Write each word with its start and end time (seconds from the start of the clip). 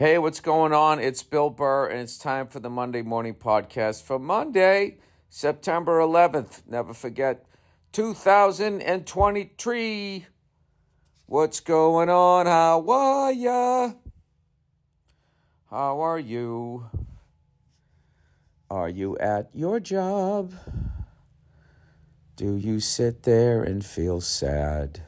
Hey, 0.00 0.16
what's 0.16 0.40
going 0.40 0.72
on? 0.72 0.98
It's 0.98 1.22
Bill 1.22 1.50
Burr, 1.50 1.88
and 1.88 2.00
it's 2.00 2.16
time 2.16 2.46
for 2.46 2.58
the 2.58 2.70
Monday 2.70 3.02
Morning 3.02 3.34
Podcast 3.34 4.02
for 4.02 4.18
Monday, 4.18 4.96
September 5.28 5.98
11th. 5.98 6.62
Never 6.66 6.94
forget, 6.94 7.44
2023. 7.92 10.24
What's 11.26 11.60
going 11.60 12.08
on? 12.08 12.46
How 12.46 12.82
are 12.88 13.30
ya? 13.30 13.92
How 15.68 16.00
are 16.00 16.18
you? 16.18 16.86
Are 18.70 18.88
you 18.88 19.18
at 19.18 19.50
your 19.52 19.80
job? 19.80 20.54
Do 22.36 22.56
you 22.56 22.80
sit 22.80 23.24
there 23.24 23.62
and 23.62 23.84
feel 23.84 24.22
sad? 24.22 25.02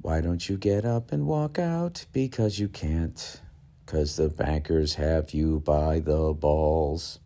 Why 0.00 0.20
don't 0.20 0.48
you 0.48 0.56
get 0.56 0.84
up 0.84 1.10
and 1.12 1.26
walk 1.26 1.58
out? 1.58 2.06
Because 2.12 2.58
you 2.58 2.68
can't. 2.68 3.40
Because 3.84 4.16
the 4.16 4.28
bankers 4.28 4.94
have 4.94 5.32
you 5.32 5.60
by 5.60 5.98
the 5.98 6.32
balls. 6.34 7.18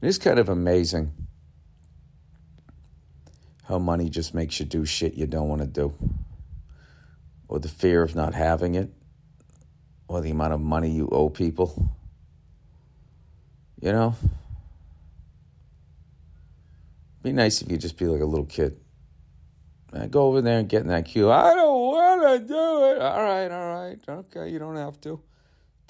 It 0.00 0.08
is 0.08 0.18
kind 0.18 0.38
of 0.38 0.48
amazing 0.48 1.12
how 3.64 3.78
money 3.78 4.08
just 4.08 4.34
makes 4.34 4.60
you 4.60 4.66
do 4.66 4.84
shit 4.84 5.14
you 5.14 5.26
don't 5.26 5.48
want 5.48 5.62
to 5.62 5.66
do. 5.66 5.94
Or 7.48 7.58
the 7.58 7.68
fear 7.68 8.02
of 8.02 8.14
not 8.14 8.34
having 8.34 8.74
it. 8.74 8.90
Or 10.08 10.20
the 10.20 10.30
amount 10.30 10.52
of 10.52 10.60
money 10.60 10.90
you 10.90 11.08
owe 11.10 11.28
people. 11.28 11.96
You 13.80 13.92
know? 13.92 14.14
Be 17.22 17.32
nice 17.32 17.62
if 17.62 17.70
you 17.70 17.78
just 17.78 17.96
be 17.96 18.06
like 18.06 18.20
a 18.20 18.26
little 18.26 18.46
kid. 18.46 18.81
Man, 19.92 20.08
go 20.08 20.26
over 20.28 20.40
there 20.40 20.58
and 20.58 20.68
get 20.68 20.80
in 20.82 20.88
that 20.88 21.04
queue. 21.04 21.30
I 21.30 21.54
don't 21.54 21.80
want 21.80 22.22
to 22.22 22.38
do 22.38 22.54
it. 22.54 23.02
All 23.02 23.22
right, 23.22 23.50
all 23.50 23.74
right. 23.74 23.98
Okay, 24.08 24.48
you 24.48 24.58
don't 24.58 24.76
have 24.76 24.98
to. 25.02 25.20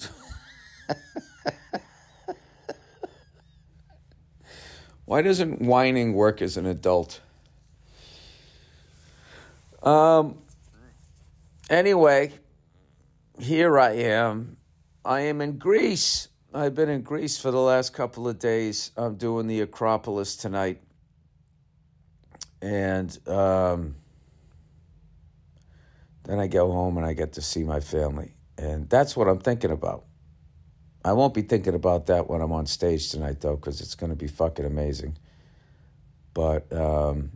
Why 5.05 5.23
doesn't 5.23 5.61
whining 5.63 6.15
work 6.15 6.43
as 6.43 6.57
an 6.57 6.67
adult? 6.67 7.21
Um. 9.83 10.39
Anyway, 11.71 12.33
here 13.39 13.79
I 13.79 13.93
am. 13.93 14.57
I 15.05 15.21
am 15.21 15.41
in 15.41 15.59
Greece. 15.59 16.29
I've 16.53 16.75
been 16.75 16.89
in 16.89 17.03
Greece 17.03 17.39
for 17.39 17.51
the 17.53 17.61
last 17.61 17.95
couple 17.95 18.29
of 18.29 18.39
days. 18.39 18.91
I'm 18.97 19.15
doing 19.17 19.47
the 19.47 19.61
Acropolis 19.61 20.37
tonight 20.37 20.83
and 22.63 23.29
um, 23.29 23.97
then 26.25 26.39
I 26.39 26.47
go 26.47 26.71
home 26.71 26.97
and 26.97 27.05
I 27.05 27.13
get 27.13 27.35
to 27.35 27.43
see 27.43 27.65
my 27.65 27.81
family, 27.81 28.35
and 28.57 28.89
that's 28.89 29.17
what 29.17 29.29
I'm 29.29 29.41
thinking 29.41 29.73
about. 29.73 30.05
I 31.05 31.13
won't 31.15 31.35
be 31.35 31.43
thinking 31.43 31.75
about 31.75 32.07
that 32.07 32.31
when 32.31 32.41
I'm 32.41 32.53
on 32.53 32.67
stage 32.67 33.11
tonight, 33.11 33.41
though, 33.41 33.57
because 33.57 33.81
it's 33.81 33.97
going 33.97 34.11
to 34.11 34.17
be 34.17 34.29
fucking 34.29 34.65
amazing. 34.65 35.19
But 36.33 36.73
um, 36.73 37.33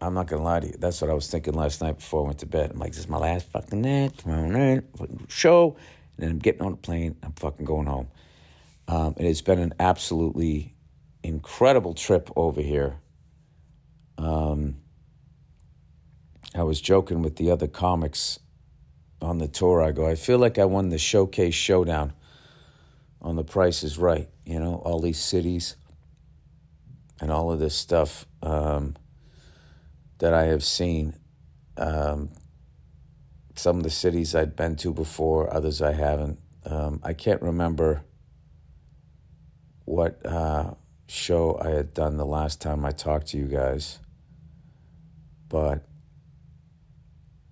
I'm 0.00 0.14
not 0.14 0.26
going 0.26 0.40
to 0.40 0.44
lie 0.44 0.60
to 0.60 0.66
you. 0.66 0.74
That's 0.78 1.00
what 1.02 1.10
I 1.10 1.14
was 1.14 1.30
thinking 1.30 1.52
last 1.52 1.82
night 1.82 1.98
before 1.98 2.22
I 2.22 2.26
went 2.26 2.38
to 2.38 2.46
bed. 2.46 2.70
I'm 2.70 2.78
like, 2.78 2.92
this 2.92 3.00
is 3.00 3.08
my 3.08 3.18
last 3.18 3.50
fucking 3.50 3.82
night, 3.82 4.16
tomorrow 4.16 4.48
night, 4.48 4.84
fucking 4.96 5.26
show. 5.28 5.76
And 6.16 6.24
then 6.24 6.30
I'm 6.30 6.38
getting 6.38 6.62
on 6.62 6.72
the 6.72 6.78
plane. 6.78 7.16
I'm 7.22 7.32
fucking 7.32 7.66
going 7.66 7.86
home. 7.86 8.08
Um, 8.88 9.14
and 9.18 9.26
it's 9.26 9.42
been 9.42 9.58
an 9.58 9.74
absolutely 9.78 10.74
incredible 11.22 11.92
trip 11.92 12.30
over 12.34 12.62
here. 12.62 12.96
Um, 14.18 14.76
I 16.54 16.62
was 16.62 16.80
joking 16.80 17.22
with 17.22 17.36
the 17.36 17.50
other 17.50 17.66
comics 17.66 18.38
on 19.20 19.38
the 19.38 19.48
tour. 19.48 19.82
I 19.82 19.92
go, 19.92 20.06
I 20.06 20.14
feel 20.14 20.38
like 20.38 20.58
I 20.58 20.64
won 20.64 20.88
the 20.88 20.98
showcase 20.98 21.54
showdown 21.54 22.12
on 23.20 23.36
The 23.36 23.44
Price 23.44 23.82
is 23.82 23.98
Right. 23.98 24.28
You 24.44 24.60
know, 24.60 24.76
all 24.76 25.00
these 25.00 25.20
cities 25.20 25.76
and 27.20 27.30
all 27.30 27.50
of 27.50 27.58
this 27.58 27.74
stuff 27.74 28.26
um, 28.42 28.96
that 30.18 30.32
I 30.32 30.44
have 30.44 30.64
seen. 30.64 31.14
Um, 31.76 32.30
some 33.54 33.78
of 33.78 33.82
the 33.82 33.90
cities 33.90 34.34
I'd 34.34 34.56
been 34.56 34.76
to 34.76 34.92
before, 34.92 35.52
others 35.52 35.82
I 35.82 35.92
haven't. 35.92 36.38
Um, 36.64 37.00
I 37.02 37.12
can't 37.12 37.42
remember 37.42 38.02
what 39.84 40.24
uh, 40.26 40.74
show 41.06 41.58
I 41.60 41.70
had 41.70 41.94
done 41.94 42.16
the 42.16 42.26
last 42.26 42.60
time 42.60 42.84
I 42.84 42.90
talked 42.90 43.28
to 43.28 43.38
you 43.38 43.46
guys. 43.46 43.98
But 45.48 45.84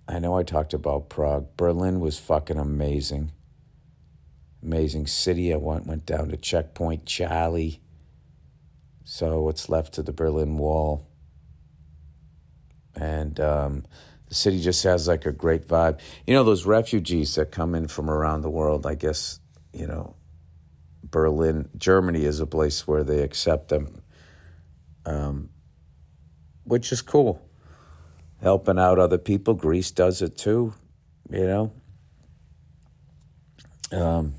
I 0.07 0.19
know 0.19 0.37
I 0.37 0.43
talked 0.43 0.73
about 0.73 1.09
Prague. 1.09 1.47
Berlin 1.57 1.99
was 1.99 2.19
fucking 2.19 2.57
amazing. 2.57 3.31
Amazing 4.61 5.07
city. 5.07 5.53
I 5.53 5.57
went, 5.57 5.87
went 5.87 6.05
down 6.05 6.29
to 6.29 6.37
Checkpoint 6.37 7.05
Charlie. 7.05 7.81
So 9.03 9.41
what's 9.41 9.69
left 9.69 9.97
of 9.97 10.05
the 10.05 10.13
Berlin 10.13 10.57
Wall. 10.57 11.07
And 12.95 13.39
um, 13.39 13.85
the 14.27 14.35
city 14.35 14.61
just 14.61 14.83
has 14.83 15.07
like 15.07 15.25
a 15.25 15.31
great 15.31 15.67
vibe. 15.67 15.99
You 16.25 16.33
know, 16.33 16.43
those 16.43 16.65
refugees 16.65 17.35
that 17.35 17.51
come 17.51 17.75
in 17.75 17.87
from 17.87 18.09
around 18.09 18.41
the 18.41 18.49
world, 18.49 18.85
I 18.85 18.95
guess, 18.95 19.39
you 19.73 19.87
know, 19.87 20.15
Berlin, 21.03 21.69
Germany 21.77 22.25
is 22.25 22.39
a 22.39 22.47
place 22.47 22.87
where 22.87 23.03
they 23.03 23.21
accept 23.21 23.69
them, 23.69 24.01
um, 25.05 25.49
which 26.63 26.91
is 26.91 27.01
cool 27.01 27.44
helping 28.45 28.77
out 28.77 28.99
other 28.99 29.17
people. 29.17 29.55
Greece 29.55 29.89
does 29.89 30.21
it 30.21 30.37
too, 30.37 30.71
you 31.31 31.47
know. 31.47 31.73
Um, 33.91 34.35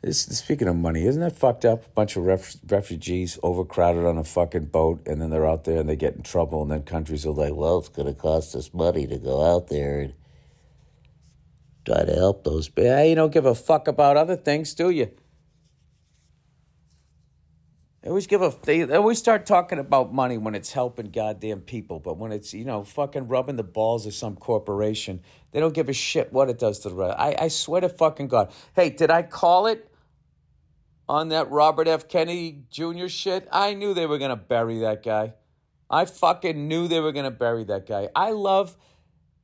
this, 0.00 0.22
speaking 0.22 0.66
of 0.66 0.76
money, 0.76 1.06
isn't 1.06 1.20
that 1.20 1.36
fucked 1.36 1.66
up? 1.66 1.84
A 1.84 1.88
bunch 1.90 2.16
of 2.16 2.24
ref, 2.24 2.56
refugees 2.66 3.38
overcrowded 3.42 4.06
on 4.06 4.16
a 4.16 4.24
fucking 4.24 4.66
boat, 4.66 5.06
and 5.06 5.20
then 5.20 5.28
they're 5.28 5.46
out 5.46 5.64
there 5.64 5.78
and 5.78 5.88
they 5.88 5.96
get 5.96 6.14
in 6.14 6.22
trouble, 6.22 6.62
and 6.62 6.70
then 6.70 6.84
countries 6.84 7.26
are 7.26 7.32
like, 7.32 7.54
"Well, 7.54 7.78
it's 7.78 7.90
going 7.90 8.08
to 8.08 8.18
cost 8.18 8.56
us 8.56 8.72
money 8.72 9.06
to 9.06 9.18
go 9.18 9.44
out 9.44 9.68
there 9.68 10.00
and 10.00 10.14
try 11.84 12.02
to 12.02 12.14
help 12.14 12.44
those." 12.44 12.70
Hey, 12.74 13.10
you 13.10 13.14
don't 13.14 13.32
give 13.32 13.44
a 13.44 13.54
fuck 13.54 13.88
about 13.88 14.16
other 14.16 14.36
things, 14.36 14.72
do 14.72 14.88
you? 14.88 15.10
They 18.06 18.10
always 18.10 18.28
give 18.28 18.40
a 18.40 18.54
they, 18.62 18.84
they 18.84 18.94
always 18.94 19.18
start 19.18 19.46
talking 19.46 19.80
about 19.80 20.14
money 20.14 20.38
when 20.38 20.54
it's 20.54 20.70
helping 20.70 21.10
goddamn 21.10 21.62
people, 21.62 21.98
but 21.98 22.16
when 22.16 22.30
it's 22.30 22.54
you 22.54 22.64
know 22.64 22.84
fucking 22.84 23.26
rubbing 23.26 23.56
the 23.56 23.64
balls 23.64 24.06
of 24.06 24.14
some 24.14 24.36
corporation, 24.36 25.22
they 25.50 25.58
don't 25.58 25.74
give 25.74 25.88
a 25.88 25.92
shit 25.92 26.32
what 26.32 26.48
it 26.48 26.56
does 26.56 26.78
to 26.78 26.90
the 26.90 26.94
rest. 26.94 27.16
I, 27.18 27.34
I 27.36 27.48
swear 27.48 27.80
to 27.80 27.88
fucking 27.88 28.28
God. 28.28 28.52
Hey, 28.76 28.90
did 28.90 29.10
I 29.10 29.24
call 29.24 29.66
it 29.66 29.92
on 31.08 31.30
that 31.30 31.50
Robert 31.50 31.88
F. 31.88 32.06
Kennedy 32.06 32.62
Jr. 32.70 33.08
shit? 33.08 33.48
I 33.50 33.74
knew 33.74 33.92
they 33.92 34.06
were 34.06 34.18
gonna 34.18 34.36
bury 34.36 34.78
that 34.78 35.02
guy. 35.02 35.34
I 35.90 36.04
fucking 36.04 36.68
knew 36.68 36.86
they 36.86 37.00
were 37.00 37.10
gonna 37.10 37.32
bury 37.32 37.64
that 37.64 37.88
guy. 37.88 38.08
I 38.14 38.30
love 38.30 38.76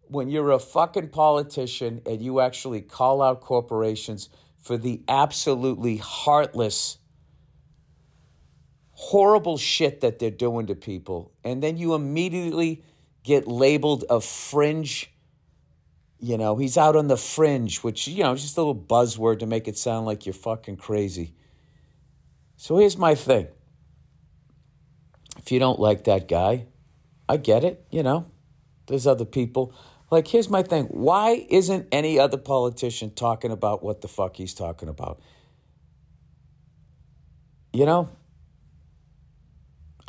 when 0.03 0.29
you're 0.29 0.53
a 0.53 0.61
fucking 0.61 1.09
politician 1.09 2.01
and 2.07 2.23
you 2.23 2.39
actually 2.39 2.81
call 2.81 3.23
out 3.23 3.41
corporations 3.41 4.29
for 4.61 4.77
the 4.77 5.03
absolutely 5.09 5.97
heartless 5.97 6.99
horrible 8.93 9.59
shit 9.59 10.01
that 10.01 10.19
they're 10.19 10.31
doing 10.31 10.67
to 10.67 10.75
people, 10.75 11.33
and 11.45 11.63
then 11.63 11.77
you 11.77 11.95
immediately 11.95 12.85
get 13.23 13.49
labeled 13.49 14.05
a 14.09 14.21
fringe. 14.21 15.11
You 16.19 16.39
know, 16.39 16.57
he's 16.57 16.79
out 16.79 16.95
on 16.95 17.09
the 17.09 17.17
fringe, 17.17 17.79
which, 17.79 18.07
you 18.07 18.23
know, 18.23 18.35
just 18.37 18.57
a 18.57 18.61
little 18.61 18.77
buzzword 18.77 19.41
to 19.41 19.47
make 19.47 19.67
it 19.67 19.77
sound 19.77 20.07
like 20.07 20.25
you're 20.25 20.33
fucking 20.33 20.77
crazy. 20.77 21.35
So 22.57 22.79
here's 22.79 22.97
my 22.97 23.17
thing. 23.17 23.49
If 25.39 25.51
you 25.51 25.59
don't 25.59 25.81
like 25.81 26.05
that 26.05 26.29
guy, 26.29 26.67
I 27.29 27.39
get 27.39 27.65
it, 27.65 27.85
you 27.91 28.05
know. 28.05 28.27
There's 28.87 29.07
other 29.07 29.25
people. 29.25 29.75
Like, 30.11 30.29
here's 30.29 30.51
my 30.51 30.63
thing. 30.63 30.85
Why 30.85 31.47
isn't 31.49 31.89
any 31.91 32.19
other 32.19 32.37
politician 32.37 33.15
talking 33.15 33.51
about 33.51 33.83
what 33.83 34.03
the 34.03 34.09
fuck 34.09 34.37
he's 34.37 34.55
talking 34.55 34.89
about? 34.89 35.21
You 37.73 37.87
know, 37.87 38.11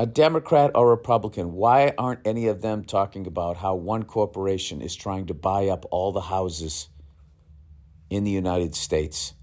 a 0.04 0.06
Democrat 0.06 0.70
or 0.76 0.90
Republican, 0.90 1.54
why 1.54 1.94
aren't 1.98 2.28
any 2.28 2.48
of 2.48 2.62
them 2.62 2.84
talking 2.84 3.26
about 3.26 3.56
how 3.56 3.74
one 3.74 4.04
corporation 4.04 4.82
is 4.82 4.94
trying 4.94 5.26
to 5.28 5.34
buy 5.34 5.70
up 5.70 5.86
all 5.92 6.12
the 6.12 6.20
houses 6.20 6.90
in 8.10 8.26
the 8.26 8.32
United 8.32 8.76
States 8.76 9.34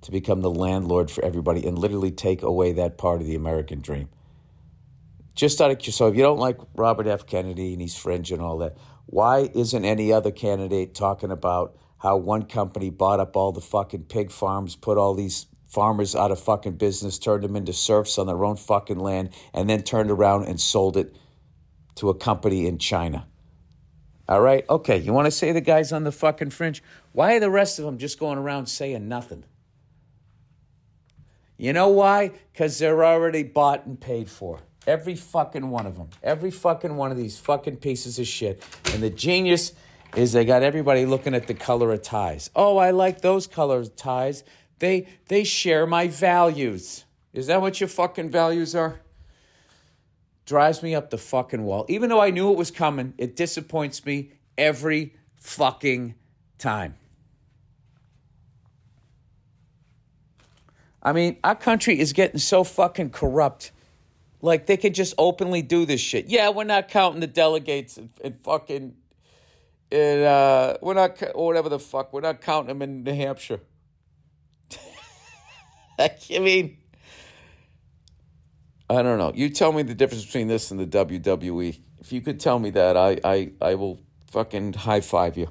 to 0.00 0.10
become 0.10 0.40
the 0.40 0.50
landlord 0.50 1.08
for 1.08 1.24
everybody 1.24 1.64
and 1.64 1.78
literally 1.78 2.10
take 2.10 2.42
away 2.42 2.72
that 2.72 2.98
part 2.98 3.20
of 3.20 3.28
the 3.28 3.36
American 3.36 3.80
dream? 3.80 4.08
Just 5.36 5.60
out 5.60 5.70
of 5.70 5.80
so, 5.94 6.08
if 6.08 6.16
you 6.16 6.22
don't 6.22 6.40
like 6.40 6.58
Robert 6.74 7.06
F. 7.06 7.24
Kennedy 7.24 7.74
and 7.74 7.80
he's 7.80 7.96
fringe 7.96 8.32
and 8.32 8.42
all 8.42 8.58
that, 8.58 8.76
why 9.06 9.48
isn't 9.54 9.84
any 9.84 10.12
other 10.12 10.32
candidate 10.32 10.96
talking 10.96 11.30
about 11.30 11.76
how 11.98 12.16
one 12.16 12.42
company 12.42 12.90
bought 12.90 13.20
up 13.20 13.36
all 13.36 13.52
the 13.52 13.60
fucking 13.60 14.06
pig 14.06 14.32
farms, 14.32 14.74
put 14.74 14.98
all 14.98 15.14
these 15.14 15.46
farmers 15.68 16.16
out 16.16 16.30
of 16.30 16.40
fucking 16.40 16.72
business, 16.72 17.18
turned 17.18 17.44
them 17.44 17.54
into 17.54 17.72
serfs 17.72 18.18
on 18.18 18.26
their 18.26 18.44
own 18.44 18.56
fucking 18.56 18.98
land, 18.98 19.30
and 19.54 19.70
then 19.70 19.82
turned 19.82 20.10
around 20.10 20.44
and 20.44 20.60
sold 20.60 20.96
it 20.96 21.14
to 21.96 22.08
a 22.08 22.14
company 22.14 22.66
in 22.66 22.78
China. 22.78 23.26
All 24.28 24.40
right? 24.40 24.64
Okay, 24.68 24.98
you 24.98 25.12
want 25.12 25.26
to 25.26 25.30
say 25.30 25.52
the 25.52 25.60
guys 25.60 25.92
on 25.92 26.04
the 26.04 26.12
fucking 26.12 26.50
fringe? 26.50 26.82
Why 27.12 27.36
are 27.36 27.40
the 27.40 27.50
rest 27.50 27.78
of 27.78 27.84
them 27.84 27.98
just 27.98 28.18
going 28.18 28.38
around 28.38 28.66
saying 28.66 29.08
nothing? 29.08 29.44
You 31.56 31.72
know 31.72 31.88
why? 31.88 32.32
Because 32.52 32.78
they're 32.78 33.04
already 33.04 33.42
bought 33.42 33.86
and 33.86 34.00
paid 34.00 34.30
for. 34.30 34.60
Every 34.86 35.16
fucking 35.16 35.68
one 35.68 35.86
of 35.86 35.96
them. 35.96 36.08
Every 36.22 36.50
fucking 36.50 36.96
one 36.96 37.10
of 37.10 37.16
these 37.16 37.38
fucking 37.38 37.76
pieces 37.76 38.18
of 38.18 38.26
shit. 38.26 38.62
And 38.92 39.02
the 39.02 39.10
genius 39.10 39.72
is 40.14 40.32
they 40.32 40.44
got 40.44 40.62
everybody 40.62 41.04
looking 41.04 41.34
at 41.34 41.46
the 41.46 41.54
color 41.54 41.92
of 41.92 42.02
ties. 42.02 42.48
Oh, 42.54 42.76
I 42.76 42.92
like 42.92 43.20
those 43.20 43.46
color 43.46 43.84
ties. 43.84 44.44
They 44.78 45.08
they 45.26 45.44
share 45.44 45.86
my 45.86 46.08
values. 46.08 47.04
Is 47.32 47.46
that 47.48 47.60
what 47.60 47.80
your 47.80 47.88
fucking 47.88 48.30
values 48.30 48.74
are? 48.74 49.00
Drives 50.46 50.82
me 50.82 50.94
up 50.94 51.10
the 51.10 51.18
fucking 51.18 51.62
wall. 51.62 51.84
Even 51.88 52.08
though 52.08 52.20
I 52.20 52.30
knew 52.30 52.50
it 52.50 52.56
was 52.56 52.70
coming, 52.70 53.14
it 53.18 53.36
disappoints 53.36 54.04
me 54.06 54.32
every 54.56 55.14
fucking 55.36 56.14
time. 56.58 56.96
I 61.02 61.12
mean, 61.12 61.36
our 61.44 61.54
country 61.54 61.98
is 61.98 62.12
getting 62.12 62.38
so 62.38 62.64
fucking 62.64 63.10
corrupt. 63.10 63.72
Like 64.40 64.66
they 64.66 64.76
could 64.76 64.94
just 64.94 65.14
openly 65.18 65.62
do 65.62 65.84
this 65.84 66.00
shit. 66.00 66.26
Yeah, 66.26 66.50
we're 66.50 66.64
not 66.64 66.88
counting 66.88 67.20
the 67.20 67.26
delegates 67.26 67.96
and, 67.96 68.10
and 68.22 68.38
fucking, 68.42 68.94
and 69.90 70.24
uh, 70.24 70.76
we're 70.80 70.94
not 70.94 71.22
or 71.34 71.46
whatever 71.46 71.68
the 71.68 71.78
fuck. 71.78 72.12
We're 72.12 72.20
not 72.20 72.40
counting 72.40 72.68
them 72.68 72.82
in 72.82 73.04
New 73.04 73.14
Hampshire. 73.14 73.60
I 76.34 76.38
mean, 76.38 76.78
I 78.88 79.02
don't 79.02 79.18
know. 79.18 79.32
You 79.34 79.50
tell 79.50 79.72
me 79.72 79.82
the 79.82 79.94
difference 79.94 80.24
between 80.24 80.48
this 80.48 80.70
and 80.70 80.80
the 80.80 80.86
WWE. 80.86 81.78
If 82.00 82.12
you 82.12 82.20
could 82.20 82.40
tell 82.40 82.58
me 82.58 82.70
that, 82.70 82.96
I 82.96 83.18
I, 83.24 83.52
I 83.60 83.74
will 83.74 84.00
fucking 84.30 84.74
high 84.74 85.00
five 85.00 85.36
you. 85.36 85.48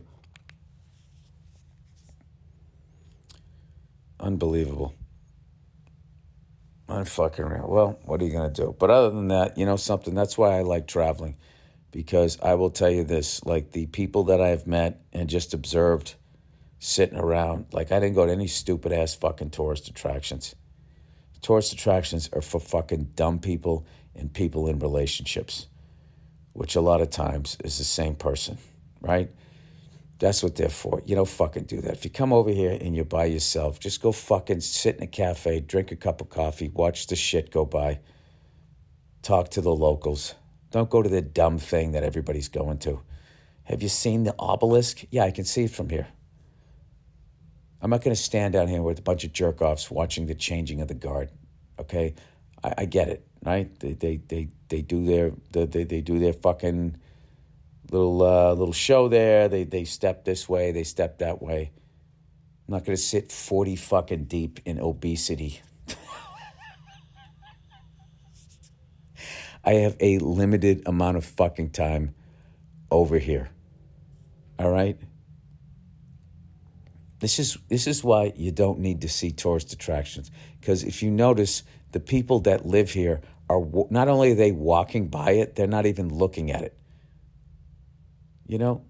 Unbelievable. 4.20 4.94
Unfucking 6.90 7.52
real. 7.52 7.68
Well, 7.68 8.00
what 8.06 8.22
are 8.22 8.26
you 8.26 8.32
going 8.32 8.52
to 8.52 8.62
do? 8.62 8.76
But 8.80 8.90
other 8.90 9.10
than 9.10 9.28
that, 9.28 9.58
you 9.58 9.66
know 9.66 9.76
something? 9.76 10.16
That's 10.16 10.38
why 10.38 10.58
I 10.58 10.62
like 10.62 10.88
traveling 10.88 11.36
because 11.92 12.40
I 12.42 12.56
will 12.56 12.70
tell 12.70 12.90
you 12.90 13.04
this 13.04 13.44
like 13.46 13.72
the 13.72 13.88
people 13.88 14.26
that 14.26 14.42
I've 14.42 14.68
met 14.68 15.02
and 15.12 15.30
just 15.30 15.54
observed 15.54 16.16
sitting 16.80 17.18
around, 17.18 17.66
like 17.72 17.92
I 17.92 18.00
didn't 18.00 18.16
go 18.16 18.26
to 18.26 18.32
any 18.32 18.48
stupid 18.48 18.92
ass 18.92 19.16
fucking 19.16 19.50
tourist 19.50 19.88
attractions. 19.88 20.56
Tourist 21.42 21.74
attractions 21.74 22.30
are 22.34 22.42
for 22.42 22.60
fucking 22.60 23.12
dumb 23.16 23.40
people 23.40 23.86
and 24.16 24.34
people 24.34 24.68
in 24.68 24.80
relationships, 24.80 25.68
which 26.54 26.76
a 26.76 26.82
lot 26.82 27.02
of 27.02 27.10
times 27.10 27.58
is 27.64 27.78
the 27.78 27.84
same 27.84 28.16
person, 28.16 28.58
right? 29.02 29.30
That's 30.20 30.42
what 30.42 30.56
they're 30.56 30.70
for. 30.70 31.02
You 31.06 31.16
don't 31.16 31.30
fucking 31.30 31.66
do 31.66 31.80
that. 31.82 31.94
If 31.94 32.04
you 32.04 32.10
come 32.10 32.34
over 32.34 32.50
here 32.50 32.76
and 32.82 32.96
you're 32.96 33.06
by 33.06 33.26
yourself, 33.26 33.80
just 33.80 34.02
go 34.02 34.12
fucking 34.12 34.62
sit 34.62 34.98
in 34.98 35.04
a 35.04 35.08
cafe, 35.08 35.60
drink 35.60 35.92
a 35.92 35.96
cup 35.96 36.22
of 36.22 36.30
coffee, 36.30 36.70
watch 36.70 37.08
the 37.08 37.16
shit 37.16 37.52
go 37.52 37.66
by, 37.66 38.00
talk 39.22 39.50
to 39.50 39.62
the 39.62 39.76
locals. 39.76 40.34
Don't 40.72 40.90
go 40.90 41.04
to 41.04 41.10
the 41.10 41.22
dumb 41.22 41.60
thing 41.60 41.92
that 41.92 42.04
everybody's 42.04 42.50
going 42.50 42.80
to. 42.80 43.02
Have 43.66 43.84
you 43.84 43.90
seen 43.90 44.24
the 44.24 44.36
obelisk? 44.40 45.04
Yeah, 45.12 45.24
I 45.24 45.32
can 45.32 45.46
see 45.46 45.66
it 45.66 45.72
from 45.72 45.90
here. 45.90 46.08
I'm 47.82 47.90
not 47.90 48.04
going 48.04 48.16
to 48.16 48.22
stand 48.22 48.54
down 48.54 48.68
here 48.68 48.82
with 48.82 49.00
a 49.00 49.04
bunch 49.04 49.24
of 49.24 49.34
jerk 49.34 49.62
offs 49.62 49.92
watching 49.92 50.26
the 50.26 50.36
changing 50.36 50.82
of 50.82 50.88
the 50.88 50.96
guard. 50.96 51.30
Okay, 51.80 52.16
I, 52.64 52.74
I 52.80 52.86
get 52.86 53.10
it, 53.10 53.28
right? 53.46 53.78
They 53.80 53.94
they 53.94 54.18
they, 54.18 54.50
they 54.70 54.82
do 54.82 55.06
their 55.06 55.32
they, 55.52 55.84
they 55.84 56.02
do 56.02 56.18
their 56.20 56.34
fucking 56.34 56.98
little 57.92 58.22
uh, 58.24 58.54
little 58.54 58.74
show 58.74 59.08
there. 59.08 59.48
They 59.48 59.64
they 59.64 59.86
step 59.86 60.26
this 60.26 60.50
way, 60.50 60.72
they 60.72 60.84
step 60.84 61.20
that 61.20 61.42
way. 61.42 61.72
I'm 62.68 62.74
not 62.74 62.84
going 62.84 62.98
to 62.98 63.02
sit 63.02 63.32
40 63.32 63.78
fucking 63.78 64.26
deep 64.26 64.60
in 64.66 64.78
obesity. 64.78 65.62
I 69.64 69.74
have 69.76 69.96
a 70.02 70.18
limited 70.20 70.84
amount 70.86 71.16
of 71.16 71.24
fucking 71.24 71.70
time 71.70 72.14
over 72.92 73.20
here. 73.20 73.52
All 74.60 74.70
right? 74.70 75.00
This 77.20 77.40
is 77.40 77.58
this 77.68 77.88
is 77.88 78.04
why 78.04 78.34
you 78.36 78.52
don't 78.52 78.80
need 78.80 79.02
to 79.02 79.10
see 79.10 79.32
tourist 79.32 79.74
attractions 79.74 80.30
because 80.60 80.84
if 80.84 81.02
you 81.02 81.10
notice 81.10 81.64
the 81.92 82.00
people 82.00 82.40
that 82.42 82.66
live 82.66 82.92
here 82.92 83.22
are 83.50 83.64
not 83.90 84.08
only 84.08 84.34
are 84.34 84.36
they 84.36 84.52
walking 84.52 85.08
by 85.08 85.32
it, 85.32 85.56
they're 85.56 85.68
not 85.68 85.86
even 85.86 86.10
looking 86.10 86.52
at 86.52 86.62
it. 86.62 86.78
You 88.46 88.58
know, 88.60 88.86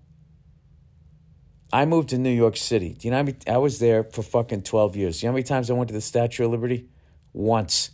I 1.72 1.86
moved 1.86 2.10
to 2.10 2.18
New 2.18 2.32
York 2.32 2.58
City. 2.58 2.96
Do 2.98 3.08
you 3.08 3.12
know 3.12 3.18
how 3.18 3.24
many, 3.24 3.38
I 3.48 3.58
was 3.58 3.80
there 3.80 4.04
for 4.04 4.24
fucking 4.24 4.64
12 4.64 4.96
years. 4.96 5.20
Do 5.20 5.26
you 5.26 5.28
know 5.28 5.34
how 5.34 5.36
many 5.36 5.44
times 5.44 5.70
I 5.70 5.74
went 5.74 5.90
to 5.90 5.94
the 5.94 6.02
Statue 6.02 6.46
of 6.46 6.52
Liberty? 6.52 6.90
Once. 7.34 7.92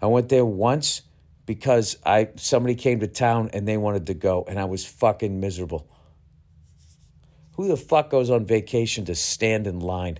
I 0.00 0.06
went 0.06 0.28
there 0.28 0.44
once 0.44 1.02
because 1.46 1.96
I 2.04 2.30
somebody 2.36 2.74
came 2.74 3.00
to 3.00 3.06
town 3.06 3.50
and 3.52 3.66
they 3.66 3.76
wanted 3.76 4.06
to 4.08 4.14
go 4.14 4.44
and 4.48 4.58
I 4.58 4.66
was 4.66 4.84
fucking 4.84 5.40
miserable. 5.40 5.88
Who 7.54 7.68
the 7.68 7.76
fuck 7.76 8.10
goes 8.10 8.30
on 8.30 8.46
vacation 8.46 9.04
to 9.06 9.14
stand 9.14 9.66
in 9.66 9.80
line? 9.80 10.18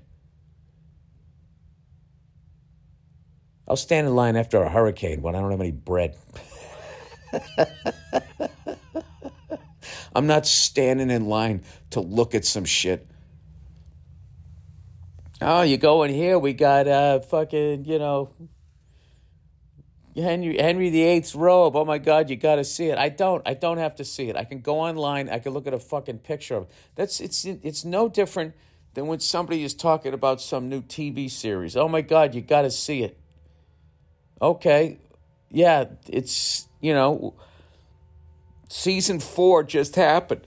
I'll 3.67 3.77
stand 3.77 4.07
in 4.07 4.15
line 4.15 4.37
after 4.37 4.63
a 4.63 4.69
hurricane 4.69 5.23
when 5.23 5.35
I 5.35 5.41
don't 5.41 5.51
have 5.51 5.61
any 5.61 5.73
bread. 5.73 6.17
I'm 10.15 10.29
not 10.29 10.47
standing 10.47 11.11
in 11.11 11.27
line 11.27 11.65
to 11.91 12.01
look 12.01 12.37
at 12.37 12.45
some 12.45 12.65
shit. 12.65 13.09
Oh, 15.41 15.63
you 15.63 15.77
go 15.77 16.05
in 16.05 16.13
here, 16.13 16.39
we 16.39 16.53
got 16.53 16.87
uh 16.87 17.19
fucking, 17.21 17.85
you 17.87 17.99
know, 17.99 18.31
Henry 20.17 20.57
Henry 20.57 20.91
VIII's 20.91 21.35
robe. 21.35 21.75
Oh 21.75 21.85
my 21.85 21.99
God, 21.99 22.31
you 22.31 22.37
got 22.37 22.57
to 22.57 22.65
see 22.65 22.87
it. 22.87 22.99
I 22.99 23.09
don't. 23.09 23.43
I 23.47 23.55
don't 23.55 23.79
have 23.79 23.97
to 23.97 24.05
see 24.05 24.29
it. 24.29 24.37
I 24.37 24.45
can 24.45 24.61
go 24.61 24.81
online. 24.81 25.29
I 25.29 25.41
can 25.41 25.53
look 25.53 25.67
at 25.67 25.75
a 25.75 25.79
fucking 25.79 26.19
picture 26.19 26.57
of 26.57 26.65
it. 26.65 26.71
That's 26.95 27.21
it's 27.21 27.45
it's 27.45 27.85
no 27.85 28.09
different 28.09 28.55
than 28.95 29.09
when 29.09 29.21
somebody 29.21 29.65
is 29.65 29.75
talking 29.75 30.15
about 30.15 30.41
some 30.41 30.69
new 30.69 30.83
TV 30.83 31.29
series. 31.29 31.77
Oh 31.77 31.89
my 31.89 32.01
God, 32.01 32.35
you 32.35 32.41
got 32.41 32.63
to 32.63 32.71
see 32.71 33.03
it. 33.03 33.19
Okay, 34.41 34.99
yeah, 35.51 35.85
it's 36.09 36.69
you 36.81 36.95
know, 36.95 37.35
season 38.69 39.19
four 39.19 39.65
just 39.65 39.97
happened. 39.97 40.47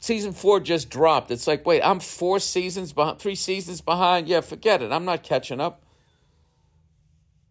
Season 0.00 0.32
four 0.32 0.60
just 0.60 0.90
dropped. 0.90 1.30
It's 1.30 1.46
like, 1.46 1.64
wait, 1.64 1.80
I'm 1.80 1.98
four 1.98 2.38
seasons 2.38 2.92
behind, 2.92 3.18
three 3.18 3.34
seasons 3.34 3.80
behind. 3.80 4.28
Yeah, 4.28 4.42
forget 4.42 4.82
it. 4.82 4.92
I'm 4.92 5.06
not 5.06 5.22
catching 5.22 5.60
up. 5.60 5.83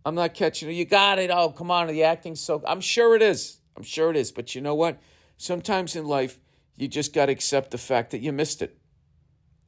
I'm 0.06 0.16
not 0.16 0.34
catching 0.34 0.70
it. 0.70 0.74
You 0.74 0.86
got 0.86 1.20
it. 1.20 1.32
Oh, 1.32 1.50
come 1.50 1.72
on. 1.72 1.88
The 1.88 2.04
acting's 2.04 2.42
so. 2.42 2.62
I'm 2.66 2.82
sure 2.82 3.16
it 3.16 3.22
is. 3.22 3.60
I'm 3.78 3.84
sure 3.84 4.10
it 4.10 4.18
is. 4.18 4.32
But 4.32 4.54
you 4.56 4.62
know 4.62 4.76
what? 4.76 5.00
Sometimes 5.38 5.96
in 5.96 6.06
life, 6.06 6.40
you 6.76 6.88
just 6.88 7.14
got 7.14 7.28
to 7.28 7.32
accept 7.32 7.72
the 7.72 7.78
fact 7.78 8.12
that 8.12 8.22
you 8.22 8.32
missed 8.32 8.62
it. 8.62 8.78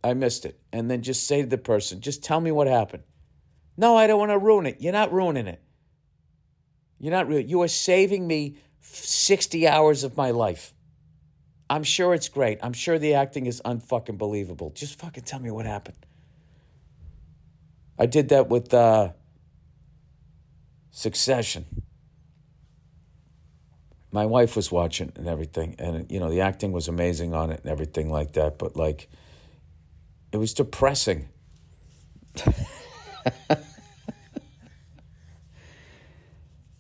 I 0.04 0.14
missed 0.14 0.46
it. 0.46 0.60
And 0.72 0.90
then 0.90 1.02
just 1.02 1.26
say 1.26 1.42
to 1.42 1.48
the 1.48 1.58
person, 1.58 2.02
just 2.02 2.24
tell 2.24 2.40
me 2.40 2.52
what 2.52 2.68
happened. 2.68 3.04
No, 3.78 3.98
I 3.98 4.08
don't 4.08 4.20
want 4.20 4.32
to 4.32 4.38
ruin 4.38 4.66
it. 4.66 4.78
You're 4.80 4.94
not 4.94 5.12
ruining 5.12 5.48
it. 5.48 5.62
You're 7.00 7.12
not 7.12 7.28
ruining 7.28 7.50
You 7.50 7.62
are 7.62 7.68
saving 7.68 8.26
me 8.26 8.58
60 8.82 9.68
hours 9.68 10.04
of 10.04 10.16
my 10.16 10.32
life. 10.32 10.74
I'm 11.70 11.84
sure 11.84 12.14
it's 12.14 12.30
great. 12.30 12.60
I'm 12.62 12.74
sure 12.74 13.00
the 13.00 13.16
acting 13.16 13.48
is 13.48 13.62
unfucking 13.66 14.18
believable. 14.18 14.70
Just 14.70 15.00
fucking 15.00 15.24
tell 15.24 15.40
me 15.40 15.50
what 15.50 15.66
happened. 15.66 16.06
I 17.98 18.06
did 18.06 18.30
that 18.30 18.50
with 18.50 18.74
uh, 18.74 19.14
Succession. 20.96 21.66
My 24.14 24.26
wife 24.26 24.56
was 24.56 24.72
watching 24.72 25.12
and 25.18 25.28
everything, 25.28 25.76
and 25.78 26.10
you 26.10 26.22
know 26.22 26.30
the 26.30 26.40
acting 26.40 26.72
was 26.72 26.88
amazing 26.88 27.34
on 27.34 27.52
it 27.52 27.60
and 27.60 27.70
everything 27.70 28.10
like 28.10 28.32
that. 28.32 28.58
But 28.58 28.78
like, 28.78 29.10
it 30.32 30.38
was 30.38 30.54
depressing. 30.54 31.28
I 32.46 33.58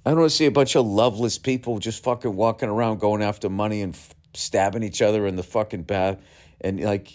don't 0.05 0.19
want 0.19 0.31
to 0.31 0.35
see 0.37 0.45
a 0.45 0.51
bunch 0.51 0.77
of 0.77 0.85
loveless 0.85 1.37
people 1.37 1.79
just 1.79 2.01
fucking 2.01 2.37
walking 2.37 2.69
around 2.69 3.01
going 3.01 3.21
after 3.21 3.49
money 3.49 3.81
and 3.81 3.93
f- 3.93 4.15
stabbing 4.33 4.81
each 4.81 5.01
other 5.01 5.27
in 5.27 5.35
the 5.35 5.43
fucking 5.43 5.83
bath. 5.83 6.21
And 6.61 6.79
like, 6.79 7.11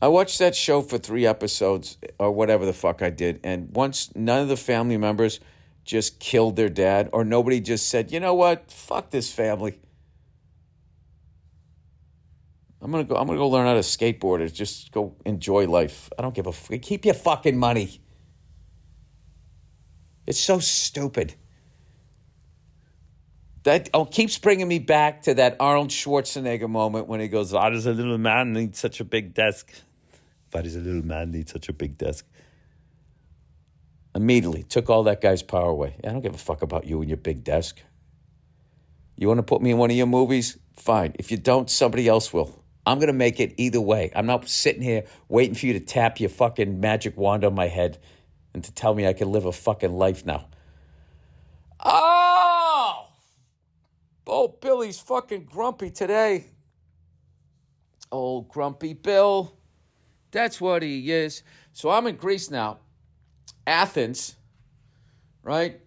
I 0.00 0.08
watched 0.08 0.38
that 0.40 0.54
show 0.54 0.82
for 0.82 0.98
three 0.98 1.26
episodes 1.26 1.96
or 2.18 2.30
whatever 2.30 2.66
the 2.66 2.72
fuck 2.72 3.02
I 3.02 3.10
did. 3.10 3.40
And 3.42 3.74
once 3.74 4.14
none 4.14 4.42
of 4.42 4.48
the 4.48 4.56
family 4.56 4.98
members 4.98 5.40
just 5.84 6.20
killed 6.20 6.56
their 6.56 6.68
dad 6.68 7.08
or 7.12 7.24
nobody 7.24 7.60
just 7.60 7.88
said, 7.88 8.12
you 8.12 8.20
know 8.20 8.34
what, 8.34 8.70
fuck 8.70 9.10
this 9.10 9.32
family. 9.32 9.80
I'm 12.86 12.90
gonna 12.92 13.04
go. 13.04 13.16
I'm 13.16 13.26
gonna 13.26 13.38
go 13.38 13.48
learn 13.48 13.66
how 13.66 13.74
to 13.74 13.80
skateboard 13.80 14.40
or 14.40 14.48
just 14.48 14.92
go 14.92 15.16
enjoy 15.24 15.66
life. 15.66 16.10
I 16.16 16.22
don't 16.22 16.34
give 16.34 16.46
a 16.46 16.52
fuck. 16.52 16.80
Keep 16.82 17.04
your 17.04 17.14
fucking 17.14 17.58
money. 17.58 18.00
It's 20.26 20.38
so 20.38 20.58
stupid. 20.58 21.34
That 23.64 23.90
oh, 23.92 24.04
keeps 24.04 24.38
bringing 24.38 24.68
me 24.68 24.78
back 24.78 25.22
to 25.22 25.34
that 25.34 25.56
Arnold 25.58 25.88
Schwarzenegger 25.88 26.68
moment 26.68 27.08
when 27.08 27.18
he 27.18 27.26
goes, 27.26 27.52
"Why 27.52 27.70
does 27.70 27.86
a 27.86 27.92
little 27.92 28.18
man 28.18 28.52
need 28.52 28.76
such 28.76 29.00
a 29.00 29.04
big 29.04 29.34
desk? 29.34 29.72
Why 30.56 30.62
does 30.62 30.74
a 30.74 30.80
little 30.80 31.04
man 31.04 31.32
need 31.32 31.50
such 31.50 31.68
a 31.68 31.74
big 31.74 31.98
desk?" 31.98 32.26
Immediately 34.14 34.62
took 34.62 34.88
all 34.88 35.02
that 35.02 35.20
guy's 35.20 35.42
power 35.42 35.68
away. 35.68 35.96
I 36.02 36.08
don't 36.08 36.22
give 36.22 36.34
a 36.34 36.38
fuck 36.38 36.62
about 36.62 36.86
you 36.86 36.98
and 37.02 37.10
your 37.10 37.18
big 37.18 37.44
desk. 37.44 37.82
You 39.18 39.28
want 39.28 39.36
to 39.36 39.42
put 39.42 39.60
me 39.60 39.72
in 39.72 39.76
one 39.76 39.90
of 39.90 39.96
your 39.98 40.06
movies? 40.06 40.58
Fine. 40.72 41.12
If 41.18 41.30
you 41.30 41.36
don't, 41.36 41.68
somebody 41.68 42.08
else 42.08 42.32
will. 42.32 42.64
I'm 42.86 42.98
going 42.98 43.08
to 43.08 43.12
make 43.12 43.38
it 43.38 43.52
either 43.58 43.82
way. 43.82 44.10
I'm 44.16 44.24
not 44.24 44.48
sitting 44.48 44.80
here 44.80 45.04
waiting 45.28 45.54
for 45.54 45.66
you 45.66 45.74
to 45.74 45.80
tap 45.80 46.20
your 46.20 46.30
fucking 46.30 46.80
magic 46.80 47.18
wand 47.18 47.44
on 47.44 47.54
my 47.54 47.68
head 47.68 47.98
and 48.54 48.64
to 48.64 48.72
tell 48.72 48.94
me 48.94 49.06
I 49.06 49.12
can 49.12 49.30
live 49.30 49.44
a 49.44 49.52
fucking 49.52 49.92
life 49.92 50.24
now. 50.24 50.46
Oh! 51.84 53.08
Oh, 54.26 54.48
Billy's 54.48 55.00
fucking 55.00 55.44
grumpy 55.44 55.90
today. 55.90 56.46
Old 58.10 58.48
grumpy 58.48 58.94
Bill. 58.94 59.55
That's 60.30 60.60
what 60.60 60.82
he 60.82 61.10
is. 61.10 61.42
So 61.72 61.90
I'm 61.90 62.06
in 62.06 62.16
Greece 62.16 62.50
now. 62.50 62.78
Athens, 63.66 64.36
right? 65.42 65.80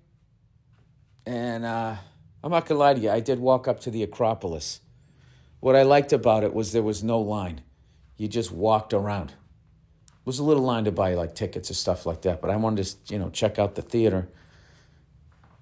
And 1.25 1.65
uh, 1.65 1.96
I'm 2.43 2.51
not 2.51 2.65
gonna 2.65 2.79
lie 2.79 2.93
to 2.93 3.00
you, 3.00 3.10
I 3.10 3.19
did 3.19 3.39
walk 3.39 3.67
up 3.67 3.79
to 3.81 3.91
the 3.91 4.03
Acropolis. 4.03 4.81
What 5.60 5.75
I 5.75 5.84
liked 5.84 6.13
about 6.13 6.43
it 6.43 6.53
was 6.53 6.72
there 6.72 6.84
was 6.84 7.03
no 7.03 7.19
line. 7.19 7.62
You 8.17 8.27
just 8.27 8.51
walked 8.51 8.93
around. 8.93 9.31
It 9.31 10.25
was 10.25 10.39
a 10.39 10.43
little 10.43 10.63
line 10.63 10.86
to 10.86 10.91
buy 10.91 11.13
like 11.13 11.36
tickets 11.36 11.69
and 11.69 11.77
stuff 11.77 12.05
like 12.05 12.22
that, 12.22 12.41
but 12.41 12.50
I 12.50 12.55
wanted 12.55 12.86
to, 12.86 13.13
you 13.13 13.19
know, 13.19 13.29
check 13.29 13.60
out 13.60 13.75
the 13.75 13.81
theater, 13.81 14.29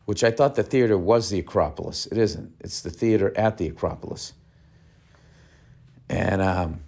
which 0.06 0.24
I 0.24 0.32
thought 0.32 0.56
the 0.56 0.64
theater 0.64 0.98
was 0.98 1.30
the 1.30 1.40
Acropolis. 1.40 2.06
It 2.08 2.18
isn't. 2.18 2.56
It's 2.60 2.82
the 2.82 2.90
theater 2.90 3.36
at 3.38 3.58
the 3.58 3.68
Acropolis. 3.68 4.34
And 6.10 6.42
um, 6.42 6.82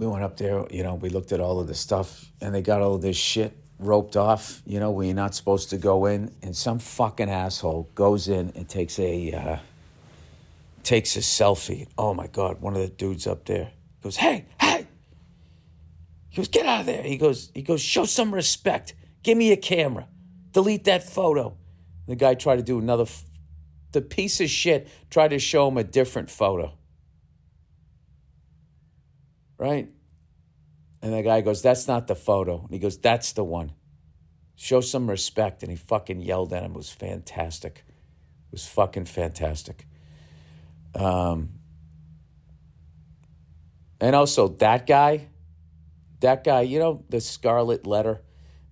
we 0.00 0.06
went 0.06 0.24
up 0.24 0.38
there, 0.38 0.64
you 0.70 0.82
know, 0.82 0.94
we 0.94 1.10
looked 1.10 1.30
at 1.30 1.40
all 1.40 1.60
of 1.60 1.66
the 1.66 1.74
stuff, 1.74 2.32
and 2.40 2.54
they 2.54 2.62
got 2.62 2.80
all 2.80 2.94
of 2.94 3.02
this 3.02 3.18
shit 3.18 3.54
roped 3.78 4.16
off, 4.16 4.62
you 4.64 4.80
know, 4.80 4.90
where 4.90 5.04
you're 5.04 5.14
not 5.14 5.34
supposed 5.34 5.68
to 5.70 5.76
go 5.76 6.06
in, 6.06 6.34
and 6.42 6.56
some 6.56 6.78
fucking 6.78 7.28
asshole 7.28 7.90
goes 7.94 8.26
in 8.26 8.50
and 8.54 8.66
takes 8.66 8.98
a 8.98 9.32
uh, 9.32 9.56
takes 10.82 11.16
a 11.16 11.20
selfie. 11.20 11.86
Oh 11.98 12.14
my 12.14 12.28
god, 12.28 12.62
one 12.62 12.74
of 12.74 12.80
the 12.80 12.88
dudes 12.88 13.26
up 13.26 13.44
there 13.44 13.72
goes, 14.02 14.16
"Hey, 14.16 14.46
hey!" 14.58 14.86
He 16.30 16.36
goes, 16.38 16.48
"Get 16.48 16.64
out 16.64 16.80
of 16.80 16.86
there!" 16.86 17.02
He 17.02 17.18
goes, 17.18 17.50
"He 17.54 17.60
goes, 17.60 17.82
show 17.82 18.06
some 18.06 18.32
respect. 18.32 18.94
Give 19.22 19.36
me 19.36 19.52
a 19.52 19.56
camera. 19.58 20.08
Delete 20.52 20.84
that 20.84 21.02
photo." 21.02 21.58
The 22.08 22.16
guy 22.16 22.34
tried 22.34 22.56
to 22.56 22.62
do 22.62 22.78
another. 22.78 23.02
F- 23.02 23.26
the 23.92 24.00
piece 24.00 24.40
of 24.40 24.48
shit 24.48 24.88
tried 25.10 25.28
to 25.28 25.38
show 25.38 25.68
him 25.68 25.76
a 25.76 25.84
different 25.84 26.30
photo 26.30 26.72
right? 29.60 29.90
And 31.02 31.12
the 31.12 31.22
guy 31.22 31.42
goes, 31.42 31.62
That's 31.62 31.86
not 31.86 32.08
the 32.08 32.16
photo. 32.16 32.62
And 32.62 32.72
he 32.72 32.78
goes, 32.78 32.98
That's 32.98 33.32
the 33.32 33.44
one. 33.44 33.72
Show 34.56 34.80
some 34.80 35.08
respect. 35.08 35.62
And 35.62 35.70
he 35.70 35.76
fucking 35.76 36.20
yelled 36.20 36.52
at 36.52 36.62
him. 36.62 36.72
It 36.72 36.76
was 36.76 36.90
fantastic. 36.90 37.84
It 37.86 38.52
was 38.52 38.66
fucking 38.66 39.04
fantastic. 39.04 39.86
Um, 40.94 41.50
and 44.00 44.16
also, 44.16 44.48
that 44.48 44.86
guy, 44.86 45.28
that 46.20 46.42
guy, 46.42 46.62
you 46.62 46.78
know, 46.78 47.04
the 47.10 47.20
scarlet 47.20 47.86
letter, 47.86 48.22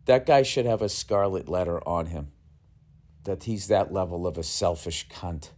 that 0.06 0.26
guy 0.26 0.42
should 0.42 0.66
have 0.66 0.82
a 0.82 0.88
scarlet 0.88 1.48
letter 1.48 1.86
on 1.86 2.06
him. 2.06 2.32
That 3.24 3.44
he's 3.44 3.68
that 3.68 3.92
level 3.92 4.26
of 4.26 4.38
a 4.38 4.42
selfish 4.42 5.06
cunt 5.08 5.50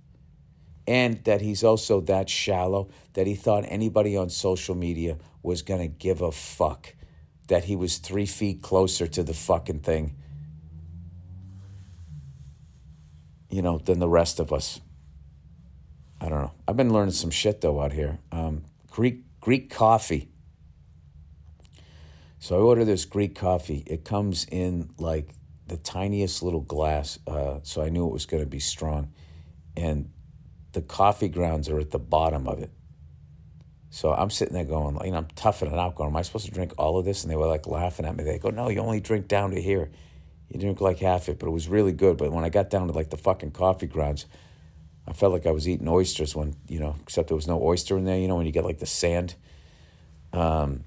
and 0.86 1.22
that 1.24 1.40
he's 1.40 1.62
also 1.62 2.00
that 2.00 2.28
shallow 2.28 2.88
that 3.14 3.26
he 3.26 3.34
thought 3.34 3.64
anybody 3.68 4.16
on 4.16 4.28
social 4.28 4.74
media 4.74 5.16
was 5.42 5.62
going 5.62 5.80
to 5.80 5.88
give 5.88 6.20
a 6.22 6.32
fuck 6.32 6.94
that 7.48 7.64
he 7.64 7.76
was 7.76 7.98
three 7.98 8.26
feet 8.26 8.62
closer 8.62 9.06
to 9.06 9.22
the 9.22 9.34
fucking 9.34 9.80
thing 9.80 10.14
you 13.50 13.62
know 13.62 13.78
than 13.78 13.98
the 13.98 14.08
rest 14.08 14.40
of 14.40 14.52
us. 14.52 14.80
I 16.20 16.28
don't 16.28 16.40
know. 16.42 16.52
I've 16.68 16.76
been 16.76 16.92
learning 16.92 17.12
some 17.12 17.30
shit 17.30 17.60
though 17.60 17.80
out 17.80 17.92
here. 17.92 18.18
Um, 18.32 18.64
greek 18.88 19.24
greek 19.40 19.70
coffee. 19.70 20.28
So 22.38 22.56
i 22.56 22.60
order 22.60 22.84
this 22.84 23.04
greek 23.04 23.34
coffee. 23.34 23.82
It 23.86 24.04
comes 24.04 24.46
in 24.50 24.90
like 24.98 25.30
the 25.66 25.76
tiniest 25.76 26.42
little 26.42 26.62
glass 26.62 27.18
uh, 27.28 27.60
so 27.62 27.80
i 27.80 27.90
knew 27.90 28.06
it 28.06 28.12
was 28.12 28.26
going 28.26 28.42
to 28.42 28.48
be 28.48 28.60
strong. 28.60 29.12
And 29.76 30.10
the 30.72 30.82
coffee 30.82 31.28
grounds 31.28 31.68
are 31.68 31.78
at 31.78 31.90
the 31.90 31.98
bottom 31.98 32.46
of 32.46 32.60
it. 32.60 32.70
So 33.90 34.12
I'm 34.12 34.30
sitting 34.30 34.54
there 34.54 34.64
going, 34.64 34.98
you 35.04 35.10
know, 35.10 35.18
I'm 35.18 35.26
toughing 35.34 35.70
it 35.70 35.78
out, 35.78 35.96
going, 35.96 36.10
am 36.10 36.16
I 36.16 36.22
supposed 36.22 36.46
to 36.46 36.52
drink 36.52 36.72
all 36.78 36.98
of 36.98 37.04
this? 37.04 37.24
And 37.24 37.30
they 37.30 37.36
were 37.36 37.46
like 37.46 37.66
laughing 37.66 38.06
at 38.06 38.16
me. 38.16 38.22
They 38.22 38.38
go, 38.38 38.50
no, 38.50 38.68
you 38.68 38.80
only 38.80 39.00
drink 39.00 39.26
down 39.26 39.50
to 39.50 39.60
here. 39.60 39.90
You 40.48 40.60
drink 40.60 40.80
like 40.80 40.98
half 40.98 41.28
it, 41.28 41.38
but 41.38 41.48
it 41.48 41.50
was 41.50 41.68
really 41.68 41.92
good. 41.92 42.16
But 42.16 42.32
when 42.32 42.44
I 42.44 42.50
got 42.50 42.70
down 42.70 42.86
to 42.86 42.92
like 42.92 43.10
the 43.10 43.16
fucking 43.16 43.50
coffee 43.50 43.88
grounds, 43.88 44.26
I 45.08 45.12
felt 45.12 45.32
like 45.32 45.46
I 45.46 45.50
was 45.50 45.68
eating 45.68 45.88
oysters 45.88 46.36
when, 46.36 46.54
you 46.68 46.78
know, 46.78 46.96
except 47.02 47.28
there 47.28 47.34
was 47.34 47.48
no 47.48 47.60
oyster 47.60 47.98
in 47.98 48.04
there, 48.04 48.18
you 48.18 48.28
know, 48.28 48.36
when 48.36 48.46
you 48.46 48.52
get 48.52 48.64
like 48.64 48.78
the 48.78 48.86
sand. 48.86 49.34
Um, 50.32 50.84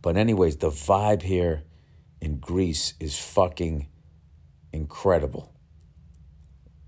but, 0.00 0.16
anyways, 0.16 0.56
the 0.56 0.70
vibe 0.70 1.22
here 1.22 1.62
in 2.20 2.38
Greece 2.38 2.94
is 2.98 3.16
fucking 3.16 3.86
incredible. 4.72 5.52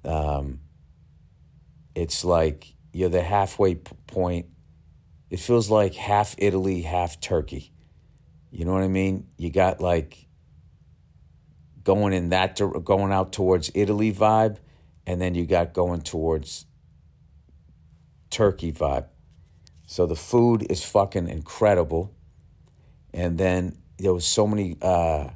Um, 0.04 0.59
it's 1.94 2.24
like 2.24 2.74
you're 2.92 3.08
the 3.08 3.22
halfway 3.22 3.74
point. 3.74 4.46
It 5.30 5.40
feels 5.40 5.70
like 5.70 5.94
half 5.94 6.34
Italy, 6.38 6.82
half 6.82 7.20
Turkey. 7.20 7.72
You 8.50 8.64
know 8.64 8.72
what 8.72 8.82
I 8.82 8.88
mean? 8.88 9.26
You 9.36 9.50
got 9.50 9.80
like 9.80 10.26
going 11.82 12.12
in 12.12 12.30
that 12.30 12.60
going 12.84 13.12
out 13.12 13.32
towards 13.32 13.70
Italy 13.74 14.12
vibe, 14.12 14.58
and 15.06 15.20
then 15.20 15.34
you 15.34 15.44
got 15.46 15.72
going 15.72 16.02
towards 16.02 16.66
Turkey 18.30 18.72
vibe. 18.72 19.06
So 19.86 20.06
the 20.06 20.16
food 20.16 20.66
is 20.70 20.82
fucking 20.84 21.28
incredible, 21.28 22.14
and 23.12 23.38
then 23.38 23.78
there 23.98 24.14
was 24.14 24.26
so 24.26 24.46
many 24.46 24.76
uh, 24.80 25.30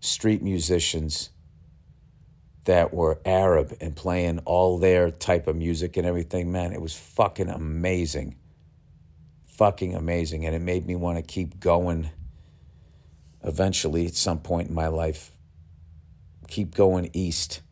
street 0.00 0.42
musicians 0.42 1.30
that 2.66 2.92
were 2.92 3.20
Arab 3.24 3.76
and 3.80 3.96
playing 3.96 4.40
all 4.40 4.78
their 4.78 5.10
type 5.10 5.46
of 5.46 5.56
music 5.56 5.96
and 5.96 6.06
everything, 6.06 6.52
man, 6.52 6.72
it 6.72 6.80
was 6.80 6.94
fucking 6.94 7.48
amazing. 7.48 8.36
Fucking 9.46 9.94
amazing. 9.94 10.44
And 10.44 10.54
it 10.54 10.60
made 10.60 10.86
me 10.86 10.94
want 10.94 11.16
to 11.16 11.22
keep 11.22 11.58
going 11.58 12.10
eventually 13.42 14.06
at 14.06 14.14
some 14.14 14.40
point 14.40 14.68
in 14.68 14.74
my 14.74 14.88
life. 14.88 15.30
Keep 16.48 16.74
going 16.74 17.10
east 17.12 17.62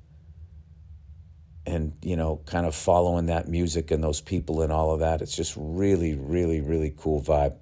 and, 1.66 1.92
you 2.02 2.16
know, 2.16 2.40
kind 2.46 2.64
of 2.64 2.74
following 2.74 3.26
that 3.26 3.48
music 3.48 3.90
and 3.90 4.02
those 4.02 4.20
people 4.20 4.62
and 4.62 4.72
all 4.72 4.92
of 4.92 5.00
that. 5.00 5.22
It's 5.22 5.34
just 5.34 5.54
really, 5.56 6.14
really, 6.14 6.60
really 6.60 6.94
cool 6.96 7.20
vibe. 7.20 7.56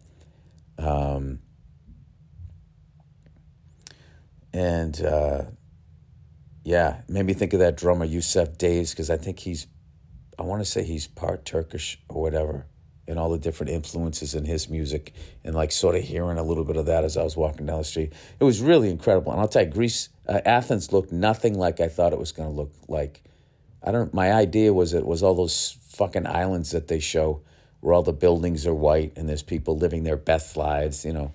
Um, 0.79 1.41
and, 4.53 5.01
uh, 5.01 5.43
yeah, 6.65 7.01
made 7.09 7.27
me 7.27 7.33
think 7.33 7.53
of 7.53 7.61
that 7.61 7.77
drummer 7.77 8.07
Yussef 8.07 8.57
Dayes 8.57 8.91
because 8.91 9.11
I 9.11 9.17
think 9.17 9.39
he's, 9.41 9.67
I 10.39 10.43
want 10.43 10.63
to 10.63 10.71
say 10.71 10.85
he's 10.85 11.07
part 11.07 11.45
Turkish 11.45 11.99
or 12.09 12.23
whatever, 12.23 12.67
and 13.09 13.19
all 13.19 13.31
the 13.31 13.39
different 13.39 13.73
influences 13.73 14.35
in 14.35 14.45
his 14.45 14.69
music, 14.69 15.13
and 15.43 15.55
like 15.55 15.73
sort 15.73 15.97
of 15.97 16.03
hearing 16.03 16.39
a 16.39 16.43
little 16.43 16.65
bit 16.65 16.77
of 16.77 16.87
that 16.87 17.05
as 17.05 17.17
I 17.17 17.25
was 17.25 17.37
walking 17.37 17.67
down 17.67 17.79
the 17.79 17.85
street. 17.85 18.13
It 18.39 18.45
was 18.45 18.61
really 18.61 18.91
incredible, 18.91 19.33
and 19.33 19.41
I'll 19.41 19.49
tell 19.49 19.65
you, 19.65 19.71
Greece, 19.71 20.09
uh, 20.29 20.41
Athens 20.45 20.93
looked 20.93 21.11
nothing 21.11 21.59
like 21.59 21.81
I 21.81 21.89
thought 21.89 22.13
it 22.13 22.19
was 22.19 22.33
going 22.33 22.49
to 22.49 22.55
look 22.55 22.73
like. 22.87 23.23
I 23.83 23.91
don't. 23.91 24.15
My 24.15 24.33
idea 24.33 24.73
was 24.73 24.95
it 24.95 25.05
was 25.05 25.25
all 25.25 25.35
those 25.35 25.77
fucking 25.89 26.29
islands 26.29 26.71
that 26.71 26.87
they 26.87 27.01
show, 27.01 27.43
where 27.81 27.93
all 27.93 28.05
the 28.05 28.13
buildings 28.13 28.65
are 28.69 28.75
white 28.75 29.13
and 29.17 29.29
there's 29.29 29.43
people 29.43 29.77
living 29.77 30.05
their 30.05 30.17
best 30.17 30.57
lives, 30.57 31.05
you 31.05 31.13
know, 31.13 31.35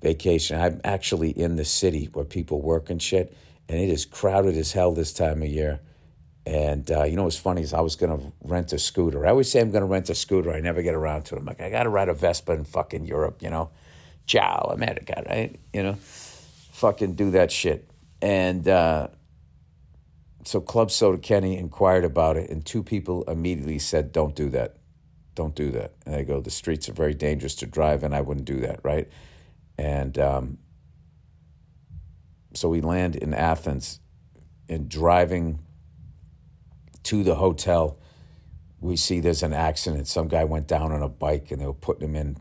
vacation. 0.00 0.58
I'm 0.58 0.80
actually 0.82 1.30
in 1.30 1.56
the 1.56 1.66
city 1.66 2.08
where 2.14 2.24
people 2.24 2.62
work 2.62 2.88
and 2.88 3.00
shit 3.00 3.36
and 3.68 3.78
it 3.78 3.88
is 3.88 4.04
crowded 4.04 4.56
as 4.56 4.72
hell 4.72 4.92
this 4.92 5.12
time 5.12 5.42
of 5.42 5.48
year. 5.48 5.80
And 6.44 6.90
uh, 6.90 7.04
you 7.04 7.14
know 7.14 7.24
what's 7.24 7.38
funny 7.38 7.62
is 7.62 7.72
I 7.72 7.80
was 7.80 7.94
to 7.96 8.32
rent 8.42 8.72
a 8.72 8.78
scooter. 8.78 9.26
I 9.26 9.30
always 9.30 9.50
say 9.50 9.60
I'm 9.60 9.70
to 9.72 9.84
rent 9.84 10.10
a 10.10 10.14
scooter. 10.14 10.52
I 10.52 10.60
never 10.60 10.82
get 10.82 10.94
around 10.94 11.24
to 11.26 11.36
it. 11.36 11.38
I'm 11.38 11.44
like, 11.44 11.60
I 11.60 11.70
got 11.70 11.84
to 11.84 11.88
ride 11.88 12.08
a 12.08 12.14
Vespa 12.14 12.52
in 12.52 12.64
fucking 12.64 13.06
Europe, 13.06 13.42
you 13.42 13.50
know. 13.50 13.70
Ciao, 14.26 14.70
America, 14.72 15.22
right? 15.28 15.58
You 15.72 15.82
know, 15.82 15.94
fucking 15.94 17.14
do 17.14 17.30
that 17.32 17.52
shit. 17.52 17.88
And 18.20 18.66
uh, 18.68 19.08
so 20.44 20.60
Club 20.60 20.90
Soda 20.90 21.18
Kenny 21.18 21.56
inquired 21.56 22.04
about 22.04 22.36
it, 22.36 22.50
and 22.50 22.64
two 22.64 22.82
people 22.82 23.24
immediately 23.24 23.78
said, 23.78 24.12
Don't 24.12 24.34
do 24.34 24.48
that. 24.50 24.76
Don't 25.34 25.54
do 25.54 25.70
that. 25.72 25.94
And 26.06 26.14
I 26.14 26.22
go, 26.22 26.40
The 26.40 26.50
streets 26.50 26.88
are 26.88 26.92
very 26.92 27.14
dangerous 27.14 27.54
to 27.56 27.66
drive, 27.66 28.02
and 28.02 28.14
I 28.14 28.20
wouldn't 28.20 28.46
do 28.46 28.60
that, 28.60 28.80
right? 28.82 29.08
And 29.78 30.18
um, 30.18 30.58
so 32.54 32.68
we 32.68 32.80
land 32.80 33.16
in 33.16 33.34
Athens 33.34 34.00
and 34.68 34.88
driving 34.88 35.58
to 37.04 37.22
the 37.22 37.34
hotel, 37.34 37.98
we 38.80 38.96
see 38.96 39.20
there's 39.20 39.42
an 39.42 39.52
accident. 39.52 40.08
Some 40.08 40.28
guy 40.28 40.44
went 40.44 40.66
down 40.66 40.92
on 40.92 41.02
a 41.02 41.08
bike 41.08 41.50
and 41.50 41.60
they 41.60 41.66
were 41.66 41.72
putting 41.72 42.08
him 42.08 42.16
in 42.16 42.36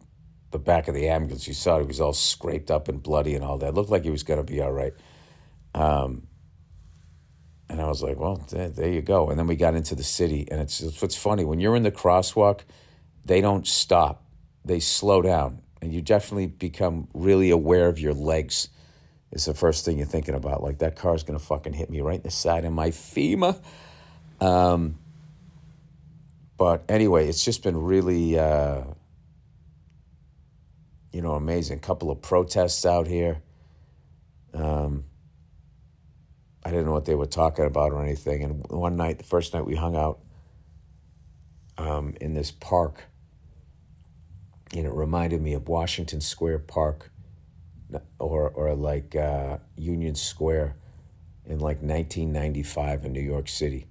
the 0.52 0.60
back 0.60 0.88
of 0.88 0.96
the 0.96 1.08
ambulance. 1.08 1.48
You 1.48 1.54
saw 1.54 1.80
he 1.80 1.86
was 1.86 2.02
all 2.02 2.14
scraped 2.14 2.70
up 2.70 2.88
and 2.88 3.02
bloody 3.02 3.36
and 3.36 3.44
all 3.44 3.58
that. 3.60 3.70
It 3.70 3.74
looked 3.74 3.90
like 3.90 4.04
he 4.04 4.10
was 4.10 4.24
going 4.24 4.44
to 4.44 4.52
be 4.52 4.62
all 4.62 4.72
right. 4.72 4.94
Um, 5.74 6.28
and 7.70 7.80
I 7.80 7.88
was 7.88 8.04
like, 8.04 8.20
well, 8.20 8.36
there, 8.50 8.70
there, 8.70 8.90
you 8.90 9.02
go. 9.02 9.30
And 9.30 9.40
then 9.40 9.48
we 9.48 9.56
got 9.56 9.76
into 9.76 9.96
the 9.96 10.04
city, 10.04 10.46
and 10.52 10.60
it's, 10.60 10.82
it's 10.82 11.02
what's 11.02 11.16
funny 11.16 11.46
when 11.46 11.62
you're 11.62 11.78
in 11.78 11.84
the 11.84 11.92
crosswalk, 11.92 12.62
they 13.24 13.40
don't 13.40 13.66
stop, 13.66 14.26
they 14.66 14.82
slow 14.82 15.22
down, 15.22 15.62
and 15.82 15.94
you 15.94 16.02
definitely 16.02 16.48
become 16.48 17.08
really 17.14 17.50
aware 17.50 17.88
of 17.88 17.98
your 17.98 18.14
legs. 18.14 18.68
Is 19.32 19.46
the 19.46 19.54
first 19.54 19.86
thing 19.86 19.98
you're 19.98 20.08
thinking 20.08 20.36
about. 20.36 20.62
Like 20.62 20.80
that 20.80 20.96
car's 20.96 21.24
gonna 21.24 21.40
fucking 21.40 21.74
hit 21.74 21.90
me 21.90 22.02
right 22.02 22.18
in 22.18 22.24
the 22.24 22.32
side 22.32 22.66
of 22.66 22.74
my 22.74 22.92
femur. 22.92 23.56
Um, 24.42 24.98
but 26.58 26.84
anyway, 26.90 27.28
it's 27.28 27.44
just 27.44 27.64
been 27.64 27.78
really, 27.78 28.38
uh, 28.38 28.84
you 31.12 31.22
know, 31.22 31.34
amazing. 31.34 31.78
A 31.78 31.82
couple 31.82 32.12
of 32.12 32.22
protests 32.22 32.86
out 32.86 33.08
here. 33.08 33.42
Um, 34.54 35.06
I 36.64 36.70
didn't 36.70 36.86
know 36.86 36.92
what 36.92 37.06
they 37.06 37.16
were 37.16 37.26
talking 37.26 37.66
about 37.66 37.92
or 37.92 38.04
anything. 38.04 38.44
And 38.44 38.66
one 38.70 38.96
night, 38.96 39.18
the 39.18 39.24
first 39.24 39.54
night 39.54 39.66
we 39.66 39.76
hung 39.76 39.96
out 39.96 40.20
um, 41.78 42.16
in 42.22 42.34
this 42.34 42.52
park, 42.52 43.06
and 44.76 44.86
it 44.86 44.94
reminded 44.94 45.42
me 45.42 45.54
of 45.54 45.68
Washington 45.68 46.22
Square 46.22 46.60
Park 46.60 47.11
or, 48.20 48.50
or 48.50 48.76
like 48.76 49.16
uh, 49.16 49.58
Union 49.76 50.16
Square 50.16 50.76
in 51.46 51.60
like 51.60 51.82
1995 51.82 53.06
in 53.06 53.14
New 53.14 53.22
York 53.22 53.48
City. 53.48 53.88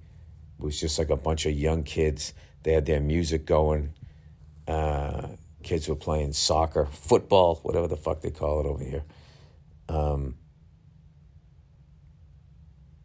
It 0.59 0.63
was 0.63 0.79
just 0.79 0.99
like 0.99 1.09
a 1.09 1.17
bunch 1.17 1.45
of 1.45 1.53
young 1.53 1.83
kids. 1.83 2.33
They 2.63 2.73
had 2.73 2.85
their 2.85 2.99
music 3.01 3.45
going. 3.45 3.93
Uh, 4.67 5.27
kids 5.63 5.87
were 5.87 5.95
playing 5.95 6.33
soccer, 6.33 6.85
football, 6.85 7.59
whatever 7.63 7.87
the 7.87 7.97
fuck 7.97 8.21
they 8.21 8.31
call 8.31 8.59
it 8.61 8.65
over 8.65 8.83
here. 8.83 9.03
Um, 9.89 10.35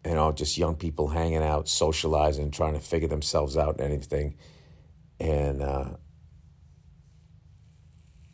you 0.04 0.14
know, 0.14 0.30
just 0.32 0.56
young 0.56 0.76
people 0.76 1.08
hanging 1.08 1.42
out, 1.42 1.68
socializing, 1.68 2.50
trying 2.50 2.74
to 2.74 2.80
figure 2.80 3.08
themselves 3.08 3.56
out 3.56 3.80
and 3.80 3.92
everything. 3.92 4.36
And 5.18 5.62
uh, 5.62 5.90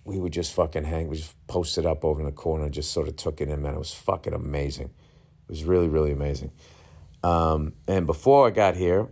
we 0.05 0.19
would 0.19 0.33
just 0.33 0.53
fucking 0.53 0.85
hang, 0.85 1.09
we 1.09 1.17
just 1.17 1.35
posted 1.47 1.87
up 1.87 2.05
over 2.05 2.21
in 2.21 2.27
the 2.27 2.33
corner, 2.33 2.69
just 2.69 2.91
sort 2.91 3.09
of 3.09 3.17
took 3.17 3.41
it 3.41 3.49
in, 3.49 3.63
man. 3.63 3.75
It 3.75 3.79
was 3.79 3.95
fucking 3.95 4.35
amazing. 4.35 4.87
It 4.87 5.49
was 5.49 5.65
really, 5.65 5.89
really 5.89 6.13
amazing. 6.13 6.53
Um, 7.23 7.75
and 7.87 8.07
before 8.07 8.47
I 8.47 8.51
got 8.51 8.77
here, 8.77 9.09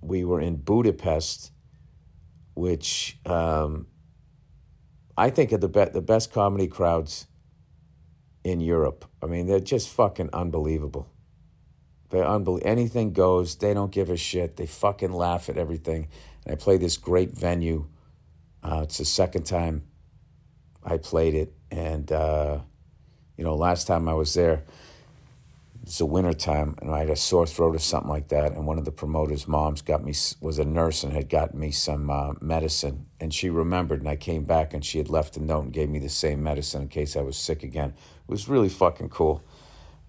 we 0.00 0.24
were 0.24 0.40
in 0.40 0.56
Budapest, 0.56 1.50
which 2.54 3.18
um, 3.26 3.88
I 5.16 5.30
think 5.30 5.52
are 5.52 5.58
the, 5.58 5.68
be- 5.68 5.86
the 5.86 6.02
best 6.02 6.32
comedy 6.32 6.68
crowds 6.68 7.26
in 8.44 8.60
Europe. 8.60 9.04
I 9.20 9.26
mean, 9.26 9.46
they're 9.46 9.58
just 9.58 9.88
fucking 9.88 10.30
unbelievable. 10.32 11.10
They're 12.10 12.24
unbelievable. 12.24 12.70
Anything 12.70 13.12
goes. 13.12 13.56
They 13.56 13.74
don't 13.74 13.90
give 13.90 14.08
a 14.08 14.16
shit. 14.16 14.56
They 14.56 14.66
fucking 14.66 15.12
laugh 15.12 15.48
at 15.48 15.58
everything. 15.58 16.06
And 16.44 16.52
I 16.52 16.56
play 16.56 16.76
this 16.76 16.96
great 16.96 17.32
venue. 17.32 17.88
Uh, 18.66 18.80
it's 18.82 18.98
the 18.98 19.04
second 19.04 19.44
time 19.44 19.84
I 20.82 20.96
played 20.96 21.34
it. 21.34 21.52
And, 21.70 22.10
uh, 22.10 22.60
you 23.36 23.44
know, 23.44 23.54
last 23.54 23.86
time 23.86 24.08
I 24.08 24.14
was 24.14 24.34
there, 24.34 24.64
it's 25.82 25.98
the 25.98 26.06
winter 26.06 26.32
time 26.32 26.74
and 26.82 26.90
I 26.90 26.98
had 26.98 27.10
a 27.10 27.16
sore 27.16 27.46
throat 27.46 27.76
or 27.76 27.78
something 27.78 28.10
like 28.10 28.28
that. 28.28 28.52
And 28.52 28.66
one 28.66 28.76
of 28.76 28.84
the 28.84 28.90
promoters' 28.90 29.46
moms 29.46 29.82
got 29.82 30.02
me 30.02 30.14
was 30.40 30.58
a 30.58 30.64
nurse 30.64 31.04
and 31.04 31.12
had 31.12 31.28
gotten 31.28 31.60
me 31.60 31.70
some 31.70 32.10
uh, 32.10 32.32
medicine. 32.40 33.06
And 33.20 33.32
she 33.32 33.50
remembered, 33.50 34.00
and 34.00 34.08
I 34.08 34.16
came 34.16 34.44
back 34.44 34.74
and 34.74 34.84
she 34.84 34.98
had 34.98 35.08
left 35.08 35.36
a 35.36 35.42
note 35.42 35.64
and 35.66 35.72
gave 35.72 35.88
me 35.88 36.00
the 36.00 36.08
same 36.08 36.42
medicine 36.42 36.82
in 36.82 36.88
case 36.88 37.14
I 37.14 37.20
was 37.20 37.36
sick 37.36 37.62
again. 37.62 37.90
It 37.90 38.30
was 38.30 38.48
really 38.48 38.68
fucking 38.68 39.10
cool. 39.10 39.44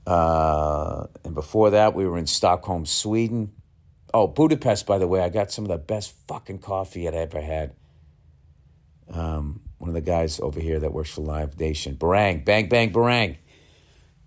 Uh, 0.07 1.05
and 1.23 1.35
before 1.35 1.69
that, 1.69 1.93
we 1.93 2.07
were 2.07 2.17
in 2.17 2.25
Stockholm, 2.25 2.87
Sweden. 2.87 3.51
Oh, 4.15 4.25
Budapest, 4.25 4.87
by 4.87 4.97
the 4.97 5.07
way, 5.07 5.21
I 5.21 5.29
got 5.29 5.51
some 5.51 5.65
of 5.65 5.69
the 5.69 5.77
best 5.77 6.15
fucking 6.27 6.59
coffee 6.59 7.07
I'd 7.07 7.13
ever 7.13 7.41
had. 7.41 7.75
Um, 9.11 9.61
one 9.77 9.89
of 9.89 9.93
the 9.93 10.01
guys 10.01 10.39
over 10.39 10.59
here 10.59 10.79
that 10.79 10.91
works 10.91 11.11
for 11.11 11.21
Live 11.21 11.59
Nation, 11.59 11.95
Barang, 11.95 12.43
Bang 12.43 12.67
Bang 12.67 12.91
Barang 12.91 13.37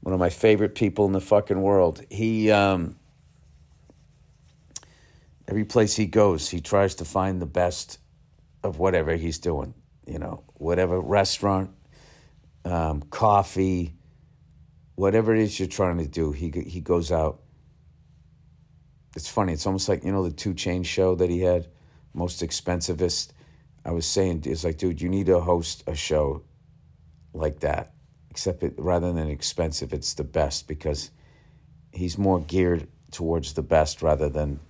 one 0.01 0.15
of 0.15 0.21
my 0.21 0.31
favorite 0.31 0.75
people 0.75 1.07
in 1.07 1.13
the 1.13 1.21
fucking 1.21 1.61
world. 1.61 2.03
He, 2.11 2.51
um, 2.51 2.97
every 5.47 5.65
place 5.65 5.95
he 5.95 6.07
goes, 6.07 6.49
he 6.49 6.61
tries 6.61 6.97
to 6.97 7.05
find 7.05 7.41
the 7.41 7.47
best 7.47 7.99
of 8.63 8.79
whatever 8.79 9.15
he's 9.17 9.39
doing. 9.39 9.75
You 10.07 10.19
know, 10.19 10.43
whatever 10.55 10.99
restaurant, 10.99 11.71
um, 12.65 13.03
coffee, 13.03 13.95
whatever 14.95 15.35
it 15.35 15.43
is 15.43 15.59
you're 15.61 15.69
trying 15.69 15.99
to 15.99 16.09
do, 16.09 16.33
he 16.33 16.51
he 16.51 16.81
goes 16.81 17.13
out. 17.13 17.43
It's 19.15 19.29
funny. 19.29 19.53
It's 19.53 19.67
almost 19.67 19.89
like 19.89 20.03
you 20.05 20.11
know 20.11 20.25
the 20.25 20.35
2 20.35 20.55
Chainz 20.55 20.87
show 20.87 21.15
that 21.15 21.31
he 21.31 21.41
had, 21.41 21.69
most 22.13 22.43
expensivest. 22.43 23.31
I 23.85 23.93
was 23.93 24.07
saying, 24.07 24.43
it's 24.47 24.65
like, 24.65 24.79
dude, 24.79 25.01
you 25.01 25.09
need 25.09 25.27
to 25.27 25.41
host 25.41 25.85
a 25.87 25.95
show 25.95 26.43
like 27.33 27.61
that 27.61 27.93
except 28.31 28.63
it, 28.63 28.75
rather 28.79 29.13
than 29.13 29.29
expensive, 29.29 29.93
it's 29.93 30.15
the 30.15 30.25
best 30.25 30.69
because 30.69 31.11
he's 31.93 32.17
more 32.17 32.41
geared 32.41 32.87
towards 33.11 33.55
the 33.55 33.63
best 33.63 34.03
rather 34.03 34.29
than 34.29 34.61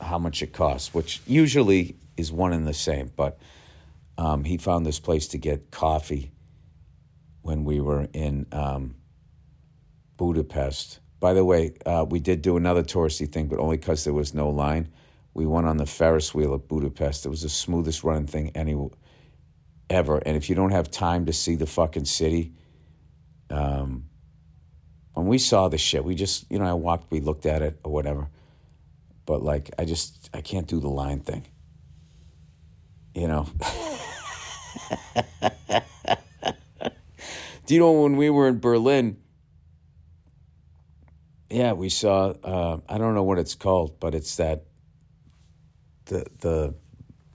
how 0.00 0.18
much 0.18 0.42
it 0.42 0.52
costs, 0.52 0.94
which 0.94 1.20
usually 1.26 1.96
is 2.16 2.32
one 2.32 2.52
and 2.52 2.66
the 2.66 2.74
same. 2.74 3.10
But 3.16 3.38
um, 4.16 4.44
he 4.44 4.56
found 4.56 4.86
this 4.86 5.00
place 5.00 5.28
to 5.28 5.38
get 5.38 5.70
coffee 5.70 6.30
when 7.42 7.64
we 7.64 7.80
were 7.80 8.08
in 8.12 8.46
um, 8.52 8.94
Budapest. 10.16 11.00
By 11.18 11.34
the 11.34 11.44
way, 11.44 11.74
uh, 11.84 12.06
we 12.08 12.20
did 12.20 12.42
do 12.42 12.56
another 12.56 12.82
touristy 12.82 13.30
thing, 13.30 13.48
but 13.48 13.58
only 13.58 13.76
because 13.76 14.04
there 14.04 14.14
was 14.14 14.34
no 14.34 14.48
line. 14.50 14.88
We 15.34 15.46
went 15.46 15.66
on 15.66 15.78
the 15.78 15.86
Ferris 15.86 16.34
wheel 16.34 16.54
at 16.54 16.68
Budapest. 16.68 17.24
It 17.24 17.30
was 17.30 17.42
the 17.42 17.48
smoothest 17.48 18.04
running 18.04 18.26
thing 18.26 18.50
any 18.54 18.76
ever. 19.88 20.18
And 20.18 20.36
if 20.36 20.48
you 20.48 20.54
don't 20.54 20.72
have 20.72 20.90
time 20.90 21.26
to 21.26 21.32
see 21.32 21.54
the 21.54 21.66
fucking 21.66 22.04
city, 22.04 22.52
um, 23.50 24.04
when 25.14 25.26
we 25.26 25.38
saw 25.38 25.68
the 25.68 25.78
shit, 25.78 26.04
we 26.04 26.14
just, 26.14 26.50
you 26.50 26.58
know, 26.58 26.64
I 26.64 26.72
walked, 26.74 27.10
we 27.10 27.20
looked 27.20 27.46
at 27.46 27.62
it 27.62 27.78
or 27.84 27.92
whatever. 27.92 28.28
But 29.26 29.42
like, 29.42 29.70
I 29.78 29.84
just, 29.84 30.30
I 30.34 30.40
can't 30.40 30.66
do 30.66 30.80
the 30.80 30.88
line 30.88 31.20
thing. 31.20 31.46
You 33.14 33.28
know? 33.28 33.46
do 37.66 37.74
you 37.74 37.80
know 37.80 37.92
when 37.92 38.16
we 38.16 38.30
were 38.30 38.48
in 38.48 38.58
Berlin? 38.58 39.18
Yeah, 41.50 41.72
we 41.72 41.90
saw, 41.90 42.30
uh, 42.30 42.78
I 42.88 42.96
don't 42.96 43.14
know 43.14 43.24
what 43.24 43.38
it's 43.38 43.54
called, 43.54 44.00
but 44.00 44.14
it's 44.14 44.36
that, 44.36 44.64
the, 46.06 46.26
the, 46.40 46.74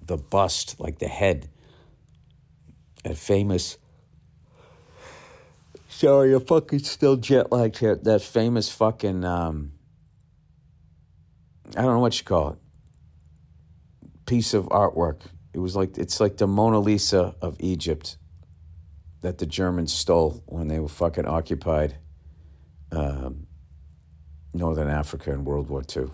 the 0.05 0.17
bust, 0.17 0.79
like 0.79 0.99
the 0.99 1.07
head 1.07 1.49
that 3.07 3.17
famous. 3.17 3.77
Sorry, 5.89 6.29
you're 6.29 6.39
fucking 6.39 6.79
still 6.79 7.15
jet 7.15 7.51
lagged 7.51 7.77
here. 7.77 7.95
That 7.95 8.21
famous 8.21 8.69
fucking. 8.69 9.23
Um, 9.23 9.73
I 11.75 11.81
don't 11.81 11.93
know 11.93 11.99
what 11.99 12.17
you 12.19 12.25
call 12.25 12.51
it. 12.51 12.57
Piece 14.25 14.53
of 14.53 14.65
artwork. 14.65 15.21
It 15.53 15.59
was 15.59 15.75
like 15.75 15.97
it's 15.97 16.19
like 16.19 16.37
the 16.37 16.47
Mona 16.47 16.79
Lisa 16.79 17.35
of 17.41 17.55
Egypt 17.59 18.17
that 19.21 19.39
the 19.39 19.45
Germans 19.45 19.91
stole 19.91 20.43
when 20.45 20.67
they 20.67 20.79
were 20.79 20.87
fucking 20.87 21.25
occupied 21.25 21.95
um, 22.91 23.47
Northern 24.53 24.89
Africa 24.89 25.31
in 25.31 25.43
World 25.43 25.69
War 25.69 25.83
II, 25.95 26.07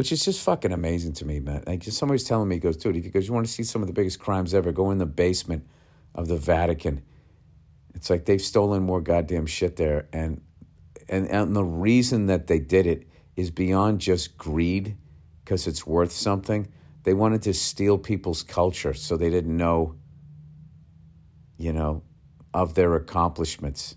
which 0.00 0.12
is 0.12 0.24
just 0.24 0.42
fucking 0.42 0.72
amazing 0.72 1.12
to 1.12 1.26
me, 1.26 1.40
man. 1.40 1.62
Like 1.66 1.84
somebody's 1.84 2.24
telling 2.24 2.48
me, 2.48 2.56
he 2.56 2.58
goes, 2.58 2.78
dude, 2.78 2.96
if 2.96 3.04
you, 3.04 3.10
goes, 3.10 3.28
you 3.28 3.34
want 3.34 3.44
to 3.44 3.52
see 3.52 3.62
some 3.62 3.82
of 3.82 3.86
the 3.86 3.92
biggest 3.92 4.18
crimes 4.18 4.54
ever, 4.54 4.72
go 4.72 4.90
in 4.92 4.96
the 4.96 5.04
basement 5.04 5.66
of 6.14 6.26
the 6.26 6.38
Vatican. 6.38 7.02
It's 7.92 8.08
like 8.08 8.24
they've 8.24 8.40
stolen 8.40 8.82
more 8.82 9.02
goddamn 9.02 9.44
shit 9.44 9.76
there, 9.76 10.08
and 10.10 10.40
and 11.06 11.28
and 11.28 11.54
the 11.54 11.62
reason 11.62 12.28
that 12.28 12.46
they 12.46 12.58
did 12.58 12.86
it 12.86 13.08
is 13.36 13.50
beyond 13.50 14.00
just 14.00 14.38
greed, 14.38 14.96
because 15.44 15.66
it's 15.66 15.86
worth 15.86 16.12
something. 16.12 16.68
They 17.02 17.12
wanted 17.12 17.42
to 17.42 17.52
steal 17.52 17.98
people's 17.98 18.42
culture, 18.42 18.94
so 18.94 19.18
they 19.18 19.28
didn't 19.28 19.54
know. 19.54 19.96
You 21.58 21.74
know, 21.74 22.04
of 22.54 22.72
their 22.72 22.94
accomplishments, 22.94 23.96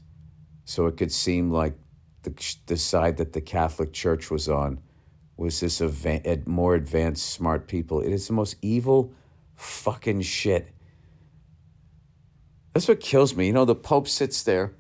so 0.66 0.88
it 0.88 0.98
could 0.98 1.14
seem 1.14 1.50
like 1.50 1.78
the 2.24 2.56
the 2.66 2.76
side 2.76 3.16
that 3.16 3.32
the 3.32 3.40
Catholic 3.40 3.94
Church 3.94 4.30
was 4.30 4.50
on 4.50 4.82
was 5.44 5.60
this 5.60 5.82
event, 5.82 6.48
more 6.48 6.74
advanced, 6.76 7.30
smart 7.30 7.68
people. 7.68 8.02
It 8.02 8.12
is 8.12 8.28
the 8.28 8.34
most 8.34 8.56
evil 8.62 9.14
fucking 9.56 10.22
shit 10.22 10.74
that's 12.74 12.88
what 12.88 13.00
kills 13.00 13.36
me. 13.36 13.48
You 13.48 13.54
know, 13.54 13.66
the 13.66 13.76
Pope 13.76 14.08
sits 14.08 14.44
there 14.44 14.74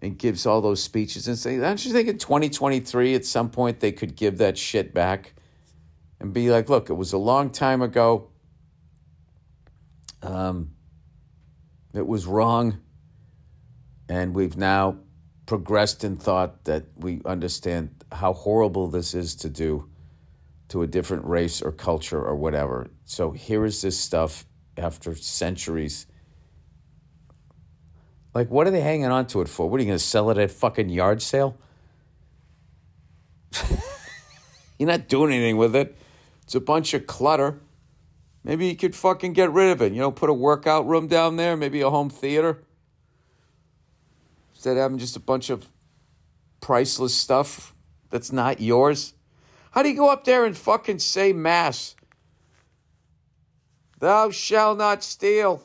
and 0.00 0.18
gives 0.18 0.44
all 0.44 0.60
those 0.60 0.82
speeches 0.82 1.26
and 1.28 1.38
say, 1.38 1.58
don't 1.58 1.84
you 1.84 1.92
think 1.92 2.08
in 2.08 2.18
2023 2.18 3.14
at 3.14 3.24
some 3.24 3.48
point 3.48 3.80
they 3.80 3.92
could 3.92 4.16
give 4.16 4.38
that 4.38 4.58
shit 4.58 4.92
back 4.92 5.34
and 6.20 6.32
be 6.32 6.50
like, 6.50 6.68
look, 6.68 6.90
it 6.90 6.94
was 6.94 7.12
a 7.12 7.18
long 7.18 7.50
time 7.50 7.80
ago. 7.80 8.28
Um, 10.22 10.72
it 11.94 12.06
was 12.06 12.26
wrong. 12.26 12.80
And 14.08 14.34
we've 14.34 14.56
now 14.56 14.98
progressed 15.46 16.02
in 16.04 16.16
thought 16.16 16.64
that 16.64 16.84
we 16.96 17.22
understand 17.24 17.90
how 18.12 18.32
horrible 18.32 18.88
this 18.88 19.14
is 19.14 19.34
to 19.36 19.48
do 19.48 19.88
to 20.68 20.82
a 20.82 20.86
different 20.86 21.24
race 21.24 21.62
or 21.62 21.70
culture 21.70 22.20
or 22.20 22.34
whatever. 22.34 22.88
So 23.04 23.30
here 23.30 23.64
is 23.64 23.82
this 23.82 23.98
stuff 23.98 24.44
after 24.76 25.14
centuries. 25.14 26.06
Like, 28.34 28.50
what 28.50 28.66
are 28.66 28.70
they 28.70 28.80
hanging 28.80 29.06
on 29.06 29.26
to 29.28 29.40
it 29.40 29.48
for? 29.48 29.70
What 29.70 29.78
are 29.78 29.82
you 29.82 29.88
going 29.88 29.98
to 29.98 30.04
sell 30.04 30.30
it 30.30 30.38
at 30.38 30.50
fucking 30.50 30.88
yard 30.88 31.22
sale? 31.22 31.56
You're 34.78 34.88
not 34.88 35.08
doing 35.08 35.32
anything 35.32 35.56
with 35.56 35.74
it. 35.74 35.96
It's 36.42 36.54
a 36.54 36.60
bunch 36.60 36.92
of 36.92 37.06
clutter. 37.06 37.60
Maybe 38.44 38.66
you 38.66 38.76
could 38.76 38.94
fucking 38.94 39.32
get 39.32 39.50
rid 39.50 39.70
of 39.70 39.80
it. 39.80 39.92
You 39.92 40.00
know, 40.00 40.12
put 40.12 40.28
a 40.28 40.34
workout 40.34 40.86
room 40.86 41.06
down 41.06 41.36
there, 41.36 41.56
maybe 41.56 41.80
a 41.80 41.90
home 41.90 42.10
theater. 42.10 42.62
Instead 44.66 44.78
of 44.78 44.82
having 44.82 44.98
just 44.98 45.14
a 45.14 45.20
bunch 45.20 45.48
of 45.48 45.68
priceless 46.60 47.14
stuff 47.14 47.72
that's 48.10 48.32
not 48.32 48.60
yours. 48.60 49.14
How 49.70 49.84
do 49.84 49.88
you 49.88 49.94
go 49.94 50.10
up 50.10 50.24
there 50.24 50.44
and 50.44 50.56
fucking 50.56 50.98
say 50.98 51.32
mass? 51.32 51.94
Thou 54.00 54.32
shall 54.32 54.74
not 54.74 55.04
steal 55.04 55.62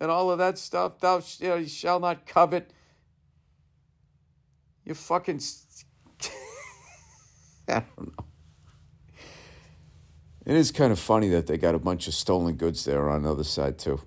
and 0.00 0.10
all 0.10 0.32
of 0.32 0.38
that 0.38 0.58
stuff. 0.58 0.98
Thou 0.98 1.22
you, 1.38 1.48
know, 1.48 1.54
you 1.54 1.68
shall 1.68 2.00
not 2.00 2.26
covet. 2.26 2.72
You 4.84 4.94
fucking. 4.94 5.40
I 7.68 7.84
don't 7.96 8.18
know. 8.18 8.24
It 10.44 10.56
is 10.56 10.72
kind 10.72 10.90
of 10.90 10.98
funny 10.98 11.28
that 11.28 11.46
they 11.46 11.56
got 11.56 11.76
a 11.76 11.78
bunch 11.78 12.08
of 12.08 12.14
stolen 12.14 12.56
goods 12.56 12.84
there 12.84 13.10
on 13.10 13.22
the 13.22 13.30
other 13.30 13.44
side, 13.44 13.78
too. 13.78 14.00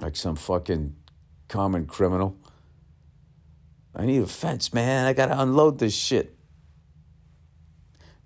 Like 0.00 0.14
some 0.14 0.36
fucking 0.36 0.94
common 1.48 1.86
criminal. 1.86 2.36
I 3.94 4.06
need 4.06 4.22
a 4.22 4.26
fence, 4.26 4.72
man. 4.72 5.06
I 5.06 5.12
got 5.12 5.26
to 5.26 5.40
unload 5.40 5.78
this 5.78 5.94
shit. 5.94 6.36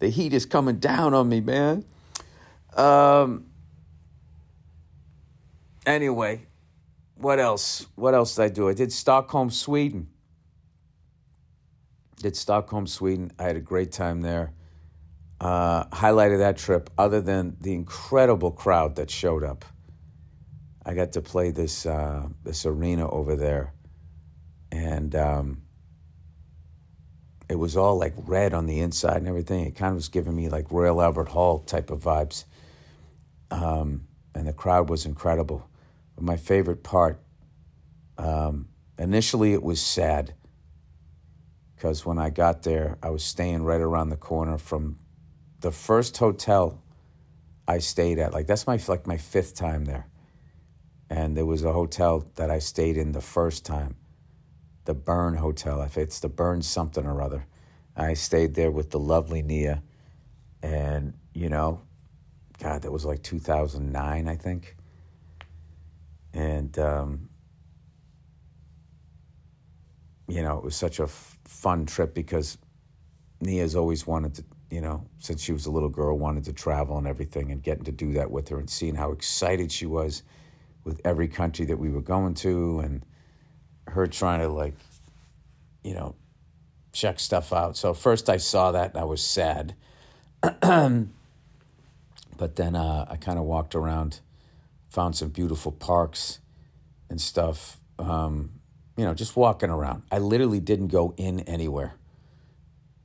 The 0.01 0.09
heat 0.09 0.35
is 0.35 0.45
coming 0.45 0.77
down 0.77 1.15
on 1.15 1.29
me, 1.29 1.41
man. 1.41 1.85
Um, 2.77 3.47
anyway, 5.87 6.47
what 7.15 7.39
else? 7.39 7.87
What 7.95 8.15
else 8.15 8.35
did 8.35 8.43
I 8.43 8.49
do? 8.49 8.69
I 8.69 8.75
did 8.75 8.93
Stockholm, 8.93 9.51
Sweden. 9.51 10.09
Did 12.17 12.37
Stockholm, 12.37 12.87
Sweden. 12.87 13.33
I 13.39 13.45
had 13.45 13.57
a 13.57 13.61
great 13.61 13.93
time 13.93 14.21
there. 14.21 14.53
Uh, 15.41 15.85
highlight 15.93 16.33
of 16.33 16.39
that 16.39 16.57
trip, 16.57 16.91
other 16.99 17.21
than 17.21 17.57
the 17.61 17.73
incredible 17.73 18.51
crowd 18.51 18.97
that 18.97 19.11
showed 19.11 19.43
up, 19.43 19.65
I 20.85 20.95
got 20.95 21.13
to 21.13 21.23
play 21.23 21.51
this 21.51 21.87
uh, 21.87 22.27
this 22.43 22.67
arena 22.67 23.09
over 23.09 23.37
there, 23.37 23.73
and 24.71 25.15
um, 25.15 25.63
it 27.49 27.57
was 27.57 27.77
all 27.77 27.99
like 27.99 28.15
red 28.17 28.55
on 28.55 28.67
the 28.67 28.81
inside 28.81 29.19
and 29.19 29.29
everything. 29.29 29.65
It 29.67 29.77
kind 29.77 29.91
of 29.91 29.97
was 29.97 30.09
giving 30.09 30.35
me 30.35 30.49
like 30.49 30.71
Royal 30.71 31.03
Albert 31.03 31.29
Hall 31.29 31.59
type 31.59 31.91
of 31.91 32.01
vibes. 32.01 32.45
Um, 33.51 34.09
and 34.35 34.47
the 34.47 34.53
crowd 34.53 34.89
was 34.89 35.05
incredible. 35.05 35.69
But 36.15 36.25
my 36.25 36.37
favorite 36.37 36.83
part, 36.83 37.21
um, 38.19 38.69
initially 38.99 39.53
it 39.53 39.63
was 39.63 39.81
sad 39.81 40.35
because 41.75 42.07
when 42.07 42.19
I 42.19 42.31
got 42.31 42.63
there, 42.63 42.97
I 43.03 43.11
was 43.11 43.25
staying 43.25 43.65
right 43.65 43.81
around 43.81 44.09
the 44.09 44.17
corner 44.17 44.57
from 44.57 44.99
the 45.61 45.73
first 45.73 46.17
hotel 46.17 46.83
I 47.67 47.79
stayed 47.79 48.19
at. 48.19 48.33
Like 48.33 48.47
that's 48.47 48.67
my 48.67 48.79
like 48.89 49.07
my 49.07 49.17
fifth 49.17 49.55
time 49.55 49.85
there, 49.85 50.07
and 51.23 51.37
there 51.37 51.47
was 51.47 51.65
a 51.65 51.73
hotel 51.73 52.27
that 52.35 52.51
I 52.51 52.59
stayed 52.59 52.97
in 52.97 53.13
the 53.13 53.21
first 53.21 53.65
time, 53.65 53.95
the 54.87 54.95
Burn 54.95 55.37
Hotel. 55.37 55.81
If 55.83 55.97
it's 55.97 56.19
the 56.19 56.29
Burn 56.29 56.63
something 56.63 57.07
or 57.07 57.23
other, 57.23 57.47
I 57.97 58.15
stayed 58.15 58.55
there 58.55 58.73
with 58.73 58.91
the 58.91 58.99
lovely 58.99 59.41
Nia, 59.41 59.85
and 60.63 61.15
you 61.33 61.49
know 61.49 61.83
God, 62.59 62.83
that 62.83 62.93
was 62.93 63.05
like 63.05 63.23
2009, 63.23 64.29
I 64.29 64.37
think. 64.37 64.77
And, 66.35 66.77
um, 66.79 67.29
you 70.29 70.43
know, 70.43 70.59
it 70.59 70.65
was 70.65 70.77
such 70.77 71.01
a 71.01 71.05
f- 71.05 71.39
fun 71.45 71.87
trip 71.87 72.15
because 72.15 72.59
Nia's 73.41 73.75
always 73.75 74.07
wanted 74.07 74.35
to, 74.37 74.45
you 74.71 74.81
know, 74.81 75.05
since 75.19 75.43
she 75.43 75.53
was 75.53 75.67
a 75.67 75.71
little 75.71 75.89
girl, 75.89 76.17
wanted 76.17 76.45
to 76.45 76.53
travel 76.53 76.99
and 76.99 77.07
everything, 77.07 77.51
and 77.51 77.63
getting 77.63 77.85
to 77.85 77.93
do 77.93 78.13
that 78.13 78.31
with 78.31 78.49
her 78.49 78.59
and 78.59 78.71
seeing 78.71 78.95
how 78.95 79.11
excited 79.11 79.71
she 79.71 79.87
was 79.87 80.23
with 80.85 81.01
every 81.05 81.29
country 81.29 81.65
that 81.67 81.79
we 81.79 81.91
were 81.91 82.01
going 82.01 82.35
to, 82.35 82.81
and 82.81 83.05
her 83.89 84.07
trying 84.07 84.41
to, 84.41 84.49
like, 84.49 84.75
you 85.83 85.95
know, 85.95 86.15
check 86.93 87.21
stuff 87.21 87.53
out. 87.53 87.77
So, 87.77 87.95
first 87.95 88.29
I 88.29 88.37
saw 88.37 88.73
that 88.73 88.91
and 88.91 88.99
I 88.99 89.05
was 89.05 89.23
sad. 89.23 89.75
But 92.43 92.57
then 92.57 92.75
uh, 92.75 93.07
I 93.09 93.15
kind 93.19 93.39
of 93.39 93.45
walked 93.45 93.77
around, 93.77 94.19
found 94.89 95.15
some 95.15 95.29
beautiful 95.29 95.71
parks 95.71 96.41
and 97.09 97.21
stuff. 97.21 97.79
Um, 98.01 98.55
you 98.97 99.05
know, 99.05 99.15
just 99.15 99.37
walking 99.37 99.71
around. 99.71 100.03
I 100.11 100.19
literally 100.19 100.59
didn't 100.59 100.89
go 100.89 101.15
in 101.17 101.39
anywhere. 101.41 101.95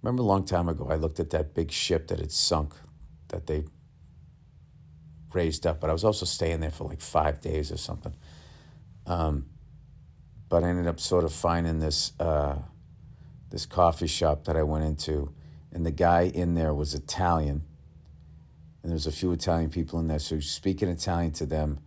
Remember 0.02 0.24
a 0.24 0.26
long 0.26 0.44
time 0.44 0.68
ago, 0.68 0.88
I 0.90 0.96
looked 0.96 1.20
at 1.20 1.30
that 1.30 1.54
big 1.54 1.72
ship 1.72 2.08
that 2.08 2.18
had 2.18 2.32
sunk, 2.32 2.74
that 3.28 3.46
they 3.46 3.66
raised 5.34 5.68
up, 5.68 5.80
but 5.80 5.90
I 5.90 5.94
was 5.94 6.04
also 6.04 6.26
staying 6.26 6.60
there 6.60 6.72
for 6.72 6.86
like 6.86 7.02
five 7.02 7.42
days 7.42 7.72
or 7.72 7.78
something. 7.78 8.16
Um, 9.06 9.48
but 10.50 10.64
I 10.64 10.70
ended 10.70 10.88
up 10.88 11.00
sort 11.00 11.24
of 11.24 11.34
finding 11.34 11.80
this 11.80 12.14
uh, 12.20 12.58
this 13.50 13.66
coffee 13.66 14.08
shop 14.08 14.46
that 14.46 14.56
I 14.56 14.64
went 14.64 14.86
into, 14.86 15.34
and 15.72 15.86
the 15.86 15.92
guy 15.92 16.24
in 16.24 16.54
there 16.54 16.74
was 16.74 16.94
Italian 16.94 17.64
and 18.88 18.94
there 18.94 18.96
was 18.96 19.06
a 19.06 19.12
few 19.12 19.34
Italian 19.34 19.70
people 19.70 20.00
in 20.00 20.08
there. 20.08 20.18
So 20.18 20.30
he 20.30 20.38
was 20.38 20.50
speaking 20.50 20.88
Italian 20.88 21.34
to 21.34 21.46
them, 21.46 21.80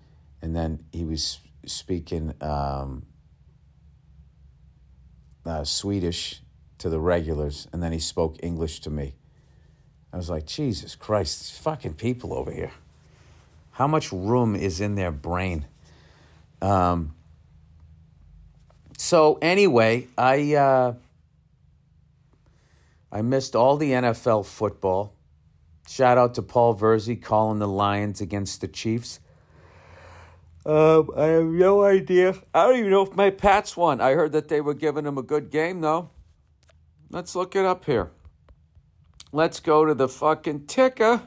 and 0.42 0.54
then 0.54 0.84
he 0.92 1.02
was 1.02 1.38
speaking 1.64 2.34
um, 2.42 3.06
uh, 5.46 5.64
Swedish 5.64 6.42
to 6.76 6.90
the 6.90 7.00
regulars, 7.00 7.66
and 7.72 7.82
then 7.82 7.92
he 7.92 7.98
spoke 8.00 8.36
English 8.42 8.80
to 8.80 8.90
me. 8.90 9.14
I 10.12 10.18
was 10.18 10.28
like, 10.28 10.44
Jesus 10.44 10.94
Christ, 10.94 11.58
fucking 11.62 11.94
people 11.94 12.34
over 12.34 12.50
here. 12.50 12.72
How 13.80 13.86
much 13.86 14.12
room 14.12 14.54
is 14.54 14.82
in 14.82 14.94
their 14.94 15.10
brain? 15.10 15.64
Um, 16.60 17.14
so 18.98 19.38
anyway, 19.40 20.06
I 20.18 20.54
uh, 20.54 20.94
I 23.10 23.22
missed 23.22 23.56
all 23.56 23.78
the 23.78 23.92
NFL 23.92 24.44
football. 24.44 25.14
Shout 25.88 26.18
out 26.18 26.34
to 26.34 26.42
Paul 26.42 26.76
Verzi 26.76 27.22
calling 27.22 27.58
the 27.58 27.66
Lions 27.66 28.20
against 28.20 28.60
the 28.60 28.68
Chiefs. 28.68 29.18
Um, 30.66 31.08
I 31.16 31.24
have 31.28 31.46
no 31.46 31.82
idea. 31.82 32.34
I 32.52 32.66
don't 32.66 32.80
even 32.80 32.90
know 32.90 33.06
if 33.06 33.16
my 33.16 33.30
Pats 33.30 33.78
won. 33.78 34.02
I 34.02 34.12
heard 34.12 34.32
that 34.32 34.48
they 34.48 34.60
were 34.60 34.74
giving 34.74 35.04
them 35.04 35.16
a 35.16 35.22
good 35.22 35.50
game, 35.50 35.80
though. 35.80 36.10
Let's 37.08 37.34
look 37.34 37.56
it 37.56 37.64
up 37.64 37.86
here. 37.86 38.10
Let's 39.32 39.58
go 39.58 39.86
to 39.86 39.94
the 39.94 40.06
fucking 40.06 40.66
ticker. 40.66 41.22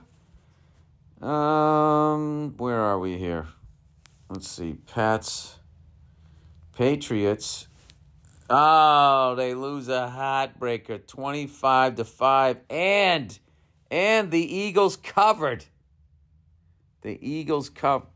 Um, 1.23 2.55
where 2.57 2.79
are 2.81 2.99
we 2.99 3.17
here? 3.17 3.47
Let's 4.29 4.49
see. 4.49 4.73
Pats, 4.73 5.57
Patriots. 6.75 7.67
Oh, 8.49 9.33
they 9.35 9.53
lose 9.53 9.87
a 9.87 10.11
heartbreaker, 10.13 11.07
twenty-five 11.07 11.95
to 11.95 12.03
five, 12.03 12.57
and 12.69 13.39
and 13.89 14.31
the 14.31 14.55
Eagles 14.55 14.97
covered. 14.97 15.63
The 17.03 17.17
Eagles 17.25 17.69
covered. 17.69 18.07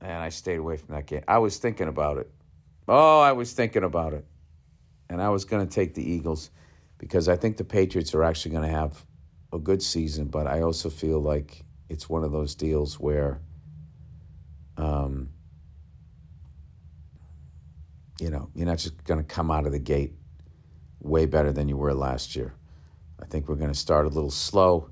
And 0.00 0.12
I 0.12 0.30
stayed 0.30 0.58
away 0.58 0.76
from 0.76 0.96
that 0.96 1.06
game. 1.06 1.22
I 1.28 1.38
was 1.38 1.58
thinking 1.58 1.86
about 1.86 2.18
it. 2.18 2.32
Oh, 2.88 3.20
I 3.20 3.30
was 3.32 3.52
thinking 3.52 3.84
about 3.84 4.12
it. 4.12 4.24
And 5.08 5.22
I 5.22 5.28
was 5.28 5.44
going 5.44 5.66
to 5.66 5.72
take 5.72 5.94
the 5.94 6.02
Eagles 6.02 6.50
because 6.98 7.28
I 7.28 7.36
think 7.36 7.58
the 7.58 7.64
Patriots 7.64 8.14
are 8.14 8.24
actually 8.24 8.52
going 8.52 8.68
to 8.68 8.74
have 8.74 9.04
a 9.52 9.58
good 9.58 9.82
season, 9.82 10.26
but 10.26 10.46
I 10.46 10.62
also 10.62 10.90
feel 10.90 11.20
like 11.20 11.64
it's 11.88 12.08
one 12.08 12.24
of 12.24 12.32
those 12.32 12.54
deals 12.54 13.00
where, 13.00 13.40
um, 14.76 15.30
you 18.20 18.30
know, 18.30 18.50
you're 18.54 18.66
not 18.66 18.78
just 18.78 19.02
going 19.04 19.18
to 19.18 19.24
come 19.24 19.50
out 19.50 19.66
of 19.66 19.72
the 19.72 19.78
gate 19.78 20.12
way 21.00 21.26
better 21.26 21.52
than 21.52 21.68
you 21.68 21.76
were 21.76 21.94
last 21.94 22.36
year. 22.36 22.54
I 23.20 23.26
think 23.26 23.48
we're 23.48 23.56
going 23.56 23.72
to 23.72 23.78
start 23.78 24.06
a 24.06 24.08
little 24.08 24.30
slow, 24.30 24.90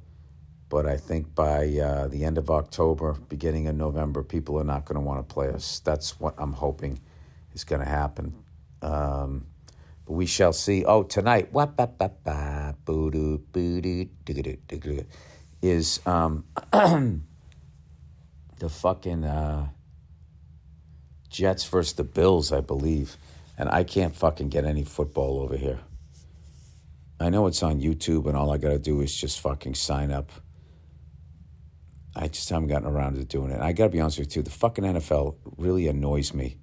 but 0.69 0.87
I 0.87 0.97
think 0.97 1.35
by 1.35 1.69
uh, 1.79 2.09
the 2.09 2.25
end 2.25 2.37
of 2.37 2.51
October, 2.51 3.15
beginning 3.29 3.69
of 3.69 3.77
November, 3.77 4.23
people 4.23 4.59
are 4.59 4.65
not 4.65 4.85
going 4.85 4.97
to 4.97 5.01
want 5.01 5.27
to 5.27 5.35
play 5.35 5.49
us. 5.49 5.81
That's 5.81 6.19
what 6.19 6.35
I'm 6.39 6.53
hoping 6.53 7.01
is 7.55 7.65
going 7.65 7.81
to 7.81 7.89
happen. 7.89 8.35
Um, 8.83 9.47
we 10.09 10.27
shall 10.27 10.53
see. 10.53 10.85
Oh, 10.85 11.03
tonight, 11.03 11.53
is 15.63 16.01
um, 16.07 16.45
the 16.73 17.21
fucking 18.69 19.25
uh, 19.25 19.69
Jets 21.29 21.65
versus 21.65 21.95
the 21.95 22.05
Bills, 22.05 22.53
I 22.53 22.61
believe. 22.61 23.17
And 23.57 23.69
I 23.69 23.85
can't 23.85 24.15
fucking 24.15 24.51
get 24.51 24.65
any 24.65 24.85
football 24.85 25.41
over 25.41 25.57
here. 25.57 25.81
I 27.21 27.31
know 27.31 27.47
it's 27.49 27.63
on 27.63 27.81
YouTube, 27.81 28.27
and 28.27 28.37
all 28.37 28.53
I 28.53 28.59
got 28.59 28.71
to 28.71 28.79
do 28.79 29.01
is 29.01 29.15
just 29.15 29.41
fucking 29.41 29.75
sign 29.75 30.13
up. 30.13 30.31
I 32.15 32.29
just 32.29 32.49
haven't 32.49 32.69
gotten 32.69 32.89
around 32.89 33.17
to 33.17 33.25
doing 33.25 33.51
it. 33.51 33.61
I 33.61 33.73
got 33.73 33.85
to 33.85 33.91
be 33.91 34.01
honest 34.01 34.21
with 34.21 34.35
you, 34.37 34.43
the 34.43 34.51
fucking 34.51 34.85
NFL 34.85 35.37
really 35.57 35.89
annoys 35.89 36.33
me. 36.33 36.59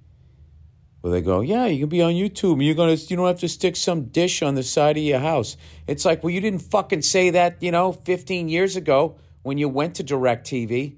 Where 1.06 1.12
they 1.12 1.24
go, 1.24 1.40
yeah, 1.40 1.66
you 1.66 1.78
can 1.78 1.88
be 1.88 2.02
on 2.02 2.14
YouTube. 2.14 2.64
You're 2.64 2.74
gonna, 2.74 2.94
you 2.94 3.16
don't 3.16 3.28
have 3.28 3.38
to 3.38 3.48
stick 3.48 3.76
some 3.76 4.06
dish 4.06 4.42
on 4.42 4.56
the 4.56 4.64
side 4.64 4.96
of 4.96 5.04
your 5.04 5.20
house. 5.20 5.56
It's 5.86 6.04
like, 6.04 6.24
well, 6.24 6.32
you 6.32 6.40
didn't 6.40 6.62
fucking 6.62 7.02
say 7.02 7.30
that, 7.30 7.62
you 7.62 7.70
know, 7.70 7.92
15 7.92 8.48
years 8.48 8.74
ago 8.74 9.16
when 9.44 9.56
you 9.56 9.68
went 9.68 9.94
to 9.94 10.02
DirecTV. 10.02 10.96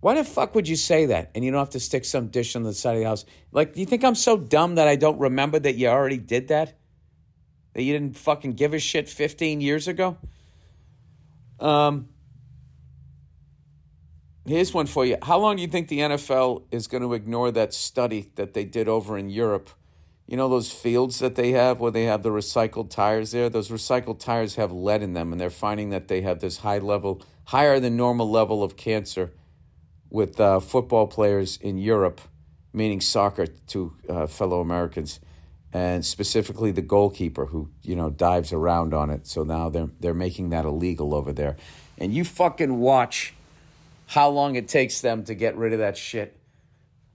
Why 0.00 0.14
the 0.16 0.22
fuck 0.22 0.54
would 0.54 0.68
you 0.68 0.76
say 0.76 1.06
that? 1.06 1.30
And 1.34 1.42
you 1.42 1.50
don't 1.50 1.60
have 1.60 1.70
to 1.70 1.80
stick 1.80 2.04
some 2.04 2.26
dish 2.28 2.56
on 2.56 2.62
the 2.62 2.74
side 2.74 2.96
of 2.96 3.00
the 3.00 3.06
house. 3.06 3.24
Like, 3.52 3.72
do 3.72 3.80
you 3.80 3.86
think 3.86 4.04
I'm 4.04 4.16
so 4.16 4.36
dumb 4.36 4.74
that 4.74 4.86
I 4.86 4.96
don't 4.96 5.18
remember 5.18 5.58
that 5.60 5.76
you 5.76 5.88
already 5.88 6.18
did 6.18 6.48
that? 6.48 6.74
That 7.72 7.82
you 7.82 7.94
didn't 7.94 8.18
fucking 8.18 8.52
give 8.52 8.74
a 8.74 8.78
shit 8.78 9.08
15 9.08 9.62
years 9.62 9.88
ago? 9.88 10.18
Um, 11.58 12.10
here's 14.46 14.72
one 14.72 14.86
for 14.86 15.04
you. 15.04 15.16
How 15.22 15.38
long 15.38 15.56
do 15.56 15.62
you 15.62 15.68
think 15.68 15.88
the 15.88 16.00
NFL 16.00 16.64
is 16.70 16.86
going 16.86 17.02
to 17.02 17.14
ignore 17.14 17.50
that 17.52 17.74
study 17.74 18.30
that 18.36 18.54
they 18.54 18.64
did 18.64 18.88
over 18.88 19.16
in 19.18 19.30
Europe? 19.30 19.70
You 20.26 20.36
know 20.36 20.48
those 20.48 20.70
fields 20.70 21.18
that 21.18 21.34
they 21.34 21.50
have 21.52 21.80
where 21.80 21.90
they 21.90 22.04
have 22.04 22.22
the 22.22 22.30
recycled 22.30 22.90
tires 22.90 23.32
there? 23.32 23.50
Those 23.50 23.68
recycled 23.68 24.20
tires 24.20 24.54
have 24.54 24.70
lead 24.70 25.02
in 25.02 25.12
them, 25.12 25.32
and 25.32 25.40
they're 25.40 25.50
finding 25.50 25.90
that 25.90 26.06
they 26.06 26.20
have 26.20 26.38
this 26.38 26.58
high 26.58 26.78
level, 26.78 27.20
higher 27.46 27.80
than 27.80 27.96
normal 27.96 28.30
level 28.30 28.62
of 28.62 28.76
cancer 28.76 29.32
with 30.08 30.40
uh, 30.40 30.60
football 30.60 31.08
players 31.08 31.56
in 31.56 31.78
Europe, 31.78 32.20
meaning 32.72 33.00
soccer 33.00 33.46
to 33.46 33.96
uh, 34.08 34.26
fellow 34.28 34.60
Americans, 34.60 35.18
and 35.72 36.06
specifically 36.06 36.70
the 36.70 36.82
goalkeeper 36.82 37.46
who 37.46 37.68
you 37.82 37.96
know 37.96 38.08
dives 38.08 38.52
around 38.52 38.94
on 38.94 39.10
it. 39.10 39.26
So 39.26 39.42
now 39.42 39.68
they're 39.68 39.90
they're 39.98 40.14
making 40.14 40.50
that 40.50 40.64
illegal 40.64 41.12
over 41.12 41.32
there, 41.32 41.56
and 41.98 42.14
you 42.14 42.24
fucking 42.24 42.78
watch 42.78 43.34
how 44.10 44.28
long 44.28 44.56
it 44.56 44.66
takes 44.66 45.00
them 45.00 45.22
to 45.22 45.36
get 45.36 45.56
rid 45.56 45.72
of 45.72 45.78
that 45.78 45.96
shit 45.96 46.36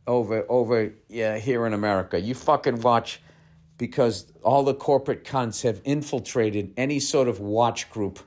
over 0.07 0.45
over 0.47 0.93
yeah 1.09 1.37
here 1.37 1.65
in 1.67 1.73
America. 1.73 2.17
You 2.17 2.33
fucking 2.33 2.79
watch 2.79 3.21
because 3.77 4.31
all 4.43 4.63
the 4.63 4.73
corporate 4.73 5.25
cunts 5.25 5.63
have 5.63 5.81
infiltrated 5.83 6.73
any 6.77 7.01
sort 7.01 7.27
of 7.27 7.41
watch 7.41 7.89
group 7.89 8.19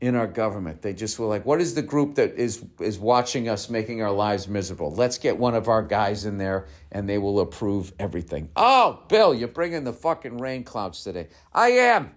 in 0.00 0.14
our 0.14 0.26
government. 0.26 0.80
They 0.80 0.94
just 0.94 1.18
were 1.18 1.26
like, 1.26 1.44
what 1.44 1.60
is 1.60 1.74
the 1.74 1.82
group 1.82 2.14
that 2.14 2.34
is 2.36 2.64
is 2.80 2.98
watching 2.98 3.46
us 3.50 3.68
making 3.68 4.00
our 4.00 4.12
lives 4.12 4.48
miserable? 4.48 4.90
Let's 4.94 5.18
get 5.18 5.36
one 5.36 5.54
of 5.54 5.68
our 5.68 5.82
guys 5.82 6.24
in 6.24 6.38
there 6.38 6.66
and 6.92 7.06
they 7.06 7.18
will 7.18 7.40
approve 7.40 7.92
everything. 7.98 8.48
Oh, 8.56 9.02
Bill, 9.10 9.34
you're 9.34 9.48
bringing 9.48 9.84
the 9.84 9.92
fucking 9.92 10.38
rain 10.38 10.64
clouds 10.64 11.04
today. 11.04 11.28
I 11.52 11.72
am. 11.72 12.12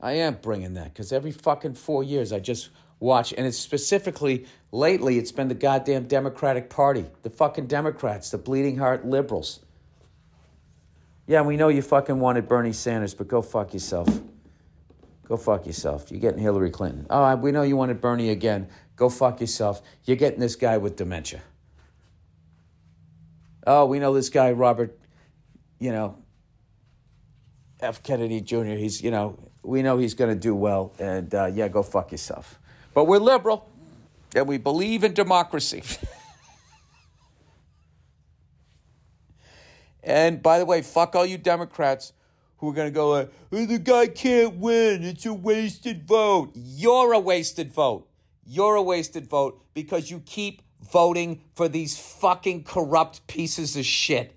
I 0.00 0.12
am 0.12 0.38
bringing 0.42 0.74
that 0.74 0.92
because 0.92 1.12
every 1.12 1.32
fucking 1.32 1.74
four 1.74 2.04
years 2.04 2.32
I 2.32 2.38
just 2.38 2.70
watch, 3.00 3.32
and 3.36 3.46
it's 3.46 3.58
specifically 3.58 4.46
lately, 4.72 5.18
it's 5.18 5.32
been 5.32 5.48
the 5.48 5.54
goddamn 5.54 6.06
Democratic 6.06 6.70
Party, 6.70 7.06
the 7.22 7.30
fucking 7.30 7.66
Democrats, 7.66 8.30
the 8.30 8.38
bleeding 8.38 8.78
heart 8.78 9.06
liberals. 9.06 9.60
Yeah, 11.26 11.42
we 11.42 11.56
know 11.56 11.68
you 11.68 11.82
fucking 11.82 12.20
wanted 12.20 12.48
Bernie 12.48 12.72
Sanders, 12.72 13.14
but 13.14 13.26
go 13.26 13.42
fuck 13.42 13.74
yourself. 13.74 14.08
Go 15.26 15.36
fuck 15.36 15.66
yourself. 15.66 16.10
You're 16.10 16.20
getting 16.20 16.38
Hillary 16.38 16.70
Clinton. 16.70 17.06
Oh, 17.10 17.34
we 17.34 17.50
know 17.50 17.62
you 17.62 17.76
wanted 17.76 18.00
Bernie 18.00 18.30
again. 18.30 18.68
Go 18.94 19.08
fuck 19.08 19.40
yourself. 19.40 19.82
You're 20.04 20.16
getting 20.16 20.38
this 20.38 20.54
guy 20.54 20.78
with 20.78 20.94
dementia. 20.94 21.42
Oh, 23.66 23.86
we 23.86 23.98
know 23.98 24.14
this 24.14 24.28
guy, 24.28 24.52
Robert, 24.52 24.96
you 25.80 25.90
know, 25.90 26.16
F. 27.80 28.04
Kennedy 28.04 28.40
Jr. 28.40 28.74
He's, 28.74 29.02
you 29.02 29.10
know, 29.10 29.36
we 29.66 29.82
know 29.82 29.98
he's 29.98 30.14
going 30.14 30.32
to 30.32 30.40
do 30.40 30.54
well. 30.54 30.92
And 30.98 31.34
uh, 31.34 31.46
yeah, 31.46 31.68
go 31.68 31.82
fuck 31.82 32.12
yourself. 32.12 32.58
But 32.94 33.04
we're 33.04 33.18
liberal 33.18 33.68
and 34.34 34.46
we 34.46 34.58
believe 34.58 35.04
in 35.04 35.12
democracy. 35.12 35.82
and 40.02 40.42
by 40.42 40.58
the 40.58 40.64
way, 40.64 40.82
fuck 40.82 41.16
all 41.16 41.26
you 41.26 41.36
Democrats 41.36 42.12
who 42.58 42.70
are 42.70 42.72
going 42.72 42.88
to 42.88 42.94
go, 42.94 43.12
uh, 43.12 43.26
the 43.50 43.78
guy 43.78 44.06
can't 44.06 44.56
win. 44.56 45.02
It's 45.02 45.26
a 45.26 45.34
wasted 45.34 46.06
vote. 46.06 46.52
You're 46.54 47.12
a 47.12 47.20
wasted 47.20 47.72
vote. 47.72 48.08
You're 48.46 48.76
a 48.76 48.82
wasted 48.82 49.26
vote 49.26 49.62
because 49.74 50.10
you 50.10 50.22
keep 50.24 50.62
voting 50.80 51.42
for 51.54 51.68
these 51.68 51.98
fucking 51.98 52.64
corrupt 52.64 53.26
pieces 53.26 53.76
of 53.76 53.84
shit. 53.84 54.32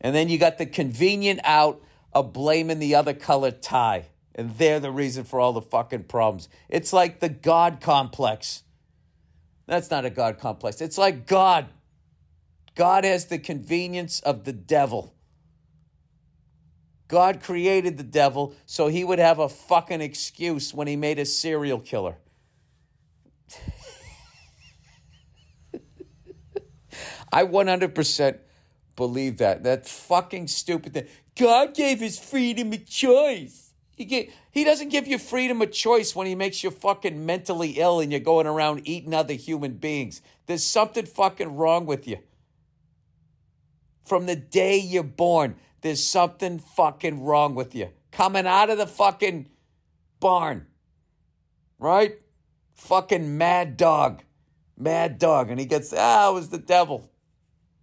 And 0.00 0.14
then 0.14 0.28
you 0.28 0.38
got 0.38 0.58
the 0.58 0.66
convenient 0.66 1.40
out 1.44 1.80
of 2.12 2.32
blaming 2.32 2.78
the 2.78 2.94
other 2.94 3.14
colored 3.14 3.62
tie. 3.62 4.06
And 4.34 4.56
they're 4.56 4.80
the 4.80 4.90
reason 4.90 5.24
for 5.24 5.40
all 5.40 5.52
the 5.52 5.60
fucking 5.60 6.04
problems. 6.04 6.48
It's 6.68 6.92
like 6.92 7.20
the 7.20 7.28
God 7.28 7.80
complex. 7.80 8.62
That's 9.66 9.90
not 9.90 10.04
a 10.04 10.10
God 10.10 10.38
complex. 10.38 10.80
It's 10.80 10.98
like 10.98 11.26
God. 11.26 11.66
God 12.74 13.04
has 13.04 13.26
the 13.26 13.38
convenience 13.38 14.20
of 14.20 14.44
the 14.44 14.52
devil. 14.52 15.14
God 17.08 17.42
created 17.42 17.98
the 17.98 18.04
devil 18.04 18.54
so 18.66 18.86
he 18.86 19.02
would 19.02 19.18
have 19.18 19.40
a 19.40 19.48
fucking 19.48 20.00
excuse 20.00 20.72
when 20.72 20.86
he 20.86 20.94
made 20.94 21.18
a 21.18 21.24
serial 21.24 21.80
killer. 21.80 22.16
I 27.32 27.44
100% 27.44 28.38
believe 29.00 29.38
that. 29.38 29.64
That 29.64 29.88
fucking 29.88 30.48
stupid 30.48 30.92
thing. 30.92 31.06
God 31.34 31.74
gave 31.74 32.00
his 32.00 32.18
freedom 32.18 32.72
of 32.72 32.86
choice. 32.86 33.72
He, 33.96 34.04
gave, 34.04 34.32
he 34.50 34.62
doesn't 34.62 34.90
give 34.90 35.08
you 35.08 35.18
freedom 35.18 35.62
of 35.62 35.72
choice 35.72 36.14
when 36.14 36.26
he 36.26 36.34
makes 36.34 36.62
you 36.62 36.70
fucking 36.70 37.24
mentally 37.24 37.70
ill 37.72 38.00
and 38.00 38.12
you're 38.12 38.20
going 38.20 38.46
around 38.46 38.82
eating 38.84 39.14
other 39.14 39.34
human 39.34 39.72
beings. 39.72 40.20
There's 40.46 40.64
something 40.64 41.06
fucking 41.06 41.56
wrong 41.56 41.86
with 41.86 42.06
you. 42.06 42.18
From 44.04 44.26
the 44.26 44.36
day 44.36 44.78
you're 44.78 45.02
born, 45.02 45.56
there's 45.80 46.04
something 46.04 46.58
fucking 46.58 47.22
wrong 47.22 47.54
with 47.54 47.74
you. 47.74 47.88
Coming 48.12 48.46
out 48.46 48.70
of 48.70 48.76
the 48.76 48.86
fucking 48.86 49.48
barn, 50.18 50.66
right? 51.78 52.18
Fucking 52.74 53.38
mad 53.38 53.76
dog. 53.76 54.22
Mad 54.76 55.18
dog. 55.18 55.50
And 55.50 55.58
he 55.58 55.66
gets, 55.66 55.94
ah, 55.96 56.30
it 56.30 56.34
was 56.34 56.50
the 56.50 56.58
devil. 56.58 57.09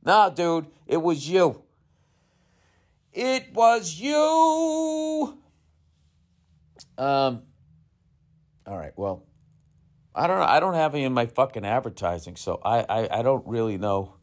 Nah, 0.08 0.30
dude, 0.30 0.68
it 0.88 1.02
was 1.02 1.28
you. 1.28 1.64
It 3.12 3.54
was 3.54 4.00
you. 4.00 5.38
Um, 6.98 7.42
all 8.66 8.78
right, 8.78 8.94
well, 8.96 9.26
I 10.16 10.28
don't 10.28 10.40
know. 10.40 10.46
I 10.46 10.62
don't 10.62 10.76
have 10.76 10.96
any 10.96 11.04
in 11.04 11.12
my 11.12 11.26
fucking 11.26 11.66
advertising, 11.66 12.38
so 12.38 12.62
I, 12.64 12.86
I, 12.88 13.20
I 13.20 13.22
don't 13.22 13.46
really 13.46 13.78
know 13.78 14.16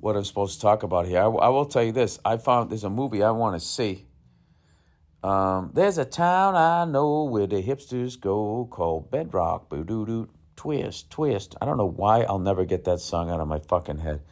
what 0.00 0.16
I'm 0.16 0.24
supposed 0.24 0.56
to 0.56 0.62
talk 0.62 0.82
about 0.82 1.06
here. 1.06 1.20
I, 1.20 1.26
I 1.26 1.48
will 1.50 1.66
tell 1.66 1.84
you 1.84 1.92
this. 1.92 2.18
I 2.24 2.36
found 2.36 2.70
there's 2.70 2.82
a 2.82 2.90
movie 2.90 3.22
I 3.22 3.30
want 3.30 3.54
to 3.54 3.64
see. 3.64 4.08
Um, 5.22 5.70
there's 5.74 5.98
a 5.98 6.04
town 6.04 6.56
I 6.56 6.90
know 6.90 7.22
where 7.22 7.46
the 7.46 7.62
hipsters 7.62 8.20
go 8.20 8.66
called 8.68 9.12
Bedrock. 9.12 9.68
Boo 9.68 9.84
doo 9.84 10.04
doo. 10.04 10.28
Twist, 10.56 11.08
twist. 11.08 11.54
I 11.60 11.66
don't 11.66 11.76
know 11.76 11.86
why 11.86 12.22
I'll 12.22 12.40
never 12.40 12.64
get 12.64 12.82
that 12.86 12.98
song 12.98 13.30
out 13.30 13.38
of 13.38 13.46
my 13.46 13.60
fucking 13.60 13.98
head. 13.98 14.22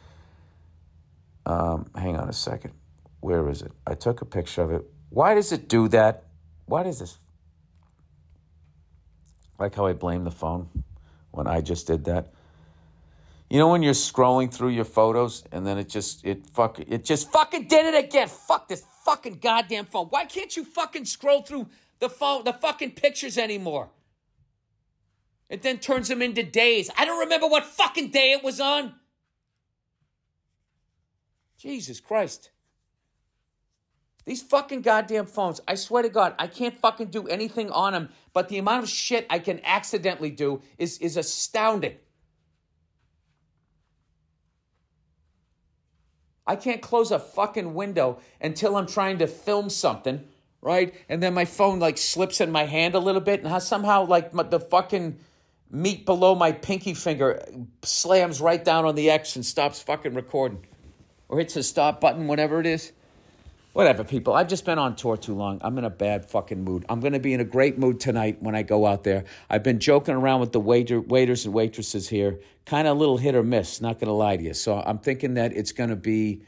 Um, 1.47 1.89
hang 1.95 2.17
on 2.17 2.27
a 2.27 2.33
second. 2.33 2.73
Where 3.21 3.47
is 3.49 3.61
it? 3.61 3.71
I 3.87 3.95
took 3.95 4.21
a 4.21 4.25
picture 4.25 4.61
of 4.61 4.71
it. 4.71 4.83
Why 5.09 5.33
does 5.33 5.53
it 5.53 5.69
do 5.69 5.87
that? 5.87 6.25
Why 6.65 6.83
does 6.83 6.99
this? 6.99 7.17
Like 9.57 9.73
how 9.73 9.85
I 9.85 9.93
blame 9.93 10.25
the 10.25 10.31
phone 10.31 10.67
when 11.31 11.47
I 11.47 11.61
just 11.61 11.87
did 11.87 12.03
that. 12.05 12.33
You 13.49 13.59
know 13.59 13.69
when 13.69 13.81
you're 13.81 13.93
scrolling 13.93 14.53
through 14.53 14.69
your 14.69 14.83
photos 14.83 15.45
and 15.53 15.65
then 15.65 15.77
it 15.77 15.87
just 15.87 16.25
it 16.25 16.45
fuck 16.53 16.79
it 16.79 17.05
just 17.05 17.31
fucking 17.31 17.69
did 17.69 17.85
it 17.85 18.03
again. 18.03 18.27
Fuck 18.27 18.67
this 18.67 18.83
fucking 19.05 19.35
goddamn 19.35 19.85
phone. 19.85 20.07
Why 20.07 20.25
can't 20.25 20.55
you 20.57 20.65
fucking 20.65 21.05
scroll 21.05 21.43
through 21.43 21.69
the 21.99 22.09
phone 22.09 22.43
the 22.43 22.51
fucking 22.51 22.91
pictures 22.91 23.37
anymore? 23.37 23.89
It 25.49 25.61
then 25.61 25.77
turns 25.77 26.09
them 26.09 26.21
into 26.21 26.43
days. 26.43 26.89
I 26.97 27.05
don't 27.05 27.21
remember 27.21 27.47
what 27.47 27.63
fucking 27.63 28.09
day 28.09 28.33
it 28.33 28.43
was 28.43 28.59
on. 28.59 28.95
Jesus 31.57 31.99
Christ. 31.99 32.51
These 34.25 34.43
fucking 34.43 34.81
goddamn 34.81 35.25
phones, 35.25 35.61
I 35.67 35.75
swear 35.75 36.03
to 36.03 36.09
God, 36.09 36.35
I 36.37 36.47
can't 36.47 36.75
fucking 36.75 37.07
do 37.07 37.27
anything 37.27 37.71
on 37.71 37.93
them, 37.93 38.09
but 38.33 38.49
the 38.49 38.57
amount 38.57 38.83
of 38.83 38.89
shit 38.89 39.25
I 39.29 39.39
can 39.39 39.61
accidentally 39.63 40.31
do 40.31 40.61
is, 40.77 40.97
is 40.97 41.15
astounding. 41.15 41.95
I 46.45 46.57
can't 46.57 46.81
close 46.81 47.11
a 47.11 47.19
fucking 47.19 47.73
window 47.73 48.19
until 48.41 48.75
I'm 48.75 48.87
trying 48.87 49.17
to 49.19 49.27
film 49.27 49.69
something, 49.69 50.25
right? 50.61 50.93
And 51.07 51.23
then 51.23 51.33
my 51.33 51.45
phone 51.45 51.79
like 51.79 51.97
slips 51.97 52.41
in 52.41 52.51
my 52.51 52.65
hand 52.65 52.95
a 52.95 52.99
little 52.99 53.21
bit, 53.21 53.41
and 53.41 53.49
how 53.49 53.59
somehow 53.59 54.05
like 54.05 54.31
the 54.49 54.59
fucking 54.59 55.19
meat 55.69 56.05
below 56.05 56.35
my 56.35 56.51
pinky 56.51 56.93
finger 56.93 57.45
slams 57.81 58.39
right 58.39 58.63
down 58.63 58.85
on 58.85 58.95
the 58.95 59.09
X 59.09 59.35
and 59.35 59.45
stops 59.45 59.81
fucking 59.81 60.13
recording, 60.13 60.65
or 61.29 61.39
hits 61.39 61.53
the 61.53 61.63
stop 61.63 62.01
button, 62.01 62.27
whatever 62.27 62.59
it 62.59 62.65
is. 62.65 62.91
Whatever, 63.73 64.03
people. 64.03 64.33
I've 64.33 64.47
just 64.47 64.65
been 64.65 64.79
on 64.79 64.95
tour 64.95 65.17
too 65.17 65.35
long. 65.35 65.59
I'm 65.61 65.77
in 65.77 65.83
a 65.83 65.89
bad 65.91 66.25
fucking 66.25 66.63
mood. 66.63 66.83
I'm 66.89 66.99
going 66.99 67.13
to 67.13 67.19
be 67.19 67.33
in 67.33 67.41
a 67.41 67.45
great 67.45 67.77
mood 67.77 67.99
tonight 67.99 68.41
when 68.41 68.55
I 68.55 68.63
go 68.63 68.87
out 68.87 69.03
there. 69.03 69.25
I've 69.51 69.61
been 69.61 69.79
joking 69.79 70.15
around 70.15 70.39
with 70.39 70.51
the 70.51 70.59
waiter, 70.59 70.99
waiters 70.99 71.45
and 71.45 71.53
waitresses 71.53 72.09
here, 72.09 72.39
kind 72.65 72.87
of 72.87 72.97
a 72.97 72.99
little 72.99 73.17
hit 73.17 73.35
or 73.35 73.43
miss, 73.43 73.79
not 73.79 73.99
going 73.99 74.07
to 74.07 74.13
lie 74.13 74.35
to 74.35 74.43
you. 74.43 74.55
So 74.55 74.81
I'm 74.83 74.97
thinking 74.97 75.35
that 75.35 75.55
it's 75.55 75.73
going 75.73 75.91
to 75.91 75.95
be, 75.95 76.41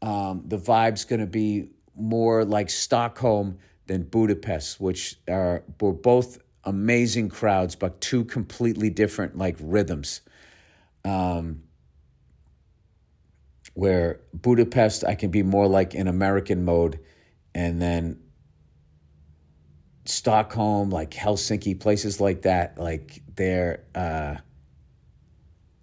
um, 0.00 0.44
the 0.46 0.58
vibe's 0.58 1.04
going 1.04 1.18
to 1.18 1.26
be 1.26 1.70
more 1.96 2.44
like 2.44 2.70
Stockholm 2.70 3.58
than 3.88 4.04
Budapest, 4.04 4.80
which 4.80 5.16
are 5.28 5.64
were 5.80 5.92
both 5.92 6.38
amazing 6.62 7.30
crowds, 7.30 7.74
but 7.74 8.00
two 8.00 8.24
completely 8.24 8.90
different 8.90 9.36
like 9.36 9.56
rhythms. 9.58 10.20
Um, 11.04 11.64
where 13.78 14.20
Budapest, 14.34 15.04
I 15.04 15.14
can 15.14 15.30
be 15.30 15.44
more 15.44 15.68
like 15.68 15.94
in 15.94 16.08
American 16.08 16.64
mode, 16.64 16.98
and 17.54 17.80
then 17.80 18.18
Stockholm, 20.04 20.90
like 20.90 21.12
Helsinki, 21.12 21.78
places 21.78 22.20
like 22.20 22.42
that, 22.42 22.76
like 22.76 23.22
they're 23.36 23.84
uh, 23.94 24.34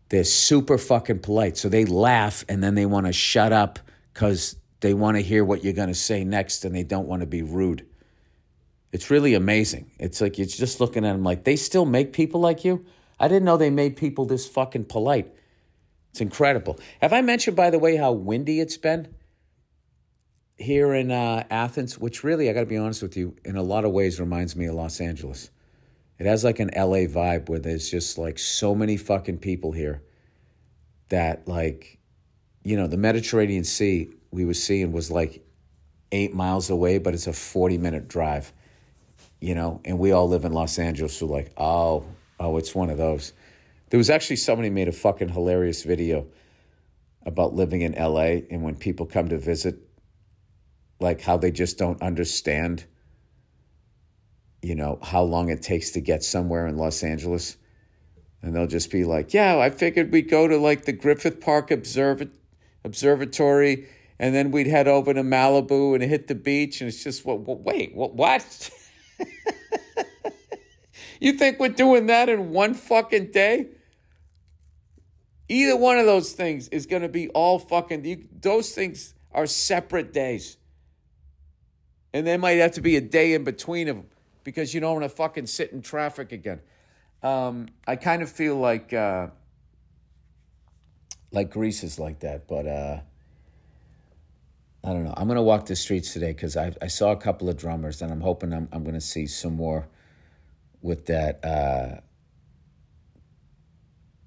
they're 0.10 0.26
super 0.26 0.78
fucking 0.78 1.20
polite. 1.20 1.56
So 1.56 1.70
they 1.70 1.86
laugh 1.86 2.44
and 2.50 2.62
then 2.62 2.76
they 2.76 2.86
want 2.86 3.06
to 3.06 3.14
shut 3.14 3.54
up 3.54 3.80
because 4.14 4.58
they 4.82 4.94
want 4.94 5.16
to 5.16 5.24
hear 5.24 5.46
what 5.46 5.64
you're 5.64 5.72
going 5.72 5.88
to 5.88 5.96
say 5.96 6.26
next, 6.26 6.66
and 6.66 6.76
they 6.76 6.84
don't 6.84 7.08
want 7.08 7.22
to 7.22 7.26
be 7.26 7.44
rude. 7.44 7.86
It's 8.92 9.10
really 9.10 9.36
amazing. 9.36 9.90
It's 10.00 10.20
like 10.20 10.38
you're 10.38 10.48
just 10.48 10.82
looking 10.82 11.06
at 11.06 11.14
them 11.14 11.24
like 11.24 11.46
they 11.46 11.56
still 11.56 11.86
make 11.86 12.12
people 12.12 12.42
like 12.42 12.66
you. 12.66 12.86
I 13.22 13.30
didn't 13.30 13.46
know 13.46 13.56
they 13.56 13.70
made 13.70 13.96
people 13.96 14.26
this 14.26 14.46
fucking 14.46 14.86
polite. 14.86 15.34
It's 16.16 16.22
incredible. 16.22 16.80
Have 17.02 17.12
I 17.12 17.20
mentioned, 17.20 17.58
by 17.58 17.72
the 17.72 17.78
way, 17.78 17.98
how 17.98 18.14
windy 18.14 18.62
it's 18.62 18.78
been 18.78 19.14
here 20.56 20.94
in 20.94 21.12
uh, 21.12 21.44
Athens? 21.50 22.00
Which 22.00 22.24
really, 22.24 22.50
I 22.50 22.54
got 22.54 22.62
to 22.62 22.66
be 22.66 22.78
honest 22.78 23.02
with 23.02 23.18
you, 23.18 23.36
in 23.44 23.58
a 23.58 23.62
lot 23.62 23.84
of 23.84 23.92
ways 23.92 24.18
reminds 24.18 24.56
me 24.56 24.68
of 24.68 24.76
Los 24.76 25.02
Angeles. 25.02 25.50
It 26.18 26.26
has 26.26 26.46
like 26.46 26.60
an 26.60 26.70
LA 26.74 27.00
vibe 27.00 27.50
where 27.50 27.60
there's 27.60 27.92
just 27.92 28.18
like 28.18 28.40
so 28.40 28.74
many 28.74 28.96
fucking 28.96 29.40
people 29.40 29.74
here 29.74 30.04
that, 31.10 31.50
like, 31.50 32.00
you 32.64 32.78
know, 32.78 32.88
the 32.88 32.96
Mediterranean 32.96 33.66
Sea 33.66 34.10
we 34.32 34.46
were 34.46 34.54
seeing 34.54 34.94
was 34.94 35.12
like 35.12 35.46
eight 36.14 36.34
miles 36.34 36.70
away, 36.70 36.98
but 36.98 37.14
it's 37.14 37.28
a 37.28 37.34
40 37.34 37.78
minute 37.78 38.08
drive, 38.08 38.54
you 39.42 39.54
know, 39.54 39.82
and 39.84 40.00
we 40.00 40.14
all 40.14 40.30
live 40.30 40.46
in 40.46 40.54
Los 40.54 40.80
Angeles. 40.80 41.18
So, 41.18 41.26
like, 41.26 41.52
oh, 41.58 42.06
oh, 42.40 42.56
it's 42.56 42.74
one 42.74 42.90
of 42.90 42.98
those. 42.98 43.34
There 43.90 43.98
was 43.98 44.10
actually 44.10 44.38
somebody 44.38 44.70
made 44.70 44.88
a 44.88 44.92
fucking 44.92 45.30
hilarious 45.30 45.84
video 45.84 46.28
about 47.26 47.54
living 47.54 47.82
in 47.82 47.94
LA 47.94 48.42
and 48.50 48.64
when 48.64 48.76
people 48.76 49.06
come 49.06 49.30
to 49.30 49.38
visit, 49.38 49.78
like 51.00 51.22
how 51.22 51.38
they 51.38 51.52
just 51.52 51.78
don't 51.78 52.02
understand, 52.02 52.86
you 54.62 54.76
know, 54.76 55.00
how 55.02 55.24
long 55.24 55.50
it 55.50 55.62
takes 55.62 55.92
to 55.92 56.02
get 56.02 56.24
somewhere 56.24 56.68
in 56.68 56.78
Los 56.78 57.04
Angeles. 57.04 57.58
And 58.42 58.56
they'll 58.56 58.68
just 58.68 58.92
be 58.92 59.04
like, 59.04 59.34
yeah, 59.34 59.58
I 59.58 59.70
figured 59.70 60.12
we'd 60.12 60.30
go 60.30 60.48
to 60.48 60.58
like 60.58 60.86
the 60.86 60.94
Griffith 60.94 61.40
Park 61.40 61.72
Observ- 61.72 62.30
Observatory 62.84 63.88
and 64.20 64.34
then 64.34 64.52
we'd 64.52 64.68
head 64.68 64.88
over 64.88 65.14
to 65.14 65.24
Malibu 65.24 65.94
and 65.94 66.04
hit 66.04 66.28
the 66.28 66.36
beach. 66.36 66.80
And 66.80 66.88
it's 66.88 67.04
just, 67.04 67.26
well, 67.26 67.38
wait, 67.38 67.96
what? 67.96 68.14
what? 68.14 68.70
You 71.20 71.34
think 71.34 71.60
we're 71.60 71.70
doing 71.70 72.08
that 72.08 72.30
in 72.30 72.52
one 72.52 72.74
fucking 72.74 73.32
day? 73.32 73.68
Either 75.48 75.78
one 75.78 75.98
of 76.00 76.06
those 76.06 76.34
things 76.34 76.68
is 76.70 76.86
going 76.86 77.02
to 77.02 77.10
be 77.10 77.30
all 77.30 77.60
fucking. 77.60 78.04
You, 78.04 78.28
those 78.42 78.72
things 78.72 79.14
are 79.32 79.46
separate 79.46 80.12
days. 80.12 80.58
And 82.14 82.26
there 82.26 82.38
might 82.38 82.58
have 82.58 82.72
to 82.74 82.82
be 82.82 82.96
a 82.96 83.02
day 83.02 83.34
in 83.34 83.44
between 83.44 83.88
them 83.88 84.06
because 84.44 84.74
you 84.74 84.80
don't 84.80 84.94
want 84.94 85.04
to 85.04 85.16
fucking 85.16 85.48
sit 85.48 85.72
in 85.72 85.82
traffic 85.82 86.32
again. 86.32 86.62
Um, 87.22 87.68
I 87.86 87.96
kind 87.96 88.22
of 88.22 88.30
feel 88.32 88.56
like 88.56 88.94
uh, 88.94 89.28
like 91.32 91.52
Greece 91.52 91.84
is 91.84 92.00
like 92.00 92.20
that, 92.20 92.48
but 92.48 92.66
uh, 92.66 93.00
I 94.84 94.94
don't 94.94 95.04
know. 95.04 95.14
I'm 95.18 95.28
going 95.28 95.36
to 95.36 95.42
walk 95.42 95.66
the 95.66 95.76
streets 95.76 96.14
today 96.14 96.32
because 96.32 96.56
I, 96.56 96.72
I 96.82 96.88
saw 96.88 97.12
a 97.12 97.18
couple 97.18 97.50
of 97.50 97.58
drummers, 97.58 98.02
and 98.02 98.12
I'm 98.12 98.22
hoping 98.22 98.54
I'm, 98.54 98.70
I'm 98.72 98.84
going 98.84 98.96
to 98.96 99.02
see 99.02 99.28
some 99.28 99.56
more 99.56 99.88
with 100.82 101.08
that 101.08 101.44
uh, 101.44 102.02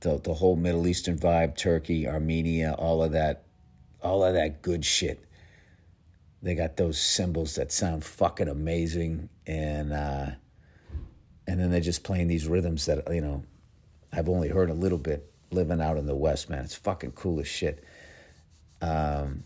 the 0.01 0.19
the 0.19 0.35
whole 0.35 0.57
Middle 0.57 0.87
Eastern 0.87 1.19
vibe, 1.19 1.57
Turkey, 1.57 2.09
Armenia, 2.09 2.75
all 2.79 3.03
of 3.03 3.13
that, 3.13 3.45
all 4.03 4.25
of 4.25 4.35
that 4.35 4.63
good 4.63 4.85
shit. 4.85 5.25
They 6.43 6.55
got 6.55 6.77
those 6.77 7.01
cymbals 7.01 7.57
that 7.57 7.73
sound 7.73 8.05
fucking 8.05 8.49
amazing, 8.49 9.29
and 9.47 9.93
uh, 9.93 10.31
and 11.47 11.61
then 11.61 11.71
they're 11.71 11.81
just 11.81 12.05
playing 12.05 12.29
these 12.29 12.47
rhythms 12.47 12.87
that 12.87 13.13
you 13.13 13.21
know 13.21 13.45
I've 14.13 14.29
only 14.29 14.49
heard 14.49 14.71
a 14.71 14.75
little 14.75 14.99
bit 14.99 15.33
living 15.51 15.81
out 15.81 15.97
in 15.97 16.07
the 16.07 16.17
West, 16.17 16.49
man. 16.49 16.65
It's 16.65 16.75
fucking 16.75 17.13
cool 17.13 17.41
as 17.41 17.49
shit. 17.49 17.83
Um, 18.81 19.45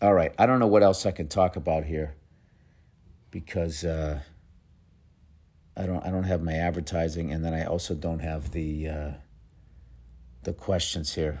all 0.00 0.14
right, 0.14 0.34
I 0.38 0.46
don't 0.46 0.58
know 0.58 0.66
what 0.66 0.82
else 0.82 1.04
I 1.04 1.10
can 1.10 1.28
talk 1.28 1.56
about 1.56 1.84
here 1.84 2.14
because. 3.30 3.84
Uh, 3.84 4.20
I 5.76 5.86
don't 5.86 6.04
I 6.04 6.10
don't 6.10 6.24
have 6.24 6.42
my 6.42 6.54
advertising, 6.54 7.32
and 7.32 7.42
then 7.42 7.54
I 7.54 7.64
also 7.64 7.94
don't 7.94 8.18
have 8.18 8.50
the 8.50 8.88
uh, 8.88 9.10
the 10.42 10.52
questions 10.52 11.14
here. 11.14 11.40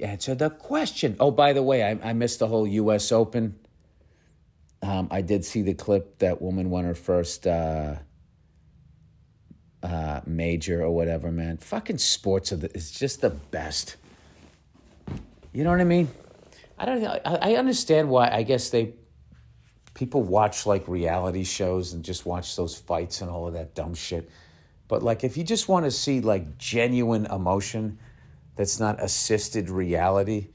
Answer 0.00 0.34
the 0.34 0.50
question. 0.50 1.16
Oh, 1.20 1.30
by 1.30 1.52
the 1.52 1.62
way, 1.62 1.82
I, 1.82 2.10
I 2.10 2.12
missed 2.12 2.38
the 2.38 2.48
whole 2.48 2.66
U.S. 2.66 3.12
Open. 3.12 3.58
Um, 4.82 5.08
I 5.10 5.20
did 5.20 5.44
see 5.44 5.62
the 5.62 5.74
clip 5.74 6.18
that 6.18 6.42
woman 6.42 6.70
won 6.70 6.84
her 6.84 6.94
first 6.94 7.46
uh, 7.46 7.96
uh, 9.82 10.20
major 10.26 10.82
or 10.82 10.90
whatever. 10.90 11.30
Man, 11.30 11.58
fucking 11.58 11.98
sports 11.98 12.52
are 12.52 12.56
the, 12.56 12.70
it's 12.74 12.90
just 12.90 13.20
the 13.20 13.30
best. 13.30 13.96
You 15.52 15.62
know 15.64 15.70
what 15.70 15.80
I 15.80 15.84
mean? 15.84 16.08
I 16.78 16.84
don't. 16.84 17.04
I, 17.04 17.20
I 17.24 17.54
understand 17.54 18.08
why. 18.08 18.28
I 18.30 18.42
guess 18.42 18.70
they 18.70 18.94
people 19.94 20.22
watch 20.22 20.66
like 20.66 20.88
reality 20.88 21.44
shows 21.44 21.92
and 21.92 22.04
just 22.04 22.24
watch 22.26 22.56
those 22.56 22.76
fights 22.76 23.20
and 23.20 23.30
all 23.30 23.46
of 23.46 23.54
that 23.54 23.74
dumb 23.74 23.94
shit. 23.94 24.28
But 24.92 25.02
like 25.02 25.24
if 25.24 25.38
you 25.38 25.42
just 25.42 25.70
want 25.70 25.86
to 25.86 25.90
see 25.90 26.20
like 26.20 26.58
genuine 26.58 27.24
emotion 27.24 27.98
that's 28.56 28.78
not 28.78 29.02
assisted 29.02 29.70
reality, 29.70 30.48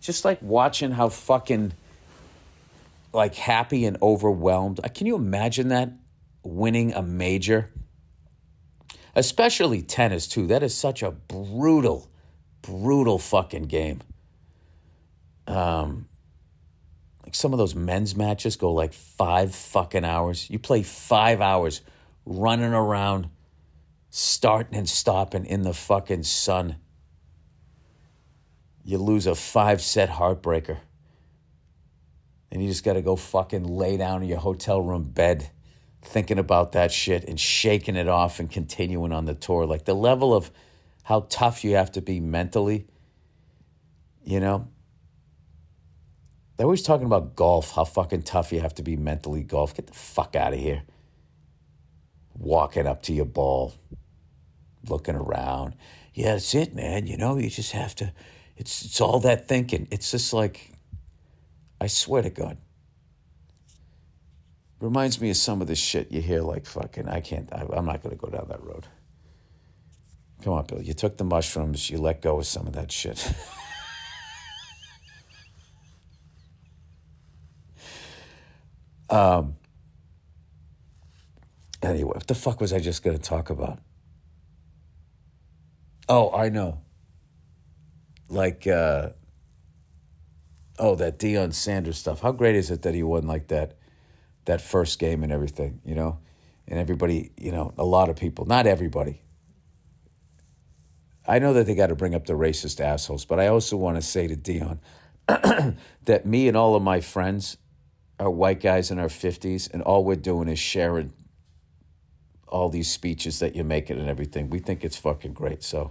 just 0.00 0.24
like 0.24 0.42
watching 0.42 0.90
how 0.90 1.08
fucking 1.08 1.72
like 3.12 3.36
happy 3.36 3.84
and 3.84 3.96
overwhelmed. 4.02 4.80
Uh, 4.82 4.88
can 4.88 5.06
you 5.06 5.14
imagine 5.14 5.68
that 5.68 5.92
winning 6.42 6.94
a 6.94 7.02
major? 7.02 7.70
Especially 9.14 9.82
tennis 9.82 10.26
too. 10.26 10.48
That 10.48 10.64
is 10.64 10.74
such 10.74 11.04
a 11.04 11.12
brutal 11.12 12.10
brutal 12.60 13.20
fucking 13.20 13.66
game. 13.66 14.02
Um 15.46 16.08
like 17.22 17.36
some 17.36 17.52
of 17.52 17.58
those 17.58 17.76
men's 17.76 18.16
matches 18.16 18.56
go 18.56 18.72
like 18.72 18.92
five 18.92 19.54
fucking 19.54 20.04
hours. 20.04 20.50
You 20.50 20.58
play 20.58 20.82
five 20.82 21.40
hours 21.40 21.82
running 22.26 22.72
around, 22.72 23.28
starting 24.16 24.76
and 24.76 24.88
stopping 24.88 25.44
in 25.44 25.62
the 25.62 25.74
fucking 25.74 26.22
sun. 26.22 26.76
You 28.84 28.98
lose 28.98 29.26
a 29.26 29.34
five 29.34 29.82
set 29.82 30.08
heartbreaker. 30.08 30.78
And 32.52 32.62
you 32.62 32.68
just 32.68 32.84
got 32.84 32.92
to 32.92 33.02
go 33.02 33.16
fucking 33.16 33.64
lay 33.64 33.96
down 33.96 34.22
in 34.22 34.28
your 34.28 34.38
hotel 34.38 34.80
room 34.80 35.02
bed 35.02 35.50
thinking 36.00 36.38
about 36.38 36.70
that 36.72 36.92
shit 36.92 37.24
and 37.24 37.40
shaking 37.40 37.96
it 37.96 38.06
off 38.06 38.38
and 38.38 38.48
continuing 38.48 39.10
on 39.10 39.24
the 39.24 39.34
tour. 39.34 39.66
Like 39.66 39.84
the 39.84 39.94
level 39.94 40.32
of 40.32 40.52
how 41.02 41.26
tough 41.28 41.64
you 41.64 41.74
have 41.74 41.90
to 41.92 42.00
be 42.00 42.20
mentally, 42.20 42.86
you 44.22 44.38
know, 44.38 44.68
they're 46.56 46.66
always 46.66 46.82
talking 46.82 47.06
about 47.06 47.34
golf, 47.34 47.72
how 47.72 47.82
fucking 47.82 48.22
tough 48.22 48.52
you 48.52 48.60
have 48.60 48.76
to 48.76 48.82
be 48.84 48.94
mentally 48.94 49.42
golf. 49.42 49.74
Get 49.74 49.88
the 49.88 49.92
fuck 49.92 50.36
out 50.36 50.52
of 50.52 50.60
here. 50.60 50.84
Walking 52.36 52.86
up 52.86 53.02
to 53.02 53.12
your 53.12 53.24
ball, 53.24 53.74
looking 54.88 55.16
around. 55.16 55.74
Yeah, 56.12 56.32
that's 56.32 56.54
it, 56.54 56.74
man. 56.74 57.06
You 57.06 57.16
know, 57.16 57.36
you 57.36 57.50
just 57.50 57.72
have 57.72 57.94
to 57.96 58.12
it's 58.56 58.84
it's 58.84 59.00
all 59.00 59.20
that 59.20 59.48
thinking. 59.48 59.88
It's 59.90 60.10
just 60.10 60.32
like 60.32 60.70
I 61.80 61.86
swear 61.88 62.22
to 62.22 62.30
God. 62.30 62.56
Reminds 64.80 65.20
me 65.20 65.30
of 65.30 65.36
some 65.36 65.60
of 65.60 65.66
the 65.66 65.74
shit 65.74 66.12
you 66.12 66.20
hear, 66.20 66.40
like 66.42 66.66
fucking. 66.66 67.08
I 67.08 67.20
can't. 67.20 67.52
I, 67.52 67.66
I'm 67.72 67.86
not 67.86 68.02
going 68.02 68.16
to 68.16 68.20
go 68.20 68.28
down 68.28 68.46
that 68.48 68.62
road. 68.62 68.86
Come 70.42 70.52
on, 70.52 70.66
Bill. 70.66 70.82
You 70.82 70.94
took 70.94 71.16
the 71.16 71.24
mushrooms. 71.24 71.88
You 71.90 71.98
let 71.98 72.20
go 72.20 72.38
of 72.38 72.46
some 72.46 72.66
of 72.66 72.74
that 72.74 72.92
shit. 72.92 73.32
um. 79.10 79.56
Anyway, 81.82 82.12
what 82.14 82.26
the 82.26 82.34
fuck 82.34 82.60
was 82.60 82.72
I 82.72 82.78
just 82.78 83.02
going 83.02 83.16
to 83.16 83.22
talk 83.22 83.50
about? 83.50 83.78
Oh, 86.08 86.30
I 86.32 86.48
know. 86.48 86.80
Like, 88.28 88.66
uh, 88.66 89.10
oh, 90.78 90.94
that 90.96 91.18
Deion 91.18 91.54
Sanders 91.54 91.98
stuff. 91.98 92.20
How 92.20 92.32
great 92.32 92.56
is 92.56 92.70
it 92.70 92.82
that 92.82 92.94
he 92.94 93.02
won 93.02 93.26
like 93.26 93.48
that, 93.48 93.76
that 94.44 94.60
first 94.60 94.98
game 94.98 95.22
and 95.22 95.32
everything, 95.32 95.80
you 95.84 95.94
know? 95.94 96.18
And 96.66 96.78
everybody, 96.78 97.30
you 97.36 97.52
know, 97.52 97.74
a 97.76 97.84
lot 97.84 98.08
of 98.08 98.16
people, 98.16 98.46
not 98.46 98.66
everybody. 98.66 99.22
I 101.26 101.38
know 101.38 101.52
that 101.54 101.66
they 101.66 101.74
got 101.74 101.86
to 101.88 101.94
bring 101.94 102.14
up 102.14 102.26
the 102.26 102.34
racist 102.34 102.80
assholes, 102.80 103.24
but 103.24 103.40
I 103.40 103.48
also 103.48 103.76
want 103.76 103.96
to 103.96 104.02
say 104.02 104.26
to 104.26 104.36
Deion 104.36 104.78
that 106.04 106.26
me 106.26 106.48
and 106.48 106.56
all 106.56 106.74
of 106.74 106.82
my 106.82 107.00
friends 107.00 107.56
are 108.20 108.30
white 108.30 108.60
guys 108.60 108.90
in 108.90 108.98
our 108.98 109.08
50s, 109.08 109.72
and 109.72 109.82
all 109.82 110.04
we're 110.04 110.16
doing 110.16 110.48
is 110.48 110.58
sharing 110.58 111.12
all 112.54 112.68
these 112.68 112.88
speeches 112.88 113.40
that 113.40 113.56
you're 113.56 113.64
making 113.64 113.98
and 113.98 114.08
everything. 114.08 114.48
We 114.48 114.60
think 114.60 114.84
it's 114.84 114.96
fucking 114.96 115.32
great. 115.32 115.64
So 115.64 115.90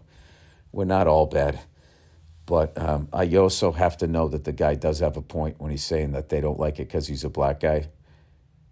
we're 0.72 0.86
not 0.86 1.07
all 1.07 1.26
bad. 1.26 1.59
But 2.45 2.78
um, 2.78 3.09
I 3.11 3.36
also 3.36 3.74
have 3.74 3.97
to 3.97 4.07
know 4.07 4.30
that 4.30 4.45
the 4.45 4.53
guy 4.53 4.76
does 4.76 4.99
have 4.99 5.18
a 5.18 5.22
point 5.22 5.59
when 5.59 5.72
he's 5.72 5.84
saying 5.84 6.14
that 6.14 6.30
they 6.30 6.39
don't 6.39 6.57
like 6.57 6.80
it 6.80 6.88
because 6.88 7.07
he's 7.07 7.26
a 7.26 7.30
black 7.30 7.59
guy. 7.59 7.89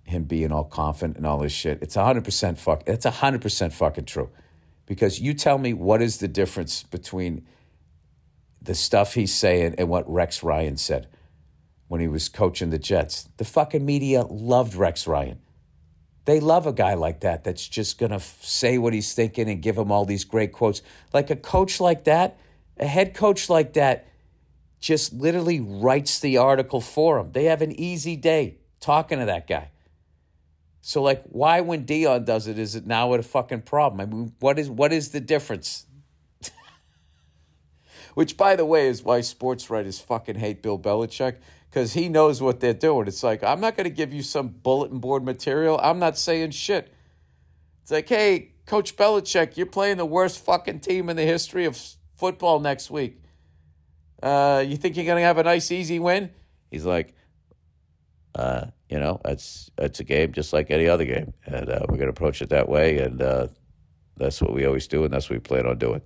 Him 0.06 0.24
being 0.24 0.54
all 0.54 0.64
confident 0.64 1.18
and 1.18 1.26
all 1.26 1.40
this 1.40 1.52
shit. 1.52 1.80
It's 1.82 1.98
100% 1.98 2.58
fuck. 2.58 2.84
It's 2.88 3.06
100% 3.06 3.74
fucking 3.74 4.06
true. 4.06 4.30
Because 4.86 5.20
you 5.20 5.34
tell 5.34 5.58
me 5.58 5.74
what 5.74 6.02
is 6.02 6.18
the 6.18 6.30
difference 6.30 6.84
between 6.84 7.46
the 8.62 8.74
stuff 8.76 9.16
he's 9.16 9.34
saying 9.34 9.76
and 9.78 9.90
what 9.90 10.10
Rex 10.10 10.44
Ryan 10.44 10.78
said 10.78 11.08
when 11.90 12.00
he 12.00 12.08
was 12.08 12.30
coaching 12.30 12.70
the 12.70 12.80
Jets. 12.80 13.28
The 13.36 13.44
fucking 13.44 13.86
media 13.86 14.22
loved 14.24 14.76
Rex 14.76 15.08
Ryan. 15.08 15.40
They 16.26 16.40
love 16.40 16.68
a 16.68 16.74
guy 16.74 16.94
like 16.94 17.22
that 17.22 17.44
that's 17.44 17.68
just 17.68 17.98
going 17.98 18.12
to 18.12 18.18
f- 18.18 18.44
say 18.44 18.78
what 18.78 18.94
he's 18.94 19.14
thinking 19.14 19.50
and 19.50 19.62
give 19.62 19.78
him 19.78 19.92
all 19.92 20.06
these 20.06 20.24
great 20.24 20.52
quotes. 20.52 20.82
Like 21.14 21.30
a 21.30 21.36
coach 21.36 21.80
like 21.80 22.04
that, 22.04 22.38
a 22.78 22.86
head 22.86 23.16
coach 23.16 23.50
like 23.50 23.74
that, 23.74 24.08
just 24.80 25.14
literally 25.14 25.60
writes 25.60 26.20
the 26.20 26.38
article 26.38 26.82
for 26.82 27.20
him. 27.20 27.32
They 27.32 27.46
have 27.46 27.62
an 27.62 27.72
easy 27.72 28.16
day 28.16 28.58
talking 28.80 29.20
to 29.20 29.26
that 29.26 29.48
guy. 29.48 29.70
So, 30.82 31.02
like, 31.02 31.24
why 31.26 31.62
when 31.62 31.86
Deion 31.86 32.26
does 32.26 32.48
it 32.48 32.58
is 32.58 32.76
it 32.76 32.88
now 32.88 33.14
a 33.14 33.22
fucking 33.22 33.62
problem? 33.62 34.02
I 34.02 34.06
mean, 34.06 34.34
what 34.40 34.58
is 34.58 34.70
what 34.70 34.92
is 34.92 35.10
the 35.10 35.20
difference? 35.20 35.86
Which, 38.16 38.36
by 38.36 38.56
the 38.56 38.66
way, 38.66 38.88
is 38.88 39.04
why 39.04 39.22
sports 39.22 39.70
writers 39.70 40.00
fucking 40.00 40.36
hate 40.36 40.64
Bill 40.64 40.80
Belichick 40.80 41.38
because 41.72 41.94
he 41.94 42.10
knows 42.10 42.42
what 42.42 42.60
they're 42.60 42.74
doing. 42.74 43.08
It's 43.08 43.24
like, 43.24 43.44
I'm 43.44 43.62
not 43.62 43.78
going 43.78 43.86
to 43.86 43.96
give 43.96 44.14
you 44.14 44.24
some 44.24 44.50
bulletin 44.50 45.00
board 45.00 45.24
material. 45.24 45.80
I'm 45.82 46.00
not 46.00 46.18
saying 46.18 46.52
shit. 46.52 46.94
It's 47.82 47.92
like, 47.92 48.10
hey, 48.10 48.52
Coach 48.66 48.98
Belichick, 48.98 49.56
you're 49.56 49.66
playing 49.66 49.96
the 49.96 50.06
worst 50.06 50.44
fucking 50.44 50.82
team 50.82 51.10
in 51.10 51.16
the 51.16 51.24
history 51.24 51.64
of 51.64 51.80
football 52.18 52.60
next 52.60 52.92
week. 52.92 53.24
Uh, 54.22 54.64
you 54.68 54.76
think 54.76 54.98
you're 54.98 55.06
going 55.06 55.18
to 55.18 55.24
have 55.24 55.38
a 55.38 55.44
nice, 55.44 55.72
easy 55.72 55.98
win? 55.98 56.32
He's 56.70 56.86
like, 56.86 57.16
uh, 58.36 58.66
you 58.90 59.00
know, 59.00 59.22
it's 59.26 59.72
it's 59.78 60.00
a 60.00 60.04
game 60.04 60.34
just 60.34 60.54
like 60.54 60.72
any 60.72 60.88
other 60.88 61.06
game, 61.06 61.34
and 61.46 61.70
uh, 61.70 61.80
we're 61.82 61.98
going 61.98 62.08
to 62.08 62.10
approach 62.10 62.42
it 62.42 62.50
that 62.50 62.70
way, 62.70 63.00
and 63.00 63.22
uh, 63.22 63.48
that's 64.16 64.42
what 64.42 64.54
we 64.54 64.66
always 64.66 64.88
do, 64.88 65.04
and 65.04 65.14
that's 65.14 65.30
what 65.30 65.36
we 65.36 65.40
plan 65.40 65.66
on 65.66 65.78
doing. 65.78 66.02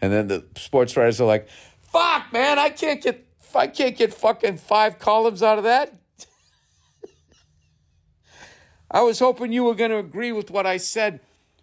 And 0.00 0.12
then 0.12 0.28
the 0.28 0.44
sports 0.56 0.96
writers 0.96 1.20
are 1.20 1.26
like, 1.26 1.48
"Fuck, 1.80 2.32
man, 2.32 2.58
I 2.58 2.68
can't 2.68 3.02
get 3.02 3.27
if 3.48 3.56
I 3.56 3.66
can't 3.66 3.96
get 3.96 4.12
fucking 4.12 4.58
five 4.58 4.98
columns 4.98 5.42
out 5.42 5.58
of 5.58 5.64
that, 5.64 5.94
I 8.90 9.02
was 9.02 9.18
hoping 9.18 9.52
you 9.52 9.64
were 9.64 9.74
going 9.74 9.90
to 9.90 9.98
agree 9.98 10.32
with 10.32 10.50
what 10.50 10.66
I 10.66 10.76
said 10.76 11.20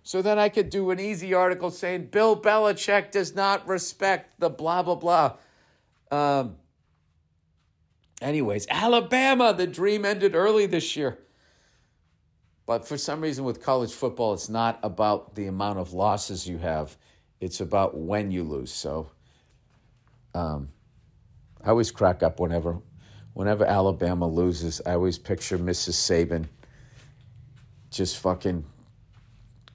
so 0.07 0.21
then 0.21 0.37
I 0.37 0.49
could 0.49 0.69
do 0.69 0.91
an 0.91 0.99
easy 0.99 1.33
article 1.33 1.71
saying 1.71 2.09
Bill 2.11 2.39
Belichick 2.39 3.09
does 3.09 3.33
not 3.33 3.67
respect 3.67 4.39
the 4.39 4.51
blah, 4.51 4.83
blah, 4.83 4.93
blah. 4.93 5.33
Um, 6.11 6.57
anyways, 8.21 8.67
Alabama, 8.69 9.51
the 9.51 9.65
dream 9.65 10.05
ended 10.05 10.35
early 10.35 10.67
this 10.67 10.95
year. 10.95 11.17
But 12.67 12.87
for 12.87 12.99
some 12.99 13.19
reason, 13.19 13.45
with 13.45 13.63
college 13.63 13.93
football, 13.93 14.35
it's 14.35 14.47
not 14.47 14.77
about 14.83 15.33
the 15.33 15.47
amount 15.47 15.79
of 15.79 15.91
losses 15.91 16.47
you 16.47 16.59
have, 16.59 16.95
it's 17.41 17.59
about 17.59 17.97
when 17.97 18.29
you 18.29 18.43
lose. 18.43 18.71
So, 18.71 19.09
um, 20.35 20.69
I 21.65 21.69
always 21.69 21.89
crack 21.91 22.21
up 22.21 22.39
whenever, 22.39 22.79
whenever 23.33 23.65
Alabama 23.65 24.27
loses. 24.27 24.81
I 24.85 24.93
always 24.93 25.17
picture 25.17 25.57
Mrs. 25.57 25.95
Saban 25.95 26.47
just 27.89 28.19
fucking 28.19 28.65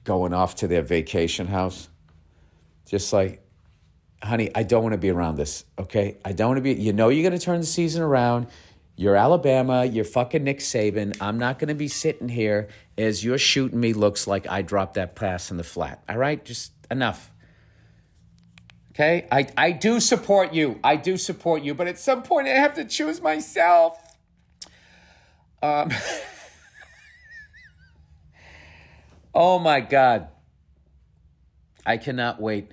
going 0.03 0.33
off 0.33 0.55
to 0.55 0.67
their 0.67 0.83
vacation 0.83 1.47
house, 1.47 1.89
just 2.85 3.11
like, 3.11 3.43
honey, 4.23 4.49
I 4.55 4.63
don't 4.63 4.83
want 4.83 4.93
to 4.93 4.97
be 4.97 5.09
around 5.09 5.35
this. 5.35 5.65
Okay, 5.77 6.17
I 6.23 6.31
don't 6.31 6.49
want 6.49 6.57
to 6.57 6.61
be. 6.61 6.73
You 6.73 6.93
know, 6.93 7.09
you're 7.09 7.27
going 7.27 7.37
to 7.37 7.43
turn 7.43 7.59
the 7.59 7.65
season 7.65 8.01
around. 8.01 8.47
You're 8.95 9.15
Alabama. 9.15 9.83
You're 9.83 10.05
fucking 10.05 10.43
Nick 10.43 10.59
Saban. 10.59 11.17
I'm 11.19 11.39
not 11.39 11.59
going 11.59 11.69
to 11.69 11.75
be 11.75 11.87
sitting 11.87 12.29
here 12.29 12.69
as 12.97 13.23
you're 13.23 13.37
shooting 13.37 13.79
me. 13.79 13.93
Looks 13.93 14.27
like 14.27 14.47
I 14.47 14.61
dropped 14.61 14.93
that 14.93 15.15
pass 15.15 15.51
in 15.51 15.57
the 15.57 15.63
flat. 15.63 16.03
All 16.07 16.17
right, 16.17 16.43
just 16.45 16.71
enough. 16.89 17.31
Okay? 19.01 19.27
I, 19.31 19.47
I 19.57 19.71
do 19.71 19.99
support 19.99 20.53
you. 20.53 20.79
I 20.83 20.95
do 20.95 21.17
support 21.17 21.63
you, 21.63 21.73
but 21.73 21.87
at 21.87 21.97
some 21.97 22.21
point 22.21 22.47
I 22.47 22.51
have 22.51 22.75
to 22.75 22.85
choose 22.85 23.19
myself. 23.19 23.97
Um, 25.63 25.89
oh 29.33 29.57
my 29.57 29.79
God. 29.79 30.27
I 31.83 31.97
cannot 31.97 32.39
wait 32.39 32.69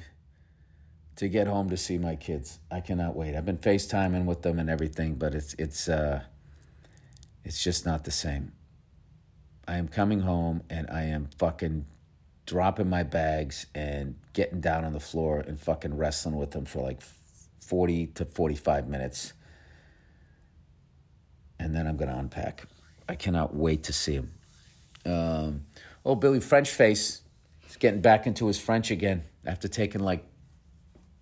to 1.16 1.28
get 1.28 1.46
home 1.46 1.70
to 1.70 1.78
see 1.78 1.96
my 1.96 2.14
kids. 2.14 2.58
I 2.70 2.80
cannot 2.80 3.16
wait. 3.16 3.34
I've 3.34 3.46
been 3.46 3.56
FaceTiming 3.56 4.26
with 4.26 4.42
them 4.42 4.58
and 4.58 4.68
everything, 4.68 5.14
but 5.14 5.34
it's 5.34 5.54
it's 5.54 5.88
uh 5.88 6.24
it's 7.42 7.64
just 7.64 7.86
not 7.86 8.04
the 8.04 8.10
same. 8.10 8.52
I 9.66 9.78
am 9.78 9.88
coming 9.88 10.20
home 10.20 10.62
and 10.68 10.90
I 10.90 11.04
am 11.04 11.30
fucking 11.38 11.86
dropping 12.49 12.88
my 12.88 13.03
bags 13.03 13.66
and 13.74 14.16
getting 14.32 14.59
down 14.59 14.82
on 14.82 14.94
the 14.94 15.01
floor 15.01 15.38
and 15.38 15.61
fucking 15.61 15.94
wrestling 15.94 16.34
with 16.34 16.51
them 16.53 16.64
for 16.64 16.82
like 16.82 17.03
40 17.61 18.07
to 18.07 18.24
45 18.24 18.88
minutes. 18.88 19.34
And 21.61 21.74
then 21.74 21.86
I'm 21.86 21.99
going 21.99 22.11
to 22.11 22.16
unpack. 22.16 22.64
I 23.07 23.16
cannot 23.16 23.55
wait 23.55 23.84
to 23.84 23.92
see 23.92 24.14
him. 24.14 24.32
Um, 25.05 25.66
oh, 26.07 26.14
Billy 26.14 26.40
French 26.40 26.70
face. 26.70 27.20
He's 27.61 27.76
getting 27.76 28.01
back 28.01 28.26
into 28.26 28.46
his 28.46 28.59
French 28.59 28.90
again 28.90 29.24
after 29.44 29.68
taking 29.68 30.01
like, 30.01 30.24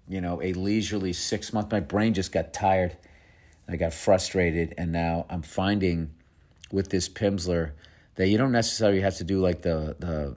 you 0.08 0.20
know, 0.20 0.40
a 0.40 0.52
leisurely 0.52 1.12
six 1.12 1.52
month. 1.52 1.72
My 1.72 1.80
brain 1.80 2.14
just 2.14 2.30
got 2.30 2.52
tired. 2.52 2.96
I 3.68 3.74
got 3.74 3.92
frustrated. 3.92 4.74
And 4.78 4.92
now 4.92 5.26
I'm 5.28 5.42
finding 5.42 6.14
with 6.70 6.90
this 6.90 7.08
Pimsleur 7.08 7.72
that 8.14 8.28
you 8.28 8.38
don't 8.38 8.52
necessarily 8.52 9.00
have 9.00 9.16
to 9.16 9.24
do 9.24 9.40
like 9.40 9.62
the, 9.62 9.96
the 9.98 10.36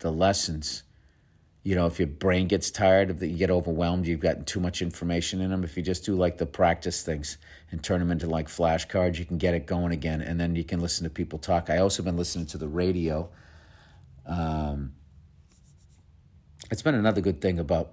the 0.00 0.10
lessons. 0.10 0.82
You 1.62 1.74
know, 1.74 1.86
if 1.86 1.98
your 1.98 2.08
brain 2.08 2.48
gets 2.48 2.70
tired, 2.70 3.10
if 3.10 3.22
you 3.22 3.36
get 3.36 3.50
overwhelmed, 3.50 4.06
you've 4.06 4.20
gotten 4.20 4.44
too 4.44 4.60
much 4.60 4.80
information 4.80 5.40
in 5.40 5.50
them. 5.50 5.62
If 5.62 5.76
you 5.76 5.82
just 5.82 6.04
do 6.04 6.14
like 6.14 6.38
the 6.38 6.46
practice 6.46 7.02
things 7.02 7.36
and 7.70 7.82
turn 7.82 8.00
them 8.00 8.10
into 8.10 8.26
like 8.26 8.48
flashcards, 8.48 9.18
you 9.18 9.26
can 9.26 9.36
get 9.36 9.54
it 9.54 9.66
going 9.66 9.92
again, 9.92 10.22
and 10.22 10.40
then 10.40 10.56
you 10.56 10.64
can 10.64 10.80
listen 10.80 11.04
to 11.04 11.10
people 11.10 11.38
talk. 11.38 11.70
I 11.70 11.78
also 11.78 12.02
been 12.02 12.16
listening 12.16 12.46
to 12.46 12.58
the 12.58 12.68
radio. 12.68 13.28
Um, 14.26 14.92
it's 16.70 16.82
been 16.82 16.94
another 16.94 17.20
good 17.20 17.40
thing 17.40 17.58
about 17.58 17.92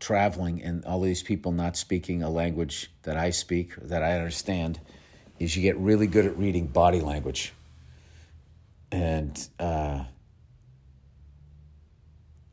traveling 0.00 0.62
and 0.62 0.84
all 0.86 1.00
these 1.00 1.22
people 1.22 1.52
not 1.52 1.76
speaking 1.76 2.22
a 2.22 2.30
language 2.30 2.90
that 3.02 3.16
I 3.16 3.30
speak, 3.30 3.76
that 3.76 4.02
I 4.02 4.12
understand, 4.12 4.80
is 5.38 5.56
you 5.56 5.62
get 5.62 5.76
really 5.78 6.06
good 6.06 6.26
at 6.26 6.36
reading 6.36 6.66
body 6.66 7.00
language. 7.00 7.52
And 8.90 9.48
uh, 9.58 10.04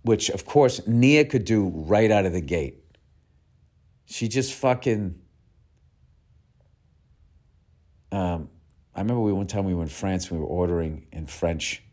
which 0.08 0.30
of 0.30 0.46
course 0.46 0.88
Nia 0.88 1.26
could 1.26 1.46
do 1.46 1.68
right 1.68 2.10
out 2.10 2.26
of 2.26 2.34
the 2.34 2.42
gate. 2.42 2.84
She 4.06 4.28
just 4.30 4.54
fucking. 4.54 5.20
Um, 8.12 8.50
I 8.96 9.02
remember 9.02 9.22
we 9.22 9.34
one 9.34 9.48
time 9.48 9.66
we 9.66 9.76
were 9.76 9.84
in 9.84 9.90
France. 9.90 10.32
We 10.32 10.38
were 10.38 10.46
ordering 10.46 11.08
in 11.12 11.26
French, 11.28 11.84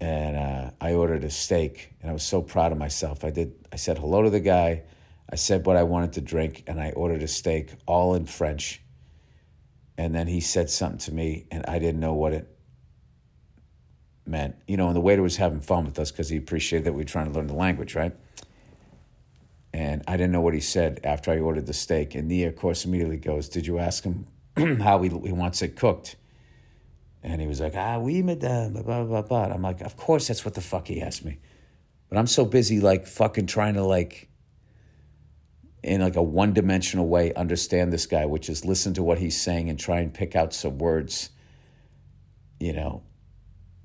and 0.00 0.36
uh, 0.36 0.70
I 0.80 0.94
ordered 0.94 1.22
a 1.22 1.30
steak, 1.30 1.94
and 2.02 2.10
I 2.10 2.12
was 2.12 2.24
so 2.24 2.42
proud 2.42 2.72
of 2.72 2.78
myself. 2.78 3.24
I 3.24 3.30
did. 3.30 3.54
I 3.72 3.76
said 3.76 3.98
hello 3.98 4.22
to 4.22 4.30
the 4.30 4.40
guy. 4.40 4.82
I 5.30 5.36
said 5.36 5.64
what 5.64 5.76
I 5.76 5.84
wanted 5.84 6.14
to 6.14 6.20
drink, 6.20 6.64
and 6.66 6.80
I 6.80 6.90
ordered 6.90 7.22
a 7.22 7.28
steak, 7.28 7.72
all 7.86 8.14
in 8.14 8.26
French. 8.26 8.82
And 9.96 10.14
then 10.14 10.26
he 10.26 10.40
said 10.40 10.68
something 10.68 10.98
to 10.98 11.14
me, 11.14 11.46
and 11.50 11.64
I 11.68 11.78
didn't 11.78 12.00
know 12.00 12.14
what 12.14 12.32
it 12.32 12.51
meant. 14.26 14.56
You 14.66 14.76
know, 14.76 14.86
and 14.86 14.96
the 14.96 15.00
waiter 15.00 15.22
was 15.22 15.36
having 15.36 15.60
fun 15.60 15.84
with 15.84 15.98
us 15.98 16.10
because 16.10 16.28
he 16.28 16.36
appreciated 16.36 16.84
that 16.84 16.92
we 16.92 16.98
were 16.98 17.08
trying 17.08 17.26
to 17.26 17.32
learn 17.32 17.46
the 17.46 17.54
language, 17.54 17.94
right? 17.94 18.14
And 19.74 20.02
I 20.06 20.16
didn't 20.16 20.32
know 20.32 20.40
what 20.40 20.54
he 20.54 20.60
said 20.60 21.00
after 21.02 21.30
I 21.30 21.38
ordered 21.38 21.66
the 21.66 21.72
steak. 21.72 22.14
And 22.14 22.28
Nia, 22.28 22.48
of 22.48 22.56
course, 22.56 22.84
immediately 22.84 23.16
goes, 23.16 23.48
Did 23.48 23.66
you 23.66 23.78
ask 23.78 24.04
him 24.04 24.26
how 24.80 25.00
he, 25.02 25.08
he 25.08 25.32
wants 25.32 25.62
it 25.62 25.76
cooked? 25.76 26.16
And 27.22 27.40
he 27.40 27.46
was 27.46 27.60
like, 27.60 27.74
Ah, 27.76 27.98
oui, 27.98 28.22
madame, 28.22 28.74
blah, 28.74 28.82
blah, 28.82 29.04
blah, 29.04 29.22
blah. 29.22 29.44
I'm 29.44 29.62
like, 29.62 29.80
Of 29.80 29.96
course, 29.96 30.28
that's 30.28 30.44
what 30.44 30.54
the 30.54 30.60
fuck 30.60 30.88
he 30.88 31.00
asked 31.00 31.24
me. 31.24 31.38
But 32.08 32.18
I'm 32.18 32.26
so 32.26 32.44
busy, 32.44 32.80
like, 32.80 33.06
fucking 33.06 33.46
trying 33.46 33.74
to, 33.74 33.84
like, 33.84 34.28
in 35.82 36.00
like 36.00 36.16
a 36.16 36.22
one 36.22 36.52
dimensional 36.52 37.08
way, 37.08 37.32
understand 37.34 37.92
this 37.92 38.06
guy, 38.06 38.26
which 38.26 38.48
is 38.48 38.64
listen 38.64 38.94
to 38.94 39.02
what 39.02 39.18
he's 39.18 39.40
saying 39.40 39.68
and 39.68 39.78
try 39.78 39.98
and 39.98 40.14
pick 40.14 40.36
out 40.36 40.52
some 40.52 40.78
words. 40.78 41.30
You 42.60 42.72
know, 42.72 43.02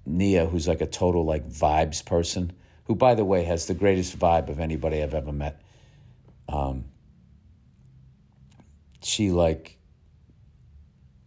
Nia, 0.08 0.46
who's 0.46 0.68
like 0.68 0.82
a 0.82 0.88
total 0.88 1.26
like 1.26 1.46
vibes 1.48 2.04
person, 2.04 2.54
who 2.86 2.96
by 2.96 3.14
the 3.14 3.26
way 3.26 3.44
has 3.44 3.68
the 3.68 3.74
greatest 3.74 4.18
vibe 4.18 4.50
of 4.50 4.60
anybody 4.60 5.04
I've 5.04 5.14
ever 5.14 5.34
met. 5.34 5.62
Um, 6.48 6.86
she 9.04 9.32
like 9.32 9.78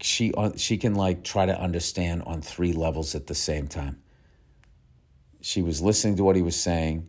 she 0.00 0.32
uh, 0.34 0.52
she 0.56 0.78
can 0.78 0.94
like 0.94 1.22
try 1.24 1.46
to 1.46 1.60
understand 1.60 2.22
on 2.22 2.40
three 2.40 2.72
levels 2.72 3.14
at 3.14 3.26
the 3.26 3.34
same 3.34 3.68
time. 3.68 4.02
She 5.42 5.62
was 5.62 5.80
listening 5.80 6.16
to 6.16 6.24
what 6.24 6.36
he 6.36 6.42
was 6.42 6.56
saying, 6.56 7.08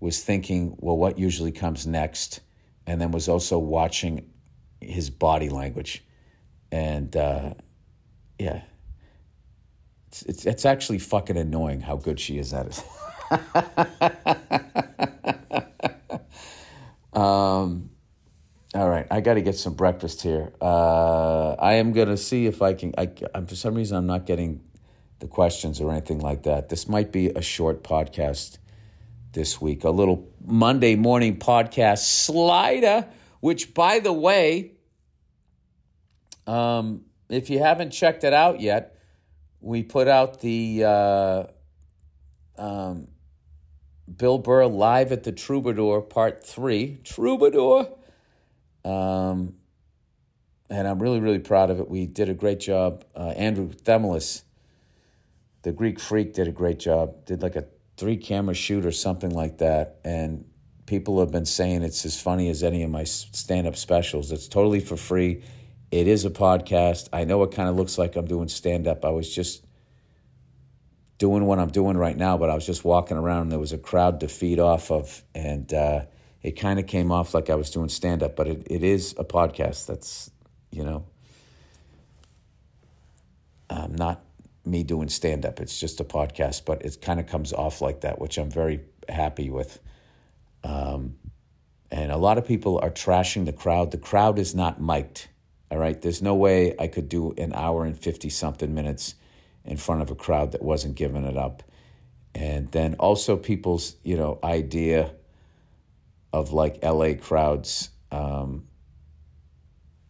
was 0.00 0.22
thinking, 0.22 0.76
well, 0.78 0.96
what 0.96 1.18
usually 1.18 1.52
comes 1.52 1.86
next, 1.86 2.40
and 2.86 3.00
then 3.00 3.10
was 3.10 3.28
also 3.28 3.58
watching 3.58 4.30
his 4.80 5.10
body 5.10 5.48
language, 5.48 6.04
and 6.70 7.14
uh, 7.16 7.54
yeah, 8.38 8.62
it's, 10.08 10.22
it's 10.22 10.46
it's 10.46 10.64
actually 10.64 10.98
fucking 10.98 11.36
annoying 11.36 11.82
how 11.82 11.96
good 11.96 12.18
she 12.18 12.38
is 12.38 12.54
at 12.54 12.66
it. 12.66 12.82
um, 17.12 17.90
all 18.74 18.88
right, 18.88 19.06
I 19.10 19.20
got 19.20 19.34
to 19.34 19.42
get 19.42 19.56
some 19.56 19.74
breakfast 19.74 20.22
here. 20.22 20.52
Uh, 20.62 21.50
I 21.52 21.74
am 21.74 21.92
gonna 21.92 22.16
see 22.16 22.46
if 22.46 22.62
I 22.62 22.72
can. 22.72 22.94
I, 22.96 23.10
I'm, 23.34 23.46
for 23.46 23.54
some 23.54 23.74
reason 23.74 23.98
I'm 23.98 24.06
not 24.06 24.24
getting 24.24 24.62
the 25.18 25.28
questions 25.28 25.78
or 25.78 25.90
anything 25.90 26.20
like 26.20 26.44
that. 26.44 26.70
This 26.70 26.88
might 26.88 27.12
be 27.12 27.28
a 27.28 27.42
short 27.42 27.84
podcast 27.84 28.56
this 29.32 29.60
week, 29.60 29.84
a 29.84 29.90
little 29.90 30.26
Monday 30.42 30.96
morning 30.96 31.36
podcast 31.38 31.98
slider. 31.98 33.06
Which, 33.40 33.74
by 33.74 33.98
the 33.98 34.12
way, 34.12 34.72
um, 36.46 37.04
if 37.28 37.50
you 37.50 37.58
haven't 37.58 37.90
checked 37.90 38.24
it 38.24 38.32
out 38.32 38.60
yet, 38.60 38.97
we 39.60 39.82
put 39.82 40.08
out 40.08 40.40
the 40.40 40.84
uh, 40.84 41.44
um, 42.56 43.08
Bill 44.14 44.38
Burr 44.38 44.66
live 44.66 45.12
at 45.12 45.24
the 45.24 45.32
Troubadour 45.32 46.02
Part 46.02 46.44
Three. 46.44 46.98
Troubadour. 47.04 47.88
Um, 48.84 49.54
and 50.70 50.86
I'm 50.86 51.00
really, 51.00 51.20
really 51.20 51.38
proud 51.38 51.70
of 51.70 51.80
it. 51.80 51.88
We 51.88 52.06
did 52.06 52.28
a 52.28 52.34
great 52.34 52.60
job. 52.60 53.04
Uh, 53.14 53.28
Andrew 53.36 53.68
Themelis, 53.68 54.42
the 55.62 55.72
Greek 55.72 55.98
freak, 55.98 56.34
did 56.34 56.46
a 56.46 56.52
great 56.52 56.78
job. 56.78 57.24
Did 57.24 57.42
like 57.42 57.56
a 57.56 57.66
three 57.96 58.16
camera 58.16 58.54
shoot 58.54 58.86
or 58.86 58.92
something 58.92 59.30
like 59.30 59.58
that. 59.58 59.98
And 60.04 60.44
people 60.86 61.20
have 61.20 61.30
been 61.30 61.46
saying 61.46 61.82
it's 61.82 62.04
as 62.04 62.20
funny 62.20 62.48
as 62.48 62.62
any 62.62 62.82
of 62.82 62.90
my 62.90 63.04
stand 63.04 63.66
up 63.66 63.76
specials. 63.76 64.30
It's 64.30 64.48
totally 64.48 64.80
for 64.80 64.96
free. 64.96 65.42
It 65.90 66.06
is 66.06 66.24
a 66.24 66.30
podcast. 66.30 67.08
I 67.12 67.24
know 67.24 67.42
it 67.42 67.52
kind 67.52 67.68
of 67.68 67.76
looks 67.76 67.98
like 67.98 68.16
I'm 68.16 68.26
doing 68.26 68.48
stand 68.48 68.86
up. 68.86 69.04
I 69.04 69.10
was 69.10 69.32
just 69.32 69.64
doing 71.16 71.46
what 71.46 71.58
I'm 71.58 71.70
doing 71.70 71.96
right 71.96 72.16
now, 72.16 72.36
but 72.36 72.50
I 72.50 72.54
was 72.54 72.66
just 72.66 72.84
walking 72.84 73.16
around 73.16 73.42
and 73.42 73.52
there 73.52 73.58
was 73.58 73.72
a 73.72 73.78
crowd 73.78 74.20
to 74.20 74.28
feed 74.28 74.60
off 74.60 74.90
of. 74.90 75.22
And, 75.34 75.72
uh, 75.72 76.02
it 76.42 76.52
kind 76.52 76.78
of 76.78 76.86
came 76.86 77.10
off 77.10 77.34
like 77.34 77.50
I 77.50 77.56
was 77.56 77.70
doing 77.70 77.88
stand 77.88 78.22
up, 78.22 78.36
but 78.36 78.46
it, 78.46 78.66
it 78.70 78.84
is 78.84 79.14
a 79.18 79.24
podcast. 79.24 79.86
That's, 79.86 80.30
you 80.70 80.84
know, 80.84 81.04
um, 83.70 83.94
not 83.96 84.22
me 84.64 84.82
doing 84.84 85.08
stand 85.08 85.44
up. 85.44 85.60
It's 85.60 85.78
just 85.78 86.00
a 86.00 86.04
podcast, 86.04 86.64
but 86.64 86.82
it 86.82 87.00
kind 87.00 87.18
of 87.18 87.26
comes 87.26 87.52
off 87.52 87.80
like 87.80 88.02
that, 88.02 88.20
which 88.20 88.38
I'm 88.38 88.50
very 88.50 88.80
happy 89.08 89.50
with. 89.50 89.80
Um, 90.62 91.16
and 91.90 92.12
a 92.12 92.16
lot 92.16 92.38
of 92.38 92.46
people 92.46 92.78
are 92.82 92.90
trashing 92.90 93.46
the 93.46 93.52
crowd. 93.52 93.90
The 93.90 93.98
crowd 93.98 94.38
is 94.38 94.54
not 94.54 94.80
mic'd. 94.80 95.28
All 95.70 95.78
right. 95.78 96.00
There's 96.00 96.22
no 96.22 96.34
way 96.34 96.74
I 96.78 96.86
could 96.86 97.08
do 97.08 97.32
an 97.32 97.52
hour 97.52 97.84
and 97.84 97.98
50 97.98 98.30
something 98.30 98.74
minutes 98.74 99.14
in 99.64 99.76
front 99.76 100.02
of 100.02 100.10
a 100.10 100.14
crowd 100.14 100.52
that 100.52 100.62
wasn't 100.62 100.94
giving 100.94 101.24
it 101.24 101.36
up. 101.36 101.62
And 102.34 102.70
then 102.72 102.94
also 102.94 103.36
people's, 103.36 103.96
you 104.02 104.16
know, 104.16 104.38
idea 104.42 105.12
of 106.32 106.52
like 106.52 106.82
LA 106.82 107.14
crowds. 107.14 107.90
Um, 108.10 108.66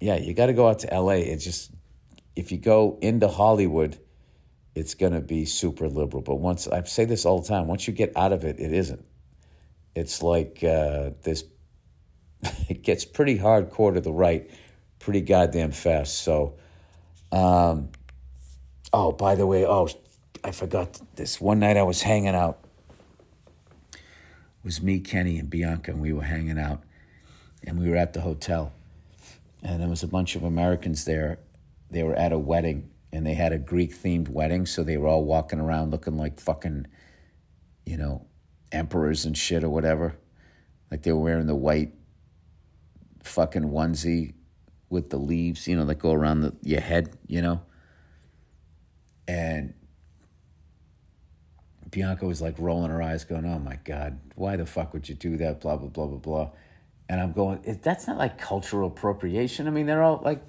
yeah, 0.00 0.16
you 0.16 0.34
got 0.34 0.46
to 0.46 0.52
go 0.52 0.68
out 0.68 0.80
to 0.80 1.00
LA. 1.00 1.14
It's 1.14 1.44
just, 1.44 1.72
if 2.36 2.52
you 2.52 2.59
go 2.59 2.98
into 3.00 3.26
Hollywood, 3.26 3.98
it's 4.74 4.94
going 4.94 5.12
to 5.12 5.20
be 5.20 5.44
super 5.44 5.88
liberal. 5.88 6.22
But 6.22 6.36
once, 6.36 6.68
I 6.68 6.82
say 6.84 7.04
this 7.04 7.24
all 7.24 7.40
the 7.40 7.48
time, 7.48 7.66
once 7.66 7.88
you 7.88 7.92
get 7.92 8.16
out 8.16 8.32
of 8.32 8.44
it, 8.44 8.61
it 8.61 8.72
isn't. 8.72 9.04
It's 9.96 10.22
like 10.22 10.62
uh, 10.62 11.11
this, 11.22 11.42
it 12.68 12.82
gets 12.82 13.04
pretty 13.04 13.38
hardcore 13.38 13.94
to 13.94 14.00
the 14.00 14.12
right 14.12 14.48
pretty 14.99 15.20
goddamn 15.20 15.72
fast. 15.72 16.18
So, 16.22 16.55
um, 17.32 17.90
oh, 18.92 19.12
by 19.12 19.34
the 19.34 19.46
way, 19.46 19.66
oh, 19.66 19.88
I 20.44 20.51
forgot 20.53 21.01
this. 21.16 21.40
One 21.40 21.61
night 21.61 21.76
I 21.76 21.82
was 21.82 22.03
hanging 22.03 22.34
out 22.34 22.64
was 24.64 24.82
me, 24.82 25.01
Kenny, 25.01 25.38
and 25.38 25.49
Bianca, 25.49 25.92
and 25.92 26.01
we 26.01 26.12
were 26.12 26.22
hanging 26.22 26.59
out, 26.59 26.82
and 27.64 27.78
we 27.78 27.88
were 27.88 27.96
at 27.96 28.12
the 28.12 28.20
hotel, 28.20 28.72
and 29.62 29.80
there 29.80 29.88
was 29.88 30.03
a 30.03 30.09
bunch 30.09 30.36
of 30.36 30.42
Americans 30.42 31.05
there. 31.05 31.38
They 31.90 32.03
were 32.03 32.14
at 32.14 32.32
a 32.32 32.38
wedding, 32.38 32.90
and 33.12 33.26
they 33.26 33.34
had 33.34 33.53
a 33.53 33.59
Greek 33.59 33.94
themed 33.94 34.28
wedding, 34.28 34.66
so 34.66 34.84
they 34.84 34.96
were 34.96 35.09
all 35.09 35.24
walking 35.24 35.61
around 35.61 35.90
looking 35.90 36.16
like 36.16 36.38
fucking, 36.38 36.86
you 37.86 37.96
know, 37.96 38.26
emperors 38.70 39.24
and 39.24 39.36
shit 39.36 39.64
or 39.64 39.70
whatever. 39.70 40.16
Like 40.90 41.03
they 41.03 41.12
were 41.12 41.20
wearing 41.20 41.46
the 41.46 41.55
white 41.55 41.92
fucking 43.22 43.64
onesie 43.64 44.34
with 44.91 45.11
the 45.11 45.18
leaves, 45.18 45.66
you 45.68 45.76
know, 45.76 45.84
that 45.84 45.99
go 45.99 46.12
around 46.12 46.41
the, 46.41 46.55
your 46.62 46.80
head, 46.80 47.16
you 47.26 47.43
know. 47.43 47.61
And 49.26 49.74
Bianca 51.91 52.26
was 52.26 52.41
like 52.41 52.55
rolling 52.59 52.91
her 52.91 53.03
eyes, 53.03 53.24
going, 53.24 53.45
"Oh 53.45 53.59
my 53.59 53.78
God, 53.84 54.18
why 54.34 54.57
the 54.57 54.66
fuck 54.66 54.93
would 54.93 55.09
you 55.09 55.14
do 55.14 55.36
that?" 55.39 55.61
Blah 55.61 55.76
blah 55.76 55.89
blah 55.89 56.07
blah 56.07 56.18
blah. 56.18 56.51
And 57.09 57.20
I'm 57.20 57.32
going, 57.32 57.78
"That's 57.82 58.07
not 58.07 58.18
like 58.18 58.39
cultural 58.39 58.89
appropriation. 58.89 59.66
I 59.66 59.70
mean, 59.70 59.86
they're 59.86 60.03
all 60.03 60.20
like, 60.24 60.43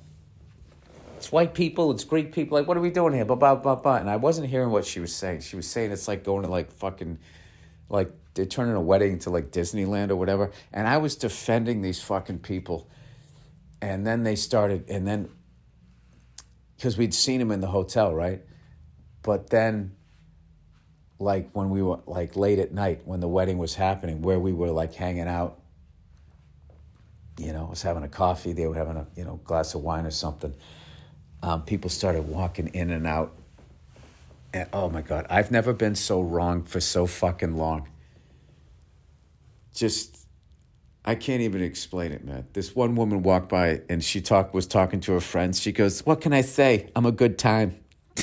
it's 1.18 1.32
white 1.32 1.54
people, 1.54 1.92
it's 1.92 2.04
Greek 2.04 2.34
people. 2.34 2.58
Like, 2.58 2.68
what 2.68 2.78
are 2.78 2.82
we 2.82 2.90
doing 2.90 3.14
here?" 3.14 3.26
Blah 3.26 3.36
blah 3.36 3.56
blah 3.56 3.76
blah. 3.76 3.96
And 3.98 4.10
I 4.10 4.18
wasn't 4.18 4.50
hearing 4.50 4.70
what 4.72 4.86
she 4.86 5.00
was 5.00 5.14
saying. 5.14 5.42
She 5.42 5.56
was 5.56 5.68
saying 5.68 5.92
it's 5.92 6.08
like 6.08 6.24
going 6.24 6.44
to 6.44 6.50
like 6.50 6.72
fucking, 6.72 7.20
like 7.90 8.12
they're 8.34 8.46
turning 8.46 8.76
a 8.76 8.82
wedding 8.82 9.20
to 9.20 9.30
like 9.30 9.52
Disneyland 9.52 10.10
or 10.10 10.16
whatever. 10.16 10.52
And 10.74 10.88
I 10.88 10.98
was 10.98 11.16
defending 11.16 11.82
these 11.82 12.02
fucking 12.02 12.40
people, 12.40 12.90
and 13.82 14.06
then 14.06 14.24
they 14.24 14.36
started, 14.36 14.90
and 14.90 15.08
then 15.08 15.30
because 16.76 16.98
we'd 16.98 17.14
seen 17.14 17.40
them 17.40 17.52
in 17.52 17.62
the 17.62 17.68
hotel, 17.68 18.14
right? 18.14 18.42
But 19.22 19.50
then 19.50 19.96
like 21.20 21.50
when 21.52 21.70
we 21.70 21.82
were 21.82 22.00
like 22.06 22.36
late 22.36 22.60
at 22.60 22.72
night 22.72 23.02
when 23.04 23.20
the 23.20 23.28
wedding 23.28 23.58
was 23.58 23.76
happening, 23.76 24.22
where 24.22 24.40
we 24.40 24.54
were 24.54 24.72
like 24.72 24.94
hanging 24.94 25.28
out. 25.28 25.60
You 27.38 27.54
know, 27.54 27.68
I 27.68 27.70
was 27.70 27.82
having 27.82 28.04
a 28.04 28.10
coffee. 28.10 28.52
They 28.54 28.68
were 28.68 28.76
having 28.76 28.98
a 28.98 29.08
you 29.16 29.26
know 29.26 29.40
glass 29.44 29.76
of 29.76 29.82
wine 29.82 30.06
or 30.06 30.12
something. 30.12 30.54
Um, 31.42 31.64
people 31.64 31.90
started 31.90 32.28
walking 32.28 32.68
in 32.68 32.90
and 32.90 33.08
out, 33.08 33.34
and 34.54 34.68
oh 34.74 34.90
my 34.90 35.02
god, 35.02 35.26
I've 35.30 35.52
never 35.52 35.74
been 35.74 35.96
so 35.96 36.22
wrong 36.22 36.64
for 36.64 36.80
so 36.80 37.06
fucking 37.06 37.56
long. 37.56 37.88
Just, 39.74 40.19
I 41.10 41.16
can't 41.16 41.42
even 41.42 41.64
explain 41.64 42.12
it, 42.12 42.24
man. 42.24 42.46
This 42.54 42.76
one 42.76 42.94
woman 42.94 43.24
walked 43.24 43.50
by 43.50 43.82
and 43.90 44.04
she 44.04 44.22
talked 44.22 44.54
was 44.54 44.68
talking 44.68 45.00
to 45.00 45.14
her 45.14 45.20
friends. 45.20 45.60
She 45.60 45.72
goes, 45.72 46.06
"What 46.06 46.22
can 46.22 46.34
I 46.34 46.42
say? 46.42 46.92
I'm 46.96 47.08
a 47.08 47.12
good 47.12 47.40
time." 47.40 47.80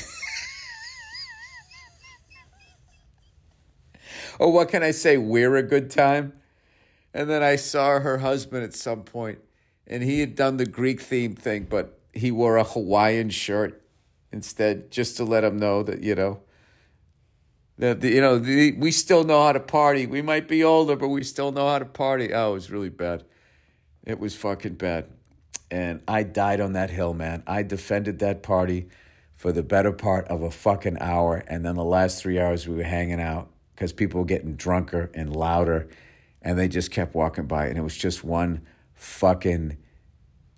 or 4.39 4.47
oh, 4.47 4.49
what 4.51 4.69
can 4.69 4.83
I 4.83 4.91
say? 4.91 5.17
We're 5.17 5.57
a 5.57 5.63
good 5.63 5.91
time. 5.91 6.31
And 7.13 7.29
then 7.29 7.43
I 7.43 7.57
saw 7.57 7.99
her 7.99 8.19
husband 8.19 8.63
at 8.63 8.73
some 8.73 9.03
point, 9.03 9.39
and 9.85 10.01
he 10.01 10.21
had 10.21 10.35
done 10.35 10.55
the 10.55 10.65
Greek 10.65 11.01
theme 11.01 11.35
thing, 11.35 11.67
but 11.69 11.99
he 12.13 12.31
wore 12.31 12.55
a 12.55 12.63
Hawaiian 12.63 13.31
shirt 13.31 13.83
instead, 14.31 14.91
just 14.91 15.17
to 15.17 15.25
let 15.25 15.43
him 15.43 15.57
know 15.57 15.83
that 15.83 16.03
you 16.03 16.15
know 16.15 16.39
that 17.77 18.03
you 18.03 18.21
know 18.21 18.39
the, 18.39 18.73
we 18.73 18.91
still 18.91 19.23
know 19.23 19.43
how 19.43 19.51
to 19.51 19.59
party. 19.59 20.05
We 20.05 20.21
might 20.21 20.47
be 20.47 20.63
older, 20.63 20.95
but 20.95 21.09
we 21.09 21.23
still 21.23 21.51
know 21.51 21.67
how 21.67 21.79
to 21.79 21.85
party. 21.85 22.33
Oh, 22.33 22.51
it 22.51 22.53
was 22.53 22.71
really 22.71 22.89
bad. 22.89 23.23
It 24.03 24.19
was 24.19 24.35
fucking 24.35 24.75
bad. 24.75 25.07
And 25.69 26.01
I 26.07 26.23
died 26.23 26.61
on 26.61 26.73
that 26.73 26.89
hill, 26.89 27.13
man. 27.13 27.43
I 27.45 27.63
defended 27.63 28.19
that 28.19 28.41
party 28.41 28.87
for 29.35 29.51
the 29.51 29.63
better 29.63 29.91
part 29.91 30.27
of 30.29 30.41
a 30.41 30.49
fucking 30.49 30.97
hour. 30.99 31.43
And 31.47 31.65
then 31.65 31.75
the 31.75 31.83
last 31.83 32.21
three 32.21 32.39
hours 32.39 32.67
we 32.67 32.77
were 32.77 32.83
hanging 32.83 33.19
out 33.19 33.49
because 33.75 33.91
people 33.93 34.21
were 34.21 34.25
getting 34.25 34.55
drunker 34.55 35.11
and 35.13 35.35
louder. 35.35 35.89
And 36.41 36.57
they 36.57 36.69
just 36.69 36.89
kept 36.89 37.13
walking 37.13 37.47
by. 37.47 37.67
And 37.67 37.77
it 37.77 37.81
was 37.81 37.97
just 37.97 38.23
one 38.23 38.65
fucking 38.93 39.77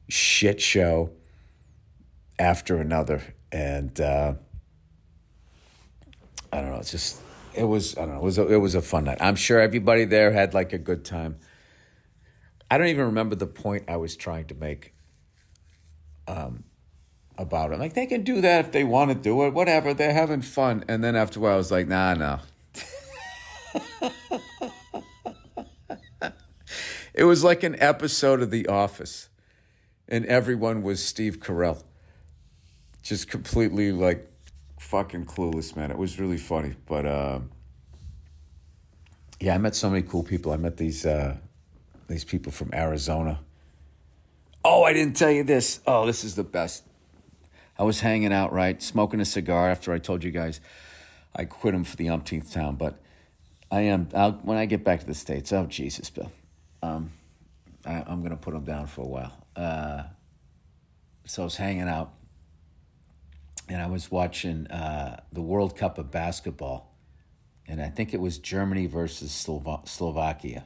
shit 0.08 0.62
show 0.62 1.12
after 2.38 2.78
another. 2.78 3.34
And 3.52 4.00
uh, 4.00 4.36
I 6.52 6.62
don't 6.62 6.72
know. 6.72 6.78
It's 6.78 6.92
just, 6.92 7.22
it 7.54 7.64
was, 7.64 7.98
I 7.98 8.02
don't 8.02 8.16
know. 8.16 8.22
It 8.22 8.24
was, 8.24 8.38
a, 8.38 8.48
it 8.48 8.58
was 8.58 8.76
a 8.76 8.82
fun 8.82 9.06
night. 9.06 9.18
I'm 9.20 9.36
sure 9.36 9.60
everybody 9.60 10.06
there 10.06 10.32
had 10.32 10.54
like 10.54 10.74
a 10.74 10.78
good 10.78 11.06
time. 11.06 11.38
I 12.72 12.78
don't 12.78 12.88
even 12.88 13.06
remember 13.06 13.36
the 13.36 13.48
point 13.48 13.86
I 13.88 13.98
was 13.98 14.16
trying 14.16 14.46
to 14.46 14.56
make 14.56 14.94
um, 16.28 16.64
about 17.38 17.72
it. 17.72 17.80
Like 17.80 17.94
they 17.94 18.06
can 18.06 18.24
do 18.24 18.42
that 18.42 18.66
if 18.66 18.72
they 18.72 18.84
want 18.84 19.10
to 19.12 19.16
do 19.16 19.46
it, 19.46 19.54
whatever. 19.54 19.94
They're 19.94 20.14
having 20.14 20.42
fun. 20.42 20.86
And 20.88 21.04
then 21.04 21.16
after 21.16 21.40
a 21.40 21.44
while, 21.44 21.54
I 21.54 21.58
was 21.58 21.72
like, 21.72 21.88
nah, 21.88 22.14
no. 22.14 22.40
it 27.14 27.24
was 27.24 27.44
like 27.44 27.64
an 27.64 27.76
episode 27.80 28.42
of 28.42 28.52
The 28.52 28.68
Office, 28.68 29.30
and 30.08 30.26
everyone 30.26 30.84
was 30.84 31.04
Steve 31.04 31.40
Carell, 31.40 31.84
just 33.02 33.28
completely 33.30 33.92
like 33.92 34.29
fucking 34.80 35.26
clueless, 35.26 35.76
man. 35.76 35.92
It 35.92 35.98
was 35.98 36.20
really 36.20 36.38
funny, 36.38 36.74
but 36.88 37.06
uh, 37.06 37.40
yeah, 39.40 39.54
I 39.54 39.58
met 39.58 39.76
so 39.76 39.90
many 39.90 40.02
cool 40.02 40.24
people. 40.24 40.52
I 40.52 40.58
met 40.58 40.78
these 40.78 41.06
uh, 41.06 41.38
these 42.08 42.24
people 42.24 42.52
from 42.52 42.74
Arizona. 42.74 43.42
Oh, 44.64 44.84
I 44.84 44.94
didn't 44.94 45.16
tell 45.16 45.32
you 45.32 45.44
this. 45.44 45.80
Oh, 45.86 46.06
this 46.06 46.24
is 46.24 46.36
the 46.36 46.44
best. 46.44 46.84
I 47.78 47.84
was 47.84 48.02
hanging 48.02 48.34
out, 48.34 48.52
right, 48.52 48.82
smoking 48.82 49.22
a 49.22 49.26
cigar 49.26 49.70
after 49.70 49.94
I 49.94 50.00
told 50.00 50.24
you 50.24 50.32
guys 50.32 50.60
I 51.34 51.46
quit 51.46 51.74
him 51.74 51.84
for 51.84 51.96
the 51.96 52.10
umpteenth 52.10 52.52
time. 52.52 52.76
But 52.76 53.00
I 53.72 53.82
am 53.82 54.10
I'll, 54.14 54.32
when 54.32 54.58
I 54.58 54.66
get 54.66 54.84
back 54.84 55.02
to 55.02 55.06
the 55.06 55.14
states. 55.14 55.54
Oh 55.54 55.66
Jesus, 55.66 56.10
Bill, 56.10 56.32
um, 56.82 57.12
I, 57.86 58.04
am 58.08 58.24
gonna 58.24 58.38
put 58.38 58.54
him 58.54 58.64
down 58.64 58.88
for 58.88 59.02
a 59.02 59.08
while. 59.08 59.46
Uh, 59.56 60.04
so 61.26 61.44
I 61.44 61.46
was 61.46 61.58
hanging 61.58 61.88
out, 61.88 62.14
and 63.70 63.82
I 63.82 63.88
was 63.88 64.12
watching 64.12 64.68
uh, 64.68 65.22
the 65.32 65.42
World 65.42 65.78
Cup 65.78 65.98
of 65.98 66.12
basketball, 66.12 66.94
and 67.68 67.82
I 67.82 67.88
think 67.88 68.14
it 68.14 68.20
was 68.20 68.38
Germany 68.38 68.88
versus 68.88 69.32
Slova- 69.32 69.88
Slovakia. 69.88 70.66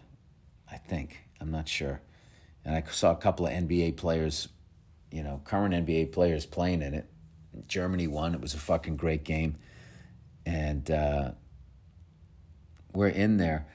I 0.72 0.78
think 0.78 1.20
I'm 1.39 1.51
not 1.51 1.68
sure, 1.68 2.01
and 2.66 2.74
I 2.74 2.84
saw 2.89 3.12
a 3.12 3.18
couple 3.18 3.45
of 3.45 3.51
NBA 3.51 3.97
players 3.97 4.47
you 5.14 5.22
know, 5.22 5.39
current 5.45 5.76
NBA 5.76 6.12
players 6.12 6.47
playing 6.47 6.82
in 6.82 6.95
it. 6.95 7.06
Germany 7.68 8.08
won. 8.08 8.34
It 8.34 8.41
was 8.41 8.56
a 8.56 8.58
fucking 8.58 8.97
great 8.97 9.24
game. 9.24 9.58
And 10.43 10.89
uh, 10.89 11.34
we're 12.93 13.10
in 13.10 13.38
there, 13.38 13.68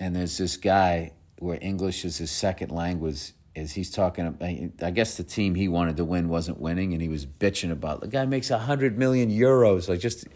and 0.00 0.16
there's 0.16 0.36
this 0.36 0.56
guy 0.56 1.12
where 1.38 1.58
English 1.62 2.04
is 2.04 2.18
his 2.18 2.32
second 2.32 2.72
language. 2.72 3.32
Is 3.54 3.72
he's 3.72 3.90
talking? 3.90 4.26
About 4.26 4.48
I 4.82 4.90
guess 4.90 5.16
the 5.16 5.22
team 5.22 5.54
he 5.54 5.68
wanted 5.68 5.96
to 5.98 6.04
win 6.04 6.28
wasn't 6.28 6.60
winning, 6.60 6.92
and 6.92 7.00
he 7.00 7.08
was 7.08 7.24
bitching 7.24 7.70
about 7.70 8.00
the 8.00 8.08
guy 8.08 8.24
makes 8.26 8.48
hundred 8.48 8.98
million 8.98 9.30
euros. 9.30 9.88
Like 9.88 10.00
just 10.00 10.26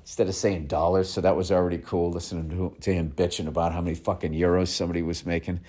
instead 0.00 0.28
of 0.28 0.34
saying 0.34 0.66
dollars, 0.66 1.08
so 1.08 1.22
that 1.22 1.34
was 1.34 1.50
already 1.50 1.78
cool. 1.78 2.10
Listening 2.10 2.50
to, 2.50 2.76
to 2.80 2.92
him 2.92 3.10
bitching 3.10 3.46
about 3.46 3.72
how 3.72 3.80
many 3.80 3.94
fucking 3.94 4.32
euros 4.32 4.68
somebody 4.68 5.00
was 5.00 5.24
making. 5.24 5.60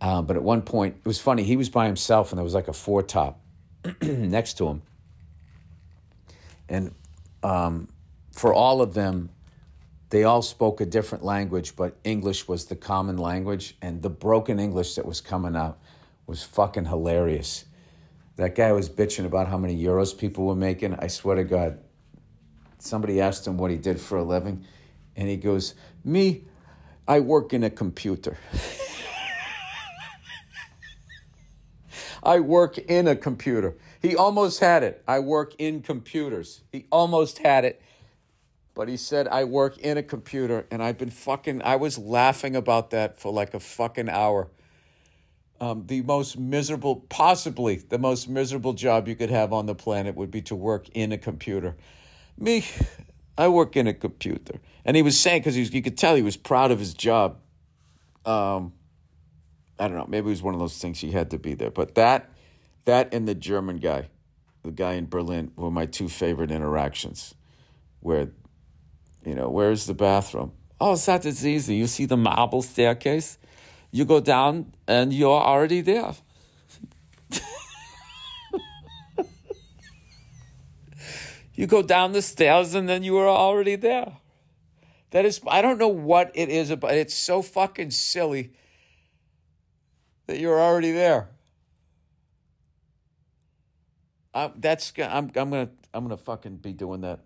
Um, 0.00 0.24
but 0.24 0.36
at 0.36 0.42
one 0.42 0.62
point, 0.62 0.96
it 0.98 1.06
was 1.06 1.20
funny. 1.20 1.42
He 1.42 1.56
was 1.56 1.68
by 1.68 1.86
himself, 1.86 2.32
and 2.32 2.38
there 2.38 2.44
was 2.44 2.54
like 2.54 2.68
a 2.68 2.72
four 2.72 3.02
top 3.02 3.40
next 4.02 4.54
to 4.58 4.68
him. 4.68 4.82
And 6.68 6.94
um, 7.42 7.88
for 8.32 8.54
all 8.54 8.80
of 8.80 8.94
them, 8.94 9.28
they 10.10 10.24
all 10.24 10.42
spoke 10.42 10.80
a 10.80 10.86
different 10.86 11.24
language, 11.24 11.76
but 11.76 11.96
English 12.04 12.48
was 12.48 12.66
the 12.66 12.76
common 12.76 13.18
language. 13.18 13.76
And 13.82 14.00
the 14.00 14.10
broken 14.10 14.58
English 14.58 14.94
that 14.94 15.04
was 15.04 15.20
coming 15.20 15.56
out 15.56 15.78
was 16.26 16.42
fucking 16.42 16.86
hilarious. 16.86 17.64
That 18.36 18.54
guy 18.54 18.72
was 18.72 18.88
bitching 18.88 19.26
about 19.26 19.48
how 19.48 19.58
many 19.58 19.80
euros 19.80 20.16
people 20.16 20.46
were 20.46 20.54
making. 20.54 20.94
I 20.94 21.06
swear 21.06 21.36
to 21.36 21.44
God, 21.44 21.78
somebody 22.78 23.20
asked 23.20 23.46
him 23.46 23.58
what 23.58 23.70
he 23.70 23.76
did 23.76 24.00
for 24.00 24.18
a 24.18 24.24
living, 24.24 24.64
and 25.16 25.28
he 25.28 25.36
goes, 25.36 25.74
Me, 26.04 26.44
I 27.06 27.20
work 27.20 27.52
in 27.52 27.62
a 27.62 27.70
computer. 27.70 28.38
I 32.24 32.40
work 32.40 32.78
in 32.78 33.06
a 33.06 33.14
computer. 33.14 33.76
He 34.00 34.16
almost 34.16 34.60
had 34.60 34.82
it. 34.82 35.02
I 35.06 35.18
work 35.18 35.54
in 35.58 35.82
computers. 35.82 36.62
He 36.72 36.86
almost 36.90 37.38
had 37.38 37.64
it. 37.64 37.82
But 38.74 38.88
he 38.88 38.96
said, 38.96 39.28
I 39.28 39.44
work 39.44 39.78
in 39.78 39.98
a 39.98 40.02
computer. 40.02 40.66
And 40.70 40.82
I've 40.82 40.98
been 40.98 41.10
fucking, 41.10 41.62
I 41.62 41.76
was 41.76 41.98
laughing 41.98 42.56
about 42.56 42.90
that 42.90 43.20
for 43.20 43.32
like 43.32 43.54
a 43.54 43.60
fucking 43.60 44.08
hour. 44.08 44.48
Um, 45.60 45.84
the 45.86 46.02
most 46.02 46.36
miserable, 46.36 46.96
possibly 47.08 47.76
the 47.76 47.98
most 47.98 48.28
miserable 48.28 48.72
job 48.72 49.06
you 49.06 49.14
could 49.14 49.30
have 49.30 49.52
on 49.52 49.66
the 49.66 49.74
planet 49.74 50.16
would 50.16 50.30
be 50.30 50.42
to 50.42 50.54
work 50.54 50.88
in 50.90 51.12
a 51.12 51.18
computer. 51.18 51.76
Me, 52.36 52.64
I 53.38 53.48
work 53.48 53.76
in 53.76 53.86
a 53.86 53.94
computer. 53.94 54.60
And 54.84 54.96
he 54.96 55.02
was 55.02 55.18
saying, 55.18 55.40
because 55.40 55.56
you 55.56 55.82
could 55.82 55.96
tell 55.96 56.16
he 56.16 56.22
was 56.22 56.36
proud 56.36 56.70
of 56.70 56.78
his 56.78 56.92
job. 56.92 57.38
Um, 58.26 58.72
I 59.78 59.88
don't 59.88 59.96
know. 59.96 60.06
Maybe 60.08 60.26
it 60.26 60.30
was 60.30 60.42
one 60.42 60.54
of 60.54 60.60
those 60.60 60.78
things 60.78 60.98
he 61.00 61.12
had 61.12 61.30
to 61.30 61.38
be 61.38 61.54
there. 61.54 61.70
But 61.70 61.94
that, 61.94 62.30
that 62.84 63.14
and 63.14 63.26
the 63.26 63.34
German 63.34 63.78
guy, 63.78 64.08
the 64.62 64.70
guy 64.70 64.94
in 64.94 65.08
Berlin, 65.08 65.52
were 65.56 65.70
my 65.70 65.86
two 65.86 66.08
favorite 66.08 66.50
interactions. 66.50 67.34
Where, 68.00 68.28
you 69.24 69.34
know, 69.34 69.48
where's 69.48 69.86
the 69.86 69.94
bathroom? 69.94 70.52
Oh, 70.80 70.92
it's 70.92 71.06
that 71.06 71.24
it's 71.24 71.44
easy. 71.44 71.76
You 71.76 71.86
see 71.86 72.04
the 72.04 72.16
marble 72.16 72.62
staircase, 72.62 73.38
you 73.94 74.04
go 74.04 74.18
down, 74.18 74.74
and 74.88 75.12
you're 75.12 75.40
already 75.40 75.80
there. 75.80 76.14
you 81.54 81.68
go 81.68 81.80
down 81.80 82.10
the 82.10 82.20
stairs, 82.20 82.74
and 82.74 82.88
then 82.88 83.04
you 83.04 83.16
are 83.18 83.28
already 83.28 83.76
there. 83.76 84.16
That 85.12 85.24
is, 85.24 85.40
I 85.46 85.62
don't 85.62 85.78
know 85.78 85.86
what 85.86 86.32
it 86.34 86.48
is 86.48 86.70
about. 86.70 86.90
It's 86.94 87.14
so 87.14 87.40
fucking 87.40 87.92
silly 87.92 88.54
that 90.26 90.40
you're 90.40 90.60
already 90.60 90.90
there. 90.90 91.28
I, 94.34 94.50
that's 94.56 94.92
I'm 94.98 95.30
I'm 95.36 95.50
gonna 95.50 95.70
I'm 95.94 96.02
gonna 96.02 96.16
fucking 96.16 96.56
be 96.56 96.72
doing 96.72 97.02
that 97.02 97.20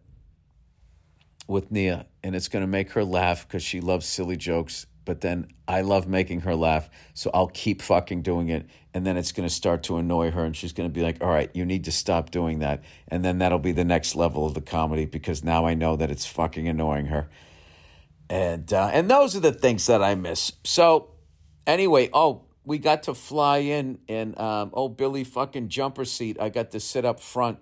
with 1.46 1.72
Nia, 1.72 2.04
and 2.22 2.36
it's 2.36 2.48
gonna 2.48 2.66
make 2.66 2.90
her 2.90 3.04
laugh 3.04 3.48
because 3.48 3.62
she 3.62 3.80
loves 3.80 4.04
silly 4.04 4.36
jokes. 4.36 4.84
But 5.08 5.22
then 5.22 5.46
I 5.66 5.80
love 5.80 6.06
making 6.06 6.40
her 6.42 6.54
laugh, 6.54 6.90
so 7.14 7.30
I'll 7.32 7.48
keep 7.48 7.80
fucking 7.80 8.20
doing 8.20 8.50
it, 8.50 8.66
and 8.92 9.06
then 9.06 9.16
it's 9.16 9.32
gonna 9.32 9.48
start 9.48 9.82
to 9.84 9.96
annoy 9.96 10.30
her, 10.32 10.44
and 10.44 10.54
she's 10.54 10.74
gonna 10.74 10.90
be 10.90 11.00
like, 11.00 11.22
"All 11.22 11.30
right, 11.30 11.50
you 11.54 11.64
need 11.64 11.84
to 11.84 11.92
stop 11.92 12.30
doing 12.30 12.58
that," 12.58 12.84
and 13.08 13.24
then 13.24 13.38
that'll 13.38 13.58
be 13.58 13.72
the 13.72 13.86
next 13.86 14.16
level 14.16 14.44
of 14.44 14.52
the 14.52 14.60
comedy 14.60 15.06
because 15.06 15.42
now 15.42 15.64
I 15.64 15.72
know 15.72 15.96
that 15.96 16.10
it's 16.10 16.26
fucking 16.26 16.68
annoying 16.68 17.06
her, 17.06 17.30
and 18.28 18.70
uh, 18.70 18.90
and 18.92 19.10
those 19.10 19.34
are 19.34 19.40
the 19.40 19.50
things 19.50 19.86
that 19.86 20.02
I 20.02 20.14
miss. 20.14 20.52
So 20.62 21.08
anyway, 21.66 22.10
oh 22.12 22.42
we 22.66 22.76
got 22.76 23.04
to 23.04 23.14
fly 23.14 23.58
in 23.60 24.00
and 24.10 24.38
um, 24.38 24.72
oh 24.74 24.90
Billy 24.90 25.24
fucking 25.24 25.70
jumper 25.70 26.04
seat. 26.04 26.36
I 26.38 26.50
got 26.50 26.72
to 26.72 26.80
sit 26.80 27.06
up 27.06 27.18
front 27.18 27.60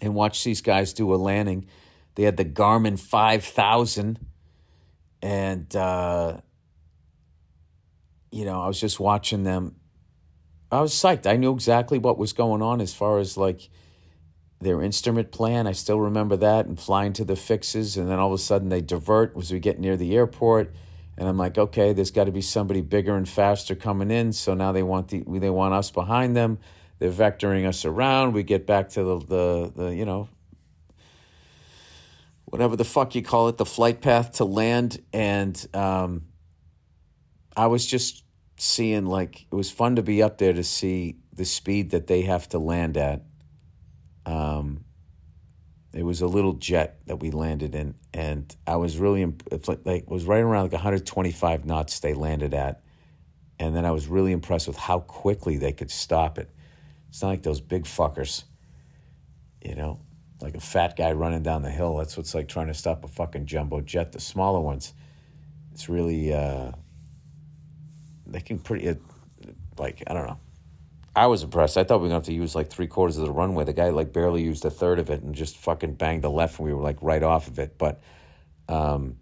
and 0.00 0.14
watch 0.14 0.44
these 0.44 0.60
guys 0.60 0.92
do 0.92 1.12
a 1.12 1.16
landing. 1.16 1.66
They 2.14 2.22
had 2.22 2.36
the 2.36 2.44
Garmin 2.44 3.00
five 3.00 3.42
thousand, 3.42 4.20
and 5.22 5.74
uh, 5.74 6.38
you 8.30 8.44
know 8.44 8.60
I 8.60 8.66
was 8.68 8.80
just 8.80 9.00
watching 9.00 9.44
them. 9.44 9.76
I 10.70 10.80
was 10.80 10.92
psyched. 10.92 11.26
I 11.26 11.36
knew 11.36 11.52
exactly 11.52 11.98
what 11.98 12.18
was 12.18 12.32
going 12.32 12.60
on 12.62 12.80
as 12.80 12.92
far 12.92 13.18
as 13.18 13.36
like 13.36 13.70
their 14.60 14.82
instrument 14.82 15.30
plan. 15.30 15.66
I 15.66 15.72
still 15.72 16.00
remember 16.00 16.36
that 16.36 16.66
and 16.66 16.78
flying 16.78 17.12
to 17.14 17.24
the 17.24 17.36
fixes, 17.36 17.96
and 17.96 18.10
then 18.10 18.18
all 18.18 18.28
of 18.28 18.34
a 18.34 18.42
sudden 18.42 18.68
they 18.68 18.80
divert 18.80 19.36
as 19.36 19.52
we 19.52 19.60
get 19.60 19.78
near 19.78 19.96
the 19.96 20.16
airport 20.16 20.74
and 21.18 21.28
I'm 21.28 21.36
like, 21.36 21.58
okay, 21.58 21.92
there's 21.92 22.12
got 22.12 22.24
to 22.24 22.32
be 22.32 22.40
somebody 22.40 22.80
bigger 22.80 23.16
and 23.16 23.28
faster 23.28 23.74
coming 23.74 24.12
in. 24.12 24.32
So 24.32 24.54
now 24.54 24.70
they 24.70 24.84
want 24.84 25.08
the 25.08 25.24
they 25.26 25.50
want 25.50 25.74
us 25.74 25.90
behind 25.90 26.36
them. 26.36 26.58
They're 27.00 27.10
vectoring 27.10 27.66
us 27.66 27.84
around. 27.84 28.32
We 28.32 28.44
get 28.44 28.66
back 28.66 28.90
to 28.90 29.02
the 29.02 29.18
the, 29.18 29.72
the 29.74 29.94
you 29.94 30.04
know 30.04 30.28
whatever 32.50 32.76
the 32.76 32.84
fuck 32.84 33.14
you 33.14 33.22
call 33.22 33.48
it, 33.48 33.58
the 33.58 33.66
flight 33.66 34.00
path 34.00 34.32
to 34.32 34.44
land. 34.44 35.02
And 35.12 35.66
um, 35.74 36.22
I 37.56 37.66
was 37.66 37.86
just 37.86 38.24
seeing 38.56 39.06
like 39.06 39.46
it 39.50 39.54
was 39.54 39.70
fun 39.70 39.96
to 39.96 40.02
be 40.02 40.22
up 40.22 40.38
there 40.38 40.52
to 40.52 40.64
see 40.64 41.16
the 41.32 41.44
speed 41.44 41.90
that 41.90 42.06
they 42.06 42.22
have 42.22 42.48
to 42.50 42.58
land 42.58 42.96
at. 42.96 43.22
Um, 44.26 44.84
it 45.92 46.02
was 46.02 46.20
a 46.20 46.26
little 46.26 46.52
jet 46.54 47.00
that 47.06 47.16
we 47.16 47.30
landed 47.30 47.74
in, 47.74 47.94
and 48.12 48.54
I 48.66 48.76
was 48.76 48.98
really 48.98 49.24
like, 49.50 49.80
like 49.84 50.02
it 50.02 50.08
was 50.08 50.26
right 50.26 50.40
around 50.40 50.64
like 50.64 50.72
125 50.72 51.64
knots 51.64 52.00
they 52.00 52.12
landed 52.12 52.52
at, 52.52 52.82
And 53.58 53.74
then 53.74 53.86
I 53.86 53.90
was 53.90 54.06
really 54.06 54.32
impressed 54.32 54.68
with 54.68 54.76
how 54.76 55.00
quickly 55.00 55.56
they 55.56 55.72
could 55.72 55.90
stop 55.90 56.38
it. 56.38 56.50
It's 57.08 57.22
not 57.22 57.28
like 57.28 57.42
those 57.42 57.62
big 57.62 57.84
fuckers, 57.84 58.44
you 59.64 59.74
know, 59.74 60.00
like 60.40 60.54
a 60.54 60.60
fat 60.60 60.96
guy 60.96 61.12
running 61.12 61.42
down 61.42 61.62
the 61.62 61.70
hill. 61.70 61.96
That's 61.96 62.16
what's 62.16 62.34
like 62.34 62.48
trying 62.48 62.68
to 62.68 62.74
stop 62.74 63.04
a 63.04 63.08
fucking 63.08 63.46
jumbo 63.46 63.80
jet. 63.80 64.12
The 64.12 64.20
smaller 64.20 64.60
ones, 64.60 64.94
it's 65.72 65.88
really, 65.88 66.32
uh, 66.32 66.72
they 68.26 68.40
can 68.40 68.58
pretty, 68.58 68.88
uh, 68.88 68.94
like, 69.78 70.02
I 70.06 70.14
don't 70.14 70.26
know. 70.26 70.38
I 71.18 71.26
was 71.26 71.42
impressed. 71.42 71.76
I 71.76 71.82
thought 71.82 71.98
we 71.98 72.02
were 72.02 72.10
to 72.10 72.14
have 72.14 72.22
to 72.24 72.32
use 72.32 72.54
like 72.54 72.70
three 72.70 72.86
quarters 72.86 73.16
of 73.18 73.24
the 73.24 73.32
runway. 73.32 73.64
The 73.64 73.72
guy 73.72 73.90
like 73.90 74.12
barely 74.12 74.44
used 74.44 74.64
a 74.64 74.70
third 74.70 75.00
of 75.00 75.10
it 75.10 75.22
and 75.22 75.34
just 75.34 75.56
fucking 75.56 75.94
banged 75.94 76.22
the 76.22 76.30
left, 76.30 76.58
and 76.58 76.66
we 76.66 76.72
were 76.72 76.82
like 76.82 76.98
right 77.02 77.22
off 77.22 77.48
of 77.48 77.58
it. 77.58 77.76
But 77.76 78.00
um, 78.68 79.16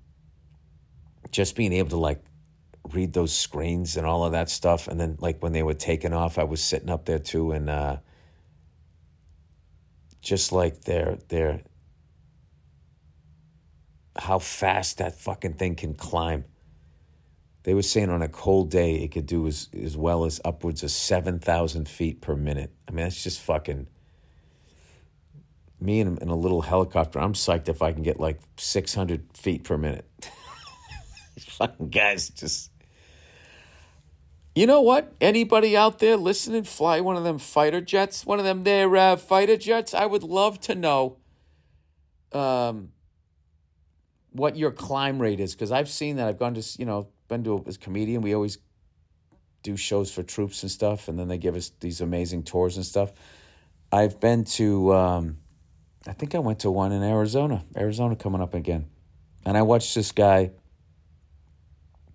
just 1.30 1.56
being 1.56 1.72
able 1.72 1.90
to 1.90 1.96
like 1.96 2.22
read 2.92 3.14
those 3.14 3.34
screens 3.34 3.96
and 3.96 4.06
all 4.06 4.26
of 4.26 4.32
that 4.32 4.50
stuff, 4.50 4.88
and 4.88 5.00
then 5.00 5.16
like 5.20 5.42
when 5.42 5.52
they 5.52 5.62
were 5.62 5.72
taking 5.72 6.12
off, 6.12 6.38
I 6.38 6.44
was 6.44 6.62
sitting 6.62 6.90
up 6.90 7.06
there 7.06 7.18
too, 7.18 7.52
and 7.52 7.70
uh, 7.70 7.96
just 10.26 10.50
like 10.50 10.82
their 10.82 11.18
their 11.28 11.60
how 14.16 14.40
fast 14.40 14.98
that 14.98 15.14
fucking 15.14 15.54
thing 15.54 15.76
can 15.76 15.94
climb. 15.94 16.44
They 17.62 17.74
were 17.74 17.82
saying 17.82 18.10
on 18.10 18.22
a 18.22 18.28
cold 18.28 18.70
day 18.70 18.96
it 18.96 19.12
could 19.12 19.26
do 19.26 19.46
as, 19.46 19.68
as 19.80 19.96
well 19.96 20.24
as 20.24 20.40
upwards 20.44 20.82
of 20.82 20.90
7,000 20.90 21.88
feet 21.88 22.20
per 22.20 22.34
minute. 22.34 22.72
I 22.88 22.92
mean, 22.92 23.04
that's 23.04 23.22
just 23.22 23.40
fucking. 23.40 23.86
Me 25.78 26.00
in, 26.00 26.16
in 26.18 26.28
a 26.28 26.34
little 26.34 26.62
helicopter, 26.62 27.20
I'm 27.20 27.34
psyched 27.34 27.68
if 27.68 27.82
I 27.82 27.92
can 27.92 28.02
get 28.02 28.18
like 28.18 28.40
600 28.56 29.36
feet 29.36 29.64
per 29.64 29.76
minute. 29.76 30.06
fucking 31.38 31.90
guys 31.90 32.30
just. 32.30 32.70
You 34.56 34.66
know 34.66 34.80
what? 34.80 35.12
Anybody 35.20 35.76
out 35.76 35.98
there 35.98 36.16
listening 36.16 36.64
fly 36.64 37.02
one 37.02 37.14
of 37.14 37.24
them 37.24 37.38
fighter 37.38 37.82
jets, 37.82 38.24
one 38.24 38.38
of 38.38 38.46
them 38.46 38.64
there 38.64 38.96
uh, 38.96 39.16
fighter 39.16 39.58
jets? 39.58 39.92
I 39.92 40.06
would 40.06 40.22
love 40.22 40.58
to 40.62 40.74
know 40.74 41.18
um, 42.32 42.92
what 44.32 44.56
your 44.56 44.70
climb 44.70 45.20
rate 45.20 45.40
is 45.40 45.54
because 45.54 45.70
I've 45.70 45.90
seen 45.90 46.16
that. 46.16 46.26
I've 46.26 46.38
gone 46.38 46.54
to, 46.54 46.62
you 46.78 46.86
know, 46.86 47.08
been 47.28 47.44
to 47.44 47.58
a, 47.58 47.68
as 47.68 47.76
comedian. 47.76 48.22
We 48.22 48.34
always 48.34 48.56
do 49.62 49.76
shows 49.76 50.10
for 50.10 50.22
troops 50.22 50.62
and 50.62 50.72
stuff, 50.72 51.08
and 51.08 51.18
then 51.18 51.28
they 51.28 51.36
give 51.36 51.54
us 51.54 51.72
these 51.80 52.00
amazing 52.00 52.44
tours 52.44 52.78
and 52.78 52.86
stuff. 52.86 53.12
I've 53.92 54.20
been 54.20 54.44
to, 54.44 54.94
um, 54.94 55.36
I 56.08 56.14
think 56.14 56.34
I 56.34 56.38
went 56.38 56.60
to 56.60 56.70
one 56.70 56.92
in 56.92 57.02
Arizona. 57.02 57.62
Arizona 57.76 58.16
coming 58.16 58.40
up 58.40 58.54
again, 58.54 58.86
and 59.44 59.54
I 59.54 59.60
watched 59.60 59.94
this 59.94 60.12
guy 60.12 60.52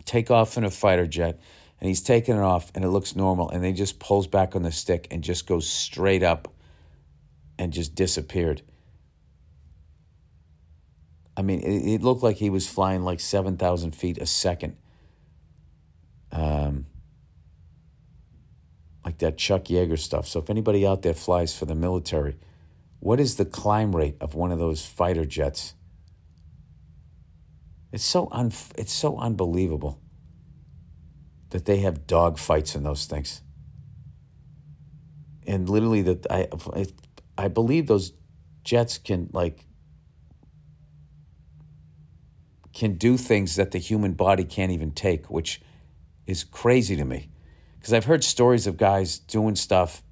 take 0.06 0.32
off 0.32 0.58
in 0.58 0.64
a 0.64 0.72
fighter 0.72 1.06
jet, 1.06 1.40
and 1.82 1.88
he's 1.88 2.02
taking 2.02 2.36
it 2.36 2.42
off, 2.42 2.72
and 2.76 2.86
it 2.86 2.90
looks 2.90 3.16
normal, 3.16 3.50
and 3.50 3.64
then 3.64 3.72
he 3.72 3.78
just 3.78 4.00
pulls 4.00 4.28
back 4.28 4.56
on 4.56 4.62
the 4.62 4.72
stick 4.72 5.08
and 5.12 5.24
just 5.24 5.48
goes 5.48 5.68
straight 5.68 6.24
up, 6.24 6.54
and 7.58 7.74
just 7.74 7.96
disappeared. 7.96 8.62
I 11.36 11.42
mean, 11.42 11.62
it, 11.62 11.96
it 11.96 12.02
looked 12.02 12.24
like 12.24 12.38
he 12.38 12.50
was 12.50 12.70
flying 12.70 13.04
like 13.04 13.20
seven 13.20 13.58
thousand 13.58 13.96
feet 13.96 14.20
a 14.20 14.26
second 14.26 14.78
um, 16.32 16.86
like 19.04 19.18
that 19.20 19.38
Chuck 19.38 19.66
Yeager 19.66 19.98
stuff. 19.98 20.28
So 20.28 20.40
if 20.40 20.50
anybody 20.50 20.86
out 20.86 21.02
there 21.02 21.14
flies 21.14 21.58
for 21.58 21.66
the 21.66 21.76
military, 21.76 22.38
what 23.00 23.20
is 23.20 23.36
the 23.36 23.46
climb 23.46 23.96
rate 23.96 24.18
of 24.22 24.36
one 24.36 24.52
of 24.52 24.60
those 24.60 24.86
fighter 24.86 25.26
jets? 25.26 25.74
It's 27.92 28.06
so 28.06 28.30
un- 28.32 28.54
it's 28.78 28.94
so 28.94 29.18
unbelievable 29.18 30.00
that 31.52 31.66
they 31.66 31.78
have 31.78 32.08
dog 32.08 32.38
fights 32.38 32.76
in 32.76 32.84
those 32.84 33.06
things. 33.06 33.42
And 35.48 35.70
literally 35.70 36.02
that 36.02 36.28
I 36.30 36.48
I 37.38 37.48
believe 37.48 37.88
those 37.88 38.14
jets 38.64 38.98
can 38.98 39.30
like 39.32 39.66
can 42.74 42.96
do 42.96 43.18
things 43.18 43.56
that 43.56 43.72
the 43.72 43.80
human 43.80 44.14
body 44.14 44.44
can't 44.44 44.72
even 44.72 44.92
take, 44.92 45.30
which 45.30 45.62
is 46.26 46.44
crazy 46.44 46.96
to 46.96 47.06
me 47.06 47.30
because 47.78 47.94
I've 47.94 48.06
heard 48.06 48.24
stories 48.24 48.68
of 48.68 48.78
guys 48.78 49.20
doing 49.20 49.56
stuff 49.56 50.04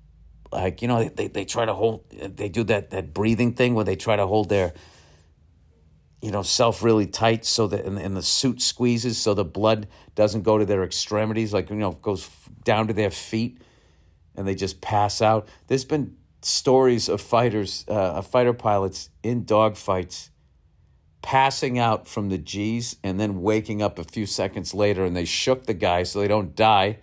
like 0.52 0.82
you 0.82 0.88
know 0.88 1.08
they, 1.08 1.28
they 1.28 1.46
try 1.46 1.66
to 1.66 1.74
hold 1.74 2.10
they 2.10 2.50
do 2.50 2.64
that 2.66 2.90
that 2.90 3.14
breathing 3.14 3.54
thing 3.54 3.76
where 3.76 3.86
they 3.86 3.96
try 3.96 4.16
to 4.16 4.26
hold 4.26 4.50
their 4.50 4.74
you 6.22 6.32
know 6.32 6.42
self 6.42 6.84
really 6.84 7.06
tight 7.06 7.46
so 7.46 7.68
that 7.68 7.86
and, 7.86 7.98
and 7.98 8.16
the 8.16 8.24
suit 8.24 8.62
squeezes 8.62 9.18
so 9.18 9.34
the 9.34 9.46
blood 9.46 9.88
doesn't 10.16 10.42
go 10.42 10.58
to 10.58 10.66
their 10.66 10.84
extremities 10.84 11.54
like 11.54 11.70
you 11.70 11.76
know 11.76 11.92
goes 11.92 12.30
down 12.64 12.88
to 12.88 12.94
their 12.94 13.12
feet 13.12 13.62
and 14.36 14.48
they 14.48 14.56
just 14.56 14.82
pass 14.82 15.22
out 15.22 15.48
there's 15.68 15.86
been 15.86 16.16
stories 16.42 17.10
of 17.10 17.22
fighters 17.22 17.86
uh, 17.88 18.14
of 18.14 18.28
fighter 18.28 18.54
pilots 18.54 19.10
in 19.24 19.46
dogfights 19.46 20.30
passing 21.22 21.78
out 21.78 22.08
from 22.08 22.30
the 22.30 22.38
G's 22.38 22.96
and 23.04 23.20
then 23.20 23.42
waking 23.42 23.82
up 23.82 24.00
a 24.00 24.04
few 24.04 24.26
seconds 24.26 24.74
later 24.74 25.04
and 25.04 25.16
they 25.16 25.26
shook 25.26 25.66
the 25.66 25.74
guy 25.74 26.04
so 26.04 26.20
they 26.20 26.28
don't 26.28 26.56
die. 26.56 26.98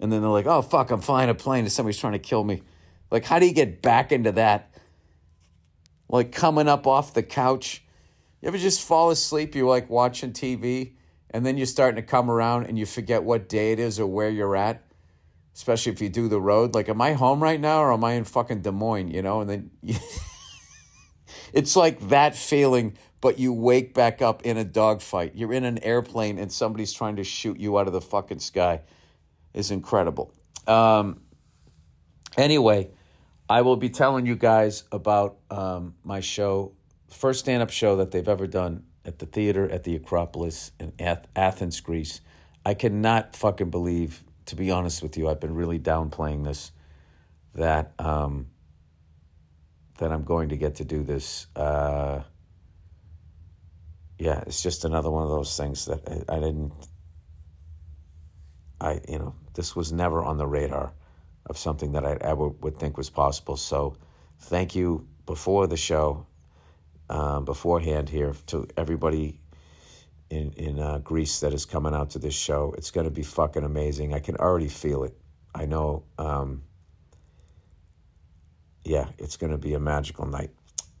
And 0.00 0.12
then 0.12 0.22
they're 0.22 0.30
like, 0.30 0.46
oh, 0.46 0.62
fuck, 0.62 0.90
I'm 0.90 1.00
flying 1.00 1.30
a 1.30 1.34
plane 1.34 1.60
and 1.60 1.72
somebody's 1.72 1.98
trying 1.98 2.14
to 2.14 2.18
kill 2.18 2.44
me. 2.44 2.62
Like, 3.10 3.24
how 3.24 3.38
do 3.38 3.46
you 3.46 3.52
get 3.52 3.80
back 3.80 4.12
into 4.12 4.32
that? 4.32 4.74
Like, 6.08 6.32
coming 6.32 6.68
up 6.68 6.86
off 6.86 7.14
the 7.14 7.22
couch. 7.22 7.83
You 8.44 8.48
ever 8.48 8.58
just 8.58 8.82
fall 8.82 9.10
asleep? 9.10 9.54
You're 9.54 9.66
like 9.66 9.88
watching 9.88 10.32
TV 10.32 10.92
and 11.30 11.46
then 11.46 11.56
you're 11.56 11.64
starting 11.64 11.96
to 11.96 12.02
come 12.02 12.30
around 12.30 12.66
and 12.66 12.78
you 12.78 12.84
forget 12.84 13.24
what 13.24 13.48
day 13.48 13.72
it 13.72 13.78
is 13.78 13.98
or 13.98 14.06
where 14.06 14.28
you're 14.28 14.54
at, 14.54 14.84
especially 15.54 15.92
if 15.92 16.02
you 16.02 16.10
do 16.10 16.28
the 16.28 16.38
road. 16.38 16.74
Like, 16.74 16.90
am 16.90 17.00
I 17.00 17.14
home 17.14 17.42
right 17.42 17.58
now 17.58 17.82
or 17.82 17.90
am 17.90 18.04
I 18.04 18.12
in 18.12 18.24
fucking 18.24 18.60
Des 18.60 18.70
Moines, 18.70 19.08
you 19.08 19.22
know? 19.22 19.40
And 19.40 19.48
then 19.48 19.70
it's 21.54 21.74
like 21.74 22.08
that 22.10 22.36
feeling 22.36 22.98
but 23.22 23.38
you 23.38 23.54
wake 23.54 23.94
back 23.94 24.20
up 24.20 24.42
in 24.42 24.58
a 24.58 24.64
dogfight. 24.64 25.32
You're 25.34 25.54
in 25.54 25.64
an 25.64 25.78
airplane 25.78 26.36
and 26.36 26.52
somebody's 26.52 26.92
trying 26.92 27.16
to 27.16 27.24
shoot 27.24 27.58
you 27.58 27.78
out 27.78 27.86
of 27.86 27.94
the 27.94 28.02
fucking 28.02 28.40
sky. 28.40 28.82
Is 29.54 29.70
incredible. 29.70 30.34
Um, 30.66 31.22
anyway, 32.36 32.90
I 33.48 33.62
will 33.62 33.76
be 33.76 33.88
telling 33.88 34.26
you 34.26 34.36
guys 34.36 34.84
about 34.92 35.38
um, 35.50 35.94
my 36.04 36.20
show, 36.20 36.72
first 37.14 37.40
stand 37.40 37.62
up 37.62 37.70
show 37.70 37.96
that 37.96 38.10
they've 38.10 38.28
ever 38.28 38.46
done 38.46 38.84
at 39.04 39.18
the 39.18 39.26
theater 39.26 39.68
at 39.70 39.84
the 39.84 39.96
Acropolis 39.96 40.72
in 40.80 40.92
Athens, 40.98 41.80
Greece. 41.80 42.20
I 42.64 42.74
cannot 42.74 43.36
fucking 43.36 43.70
believe, 43.70 44.22
to 44.46 44.56
be 44.56 44.70
honest 44.70 45.02
with 45.02 45.16
you, 45.16 45.28
I've 45.28 45.40
been 45.40 45.54
really 45.54 45.78
downplaying 45.78 46.44
this, 46.44 46.72
that 47.54 47.92
um, 47.98 48.46
that 49.98 50.10
I'm 50.10 50.24
going 50.24 50.48
to 50.48 50.56
get 50.56 50.76
to 50.76 50.84
do 50.84 51.02
this. 51.02 51.46
Uh, 51.54 52.22
yeah, 54.18 54.42
it's 54.46 54.62
just 54.62 54.84
another 54.84 55.10
one 55.10 55.22
of 55.22 55.28
those 55.28 55.56
things 55.56 55.84
that 55.86 56.00
I, 56.28 56.36
I 56.36 56.40
didn't. 56.40 56.72
I 58.80 59.00
you 59.08 59.18
know 59.18 59.34
this 59.54 59.76
was 59.76 59.92
never 59.92 60.24
on 60.24 60.36
the 60.36 60.46
radar 60.46 60.92
of 61.46 61.58
something 61.58 61.92
that 61.92 62.04
I 62.04 62.16
ever 62.20 62.48
would 62.48 62.78
think 62.78 62.96
was 62.96 63.10
possible. 63.10 63.56
So, 63.56 63.96
thank 64.38 64.74
you 64.74 65.06
before 65.26 65.66
the 65.66 65.76
show, 65.76 66.26
um, 67.10 67.44
beforehand 67.44 68.08
here 68.08 68.34
to 68.46 68.66
everybody 68.76 69.40
in 70.30 70.52
in 70.52 70.78
uh, 70.78 70.98
Greece 70.98 71.40
that 71.40 71.52
is 71.52 71.64
coming 71.64 71.94
out 71.94 72.10
to 72.10 72.18
this 72.18 72.34
show. 72.34 72.74
It's 72.76 72.90
going 72.90 73.04
to 73.04 73.10
be 73.10 73.22
fucking 73.22 73.64
amazing. 73.64 74.14
I 74.14 74.20
can 74.20 74.36
already 74.36 74.68
feel 74.68 75.04
it. 75.04 75.16
I 75.54 75.66
know. 75.66 76.04
Um, 76.18 76.62
yeah, 78.84 79.08
it's 79.18 79.36
going 79.36 79.52
to 79.52 79.58
be 79.58 79.74
a 79.74 79.80
magical 79.80 80.26
night. 80.26 80.50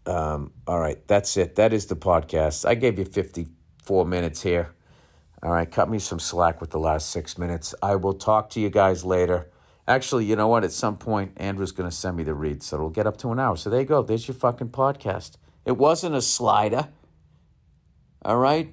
Um, 0.06 0.52
all 0.66 0.78
right, 0.78 1.06
that's 1.08 1.36
it. 1.36 1.56
That 1.56 1.72
is 1.72 1.86
the 1.86 1.96
podcast. 1.96 2.66
I 2.66 2.74
gave 2.74 2.98
you 2.98 3.04
54 3.04 4.04
minutes 4.06 4.42
here. 4.42 4.74
All 5.42 5.52
right, 5.52 5.70
cut 5.70 5.90
me 5.90 5.98
some 5.98 6.18
slack 6.18 6.60
with 6.60 6.70
the 6.70 6.78
last 6.78 7.10
six 7.10 7.36
minutes. 7.36 7.74
I 7.82 7.96
will 7.96 8.14
talk 8.14 8.48
to 8.50 8.60
you 8.60 8.70
guys 8.70 9.04
later. 9.04 9.50
Actually, 9.86 10.24
you 10.24 10.36
know 10.36 10.48
what? 10.48 10.64
At 10.64 10.72
some 10.72 10.96
point, 10.96 11.32
Andrew's 11.36 11.72
going 11.72 11.88
to 11.88 11.94
send 11.94 12.16
me 12.16 12.22
the 12.24 12.32
read, 12.32 12.62
so 12.62 12.76
it'll 12.76 12.88
get 12.88 13.06
up 13.06 13.18
to 13.18 13.32
an 13.32 13.38
hour. 13.38 13.56
So 13.56 13.68
there 13.68 13.80
you 13.80 13.86
go. 13.86 14.02
There's 14.02 14.26
your 14.26 14.34
fucking 14.34 14.70
podcast. 14.70 15.32
It 15.64 15.76
wasn't 15.76 16.14
a 16.14 16.22
slider. 16.22 16.88
All 18.24 18.38
right? 18.38 18.72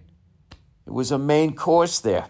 It 0.86 0.94
was 0.94 1.12
a 1.12 1.18
main 1.18 1.56
course 1.56 2.00
there. 2.00 2.28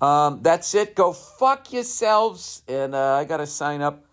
Um, 0.00 0.40
that's 0.42 0.74
it. 0.74 0.94
Go 0.94 1.12
fuck 1.12 1.72
yourselves. 1.72 2.62
And 2.68 2.94
uh, 2.94 3.14
I 3.14 3.24
got 3.24 3.38
to 3.38 3.46
sign 3.46 3.80
up 3.80 4.04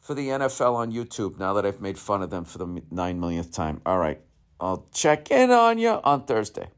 for 0.00 0.14
the 0.14 0.28
NFL 0.28 0.74
on 0.74 0.92
YouTube 0.92 1.38
now 1.38 1.52
that 1.54 1.64
I've 1.66 1.80
made 1.80 1.98
fun 1.98 2.22
of 2.22 2.30
them 2.30 2.44
for 2.44 2.58
the 2.58 2.82
nine 2.90 3.20
millionth 3.20 3.52
time. 3.52 3.80
All 3.86 3.98
right. 3.98 4.20
I'll 4.58 4.86
check 4.92 5.30
in 5.30 5.50
on 5.50 5.78
you 5.78 6.00
on 6.04 6.24
Thursday. 6.24 6.68